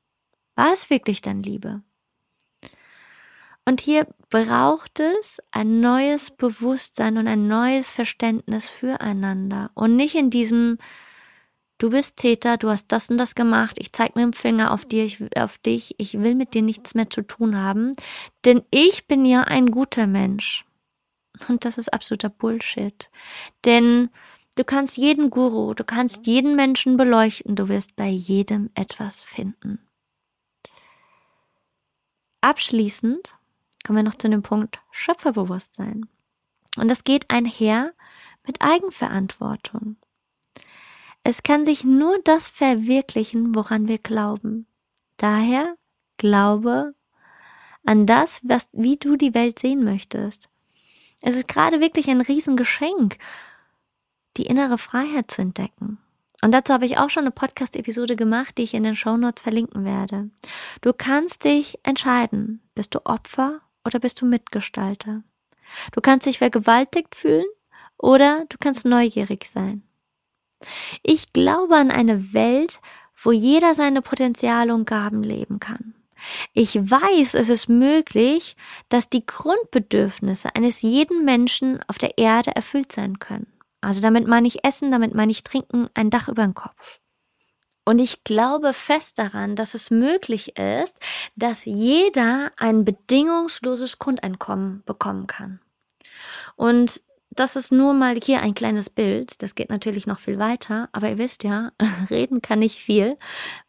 War 0.56 0.72
es 0.72 0.90
wirklich 0.90 1.22
dann 1.22 1.42
Liebe? 1.42 1.82
Und 3.64 3.80
hier 3.80 4.06
braucht 4.30 5.00
es 5.00 5.38
ein 5.52 5.80
neues 5.80 6.30
Bewusstsein 6.30 7.18
und 7.18 7.28
ein 7.28 7.48
neues 7.48 7.92
Verständnis 7.92 8.68
füreinander 8.68 9.70
und 9.74 9.96
nicht 9.96 10.14
in 10.14 10.30
diesem 10.30 10.78
Du 11.78 11.90
bist 11.90 12.16
Täter, 12.16 12.56
du 12.56 12.70
hast 12.70 12.90
das 12.90 13.10
und 13.10 13.18
das 13.18 13.34
gemacht, 13.34 13.76
ich 13.78 13.92
zeig 13.92 14.16
mit 14.16 14.24
dem 14.24 14.32
Finger 14.32 14.72
auf 14.72 14.86
dir, 14.86 15.04
ich, 15.04 15.20
auf 15.36 15.58
dich, 15.58 15.94
ich 15.98 16.18
will 16.20 16.34
mit 16.34 16.54
dir 16.54 16.62
nichts 16.62 16.94
mehr 16.94 17.10
zu 17.10 17.20
tun 17.20 17.54
haben, 17.54 17.94
denn 18.46 18.62
ich 18.70 19.06
bin 19.06 19.26
ja 19.26 19.42
ein 19.42 19.70
guter 19.70 20.06
Mensch. 20.06 20.64
Und 21.48 21.66
das 21.66 21.76
ist 21.76 21.92
absoluter 21.92 22.30
Bullshit. 22.30 23.10
Denn 23.66 24.08
du 24.56 24.64
kannst 24.64 24.96
jeden 24.96 25.28
Guru, 25.28 25.74
du 25.74 25.84
kannst 25.84 26.26
jeden 26.26 26.56
Menschen 26.56 26.96
beleuchten, 26.96 27.56
du 27.56 27.68
wirst 27.68 27.94
bei 27.94 28.08
jedem 28.08 28.70
etwas 28.74 29.22
finden. 29.22 29.85
Abschließend 32.40 33.34
kommen 33.84 33.98
wir 33.98 34.02
noch 34.02 34.16
zu 34.16 34.28
dem 34.28 34.42
Punkt 34.42 34.80
Schöpferbewusstsein. 34.90 36.08
Und 36.76 36.88
das 36.88 37.04
geht 37.04 37.30
einher 37.30 37.92
mit 38.46 38.60
Eigenverantwortung. 38.60 39.96
Es 41.22 41.42
kann 41.42 41.64
sich 41.64 41.84
nur 41.84 42.18
das 42.24 42.48
verwirklichen, 42.48 43.54
woran 43.54 43.88
wir 43.88 43.98
glauben. 43.98 44.66
Daher 45.16 45.76
glaube 46.18 46.94
an 47.84 48.06
das, 48.06 48.40
was, 48.44 48.68
wie 48.72 48.96
du 48.96 49.16
die 49.16 49.34
Welt 49.34 49.58
sehen 49.58 49.84
möchtest. 49.84 50.48
Es 51.22 51.36
ist 51.36 51.48
gerade 51.48 51.80
wirklich 51.80 52.08
ein 52.08 52.20
Riesengeschenk, 52.20 53.18
die 54.36 54.46
innere 54.46 54.78
Freiheit 54.78 55.30
zu 55.30 55.42
entdecken. 55.42 55.98
Und 56.42 56.52
dazu 56.52 56.72
habe 56.72 56.86
ich 56.86 56.98
auch 56.98 57.10
schon 57.10 57.22
eine 57.22 57.30
Podcast-Episode 57.30 58.16
gemacht, 58.16 58.58
die 58.58 58.62
ich 58.62 58.74
in 58.74 58.82
den 58.82 58.96
Show 58.96 59.16
Notes 59.16 59.42
verlinken 59.42 59.84
werde. 59.84 60.30
Du 60.80 60.92
kannst 60.92 61.44
dich 61.44 61.78
entscheiden, 61.82 62.62
bist 62.74 62.94
du 62.94 63.04
Opfer 63.04 63.60
oder 63.84 63.98
bist 63.98 64.20
du 64.20 64.26
Mitgestalter? 64.26 65.22
Du 65.92 66.00
kannst 66.00 66.26
dich 66.26 66.38
vergewaltigt 66.38 67.14
fühlen 67.14 67.46
oder 67.98 68.44
du 68.48 68.56
kannst 68.58 68.84
neugierig 68.84 69.48
sein. 69.52 69.82
Ich 71.02 71.32
glaube 71.32 71.76
an 71.76 71.90
eine 71.90 72.32
Welt, 72.32 72.80
wo 73.14 73.32
jeder 73.32 73.74
seine 73.74 74.02
Potenziale 74.02 74.74
und 74.74 74.86
Gaben 74.86 75.22
leben 75.22 75.58
kann. 75.58 75.94
Ich 76.54 76.76
weiß, 76.76 77.34
es 77.34 77.48
ist 77.48 77.68
möglich, 77.68 78.56
dass 78.88 79.08
die 79.08 79.26
Grundbedürfnisse 79.26 80.54
eines 80.54 80.82
jeden 80.82 81.24
Menschen 81.24 81.80
auf 81.88 81.98
der 81.98 82.18
Erde 82.18 82.54
erfüllt 82.56 82.92
sein 82.92 83.18
können. 83.18 83.52
Also 83.80 84.00
damit 84.00 84.26
meine 84.26 84.48
ich 84.48 84.64
Essen, 84.64 84.90
damit 84.90 85.14
meine 85.14 85.32
ich 85.32 85.44
Trinken, 85.44 85.88
ein 85.94 86.10
Dach 86.10 86.28
über 86.28 86.42
dem 86.42 86.54
Kopf. 86.54 87.00
Und 87.84 88.00
ich 88.00 88.24
glaube 88.24 88.72
fest 88.72 89.18
daran, 89.18 89.54
dass 89.54 89.74
es 89.74 89.90
möglich 89.92 90.58
ist, 90.58 90.98
dass 91.36 91.64
jeder 91.64 92.50
ein 92.56 92.84
bedingungsloses 92.84 94.00
Grundeinkommen 94.00 94.82
bekommen 94.84 95.28
kann. 95.28 95.60
Und 96.56 97.02
das 97.30 97.54
ist 97.54 97.70
nur 97.70 97.92
mal 97.92 98.16
hier 98.16 98.40
ein 98.40 98.54
kleines 98.54 98.90
Bild. 98.90 99.42
Das 99.42 99.54
geht 99.54 99.68
natürlich 99.68 100.06
noch 100.06 100.18
viel 100.18 100.38
weiter. 100.38 100.88
Aber 100.92 101.10
ihr 101.10 101.18
wisst 101.18 101.44
ja, 101.44 101.70
reden 102.10 102.42
kann 102.42 102.60
nicht 102.60 102.80
viel. 102.80 103.18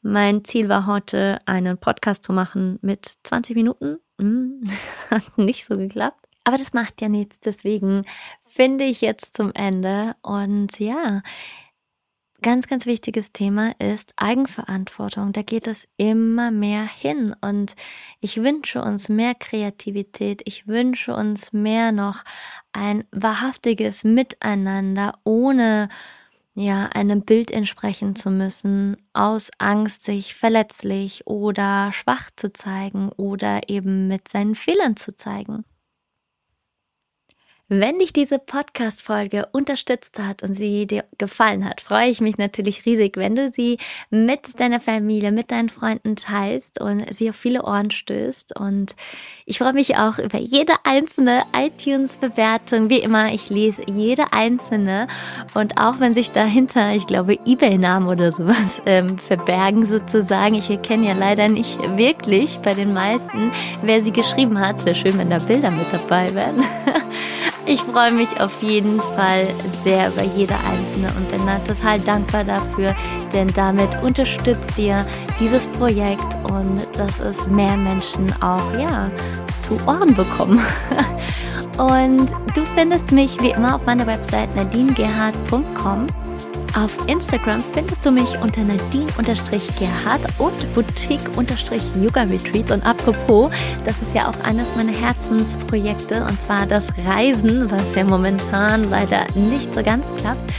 Mein 0.02 0.44
Ziel 0.46 0.70
war 0.70 0.88
heute, 0.88 1.40
einen 1.46 1.78
Podcast 1.78 2.24
zu 2.24 2.34
machen 2.34 2.80
mit 2.82 3.18
20 3.24 3.56
Minuten. 3.56 3.98
Hm, 4.20 4.64
hat 5.12 5.38
nicht 5.38 5.66
so 5.66 5.78
geklappt. 5.78 6.26
Aber 6.46 6.58
das 6.58 6.74
macht 6.74 7.02
ja 7.02 7.10
nichts. 7.10 7.42
Deswegen 7.42 8.06
finde 8.58 8.86
ich 8.86 9.02
jetzt 9.02 9.38
zum 9.38 9.52
Ende. 9.54 10.16
Und 10.24 10.80
ja, 10.80 11.22
ganz, 12.42 12.68
ganz 12.68 12.88
wichtiges 12.88 13.32
Thema 13.32 13.74
ist 13.80 14.14
Eigenverantwortung. 14.18 15.32
Da 15.32 15.44
geht 15.44 15.68
es 15.68 15.88
immer 15.98 16.50
mehr 16.50 16.84
hin 16.84 17.36
und 17.40 17.76
ich 18.20 18.42
wünsche 18.42 18.82
uns 18.82 19.10
mehr 19.10 19.36
Kreativität. 19.36 20.42
Ich 20.46 20.68
wünsche 20.68 21.14
uns 21.14 21.54
mehr 21.54 21.92
noch 21.92 22.24
ein 22.74 23.04
wahrhaftiges 23.12 24.04
Miteinander 24.04 25.20
ohne 25.24 25.88
ja, 26.56 26.88
einem 26.88 27.22
Bild 27.22 27.52
entsprechen 27.52 28.16
zu 28.16 28.32
müssen, 28.32 28.98
aus 29.14 29.52
Angst, 29.60 30.04
sich 30.04 30.34
verletzlich 30.34 31.28
oder 31.28 31.92
schwach 31.94 32.32
zu 32.36 32.52
zeigen 32.52 33.12
oder 33.18 33.70
eben 33.70 34.08
mit 34.08 34.28
seinen 34.30 34.56
Fehlern 34.56 34.98
zu 34.98 35.16
zeigen. 35.16 35.64
Wenn 37.70 38.00
dich 38.00 38.14
diese 38.14 38.40
Podcast-Folge 38.40 39.50
unterstützt 39.52 40.20
hat 40.20 40.42
und 40.42 40.54
sie 40.54 40.88
dir 40.88 41.04
gefallen 41.18 41.66
hat, 41.66 41.82
freue 41.82 42.08
ich 42.08 42.22
mich 42.22 42.38
natürlich 42.38 42.86
riesig, 42.86 43.18
wenn 43.18 43.36
du 43.36 43.50
sie 43.50 43.78
mit 44.10 44.58
deiner 44.62 44.80
Familie, 44.80 45.34
mit 45.34 45.52
deinen 45.52 45.68
Freunden 45.68 46.16
teilst 46.16 46.80
und 46.80 47.14
sie 47.14 47.30
auf 47.30 47.36
viele 47.36 47.66
Ohren 47.66 47.92
stößt. 47.92 48.58
Und 48.58 48.96
ich 49.46 49.58
freue 49.58 49.74
mich 49.74 49.98
auch 49.98 50.18
über 50.18 50.38
jede 50.38 50.76
einzelne 50.86 51.44
iTunes-Bewertung. 51.54 52.90
Wie 52.90 53.00
immer, 53.00 53.34
ich 53.34 53.50
lese 53.50 53.82
jede 53.86 54.32
einzelne. 54.32 55.08
Und 55.54 55.78
auch 55.78 56.00
wenn 56.00 56.14
sich 56.14 56.32
dahinter, 56.32 56.94
ich 56.94 57.06
glaube, 57.06 57.38
Ebay-Namen 57.46 58.08
oder 58.08 58.32
sowas 58.32 58.82
ähm, 58.86 59.18
verbergen 59.18 59.86
sozusagen. 59.86 60.56
Ich 60.56 60.70
erkenne 60.70 61.08
ja 61.08 61.14
leider 61.16 61.50
nicht 61.50 61.82
wirklich 61.98 62.60
bei 62.60 62.74
den 62.74 62.94
meisten, 62.94 63.52
wer 63.82 64.02
sie 64.02 64.14
geschrieben 64.14 64.58
hat. 64.58 64.80
Es 64.80 64.86
wäre 64.86 64.96
schön, 64.96 65.18
wenn 65.18 65.30
da 65.30 65.40
Bilder 65.40 65.72
mit 65.72 65.92
dabei 65.92 66.34
wären. 66.34 66.64
Ich 67.70 67.82
freue 67.82 68.14
mich 68.14 68.30
auf 68.40 68.64
jeden 68.64 68.98
Fall 69.00 69.46
sehr 69.84 70.08
über 70.08 70.24
jede 70.24 70.54
einzelne 70.54 71.10
und 71.18 71.30
bin 71.30 71.46
da 71.46 71.60
total 71.60 72.00
dankbar 72.00 72.46
dafür, 72.46 72.96
denn 73.34 73.50
damit 73.56 74.02
unterstützt 74.02 74.78
ihr 74.78 75.06
dieses 75.38 75.68
Projekt 75.68 76.34
und 76.50 76.88
dass 76.98 77.20
es 77.20 77.46
mehr 77.48 77.76
Menschen 77.76 78.32
auch, 78.42 78.74
ja, 78.74 79.12
zu 79.68 79.78
Ohren 79.86 80.14
bekommen. 80.16 80.62
Und 81.78 82.32
du 82.56 82.66
findest 82.76 83.12
mich 83.12 83.40
wie 83.40 83.52
immer 83.52 83.76
auf 83.76 83.86
meiner 83.86 84.08
Website 84.08 84.56
nadinegerhard.com 84.56 86.08
auf 86.78 86.92
Instagram 87.08 87.64
findest 87.74 88.06
du 88.06 88.12
mich 88.12 88.38
unter 88.40 88.62
Nadine-Gerhard 88.62 90.22
und 90.38 90.74
Boutique-Yoga-Retreat. 90.76 92.72
Und 92.72 92.86
apropos, 92.86 93.52
das 93.84 93.96
ist 94.02 94.14
ja 94.14 94.30
auch 94.30 94.40
eines 94.46 94.76
meiner 94.76 94.92
Herzensprojekte 94.92 96.24
und 96.24 96.40
zwar 96.42 96.68
das 96.68 96.86
Reisen, 97.08 97.72
was 97.72 97.96
ja 97.96 98.04
momentan 98.04 98.90
leider 98.90 99.26
nicht 99.34 99.74
so 99.74 99.82
ganz 99.82 100.06
klappt. 100.18 100.54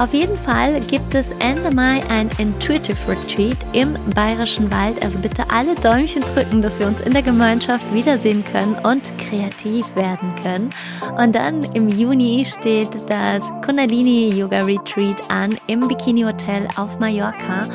Auf 0.00 0.14
jeden 0.14 0.38
Fall 0.38 0.80
gibt 0.80 1.14
es 1.14 1.30
Ende 1.40 1.74
Mai 1.74 2.00
ein 2.08 2.30
Intuitive 2.38 2.96
Retreat 3.06 3.58
im 3.74 3.98
Bayerischen 4.14 4.72
Wald. 4.72 5.04
Also 5.04 5.18
bitte 5.18 5.44
alle 5.50 5.74
Däumchen 5.74 6.22
drücken, 6.22 6.62
dass 6.62 6.78
wir 6.78 6.86
uns 6.86 7.02
in 7.02 7.12
der 7.12 7.20
Gemeinschaft 7.20 7.84
wiedersehen 7.92 8.42
können 8.50 8.76
und 8.76 9.12
kreativ 9.18 9.84
werden 9.96 10.34
können. 10.42 10.70
Und 11.18 11.34
dann 11.34 11.64
im 11.74 11.90
Juni 11.90 12.46
steht 12.46 13.10
das 13.10 13.44
Kundalini 13.62 14.30
Yoga 14.30 14.60
Retreat 14.60 15.20
an 15.28 15.54
im 15.66 15.86
Bikini 15.86 16.22
Hotel 16.22 16.66
auf 16.76 16.98
Mallorca. 16.98 17.68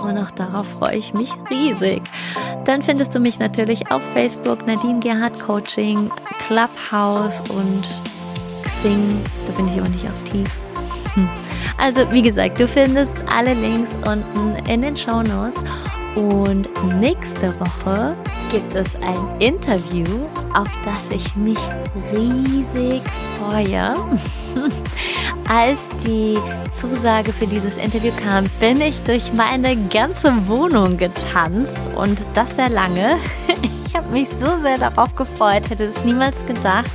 Und 0.00 0.16
auch 0.16 0.30
darauf 0.30 0.68
freue 0.78 0.94
ich 0.94 1.12
mich 1.12 1.32
riesig. 1.50 2.02
Dann 2.66 2.82
findest 2.82 3.16
du 3.16 3.18
mich 3.18 3.40
natürlich 3.40 3.90
auf 3.90 4.02
Facebook, 4.12 4.64
Nadine 4.64 5.00
Gerhard 5.00 5.40
Coaching, 5.40 6.08
Clubhouse 6.46 7.40
und 7.50 7.82
Xing. 8.62 9.20
Da 9.48 9.52
bin 9.54 9.66
ich 9.66 9.80
aber 9.80 9.88
nicht 9.88 10.06
aktiv. 10.06 10.48
Hm. 11.14 11.28
Also 11.78 12.10
wie 12.10 12.22
gesagt, 12.22 12.60
du 12.60 12.68
findest 12.68 13.14
alle 13.26 13.54
Links 13.54 13.90
unten 14.06 14.56
in 14.68 14.82
den 14.82 14.96
Show 14.96 15.22
Notes. 15.22 15.62
Und 16.16 16.68
nächste 17.00 17.52
Woche 17.58 18.16
gibt 18.48 18.74
es 18.74 18.94
ein 18.96 19.40
Interview, 19.40 20.06
auf 20.54 20.68
das 20.84 21.10
ich 21.10 21.34
mich 21.34 21.58
riesig 22.12 23.02
freue. 23.38 23.94
Als 25.48 25.88
die 26.06 26.38
Zusage 26.70 27.32
für 27.32 27.46
dieses 27.46 27.76
Interview 27.76 28.12
kam, 28.22 28.44
bin 28.60 28.80
ich 28.80 29.02
durch 29.02 29.32
meine 29.32 29.76
ganze 29.88 30.32
Wohnung 30.48 30.96
getanzt 30.96 31.90
und 31.96 32.22
das 32.34 32.56
sehr 32.56 32.70
lange. 32.70 33.18
Ich 33.86 34.00
habe 34.00 34.10
mich 34.10 34.28
so 34.28 34.60
sehr 34.60 34.76
darauf 34.76 35.14
gefreut, 35.14 35.70
hätte 35.70 35.84
es 35.84 36.04
niemals 36.04 36.44
gedacht. 36.46 36.90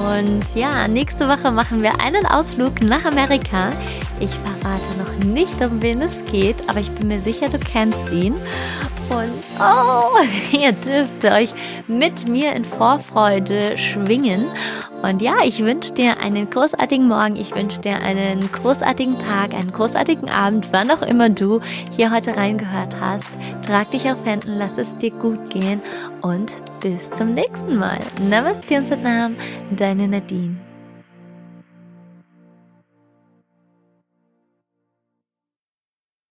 Und 0.00 0.44
ja, 0.54 0.88
nächste 0.88 1.28
Woche 1.28 1.50
machen 1.50 1.82
wir 1.82 2.00
einen 2.00 2.24
Ausflug 2.24 2.80
nach 2.80 3.04
Amerika. 3.04 3.70
Ich 4.18 4.30
verrate 4.30 4.88
noch 4.98 5.24
nicht, 5.26 5.60
um 5.60 5.82
wen 5.82 6.00
es 6.00 6.24
geht, 6.24 6.56
aber 6.68 6.80
ich 6.80 6.90
bin 6.92 7.08
mir 7.08 7.20
sicher, 7.20 7.50
du 7.50 7.58
kennst 7.58 8.10
ihn. 8.10 8.34
Und 9.10 9.42
oh, 9.58 10.18
ihr 10.56 10.72
dürft 10.72 11.24
euch 11.24 11.50
mit 11.88 12.28
mir 12.28 12.52
in 12.52 12.64
Vorfreude 12.64 13.76
schwingen. 13.76 14.46
Und 15.02 15.22
ja, 15.22 15.38
ich 15.44 15.60
wünsche 15.64 15.92
dir 15.92 16.20
einen 16.20 16.48
großartigen 16.48 17.08
Morgen, 17.08 17.36
ich 17.36 17.54
wünsche 17.54 17.80
dir 17.80 18.00
einen 18.00 18.40
großartigen 18.52 19.18
Tag, 19.18 19.54
einen 19.54 19.72
großartigen 19.72 20.28
Abend, 20.30 20.68
wann 20.72 20.90
auch 20.90 21.02
immer 21.02 21.30
du 21.30 21.60
hier 21.90 22.12
heute 22.12 22.36
reingehört 22.36 22.94
hast. 23.00 23.28
Trag 23.66 23.90
dich 23.90 24.08
auf 24.10 24.24
Händen, 24.24 24.58
lass 24.58 24.78
es 24.78 24.96
dir 24.98 25.10
gut 25.10 25.50
gehen 25.50 25.80
und 26.20 26.62
bis 26.80 27.10
zum 27.10 27.34
nächsten 27.34 27.76
Mal. 27.76 27.98
Namaste 28.28 28.76
und 28.76 28.88
Salam, 28.88 29.36
deine 29.70 30.06
Nadine. 30.06 30.69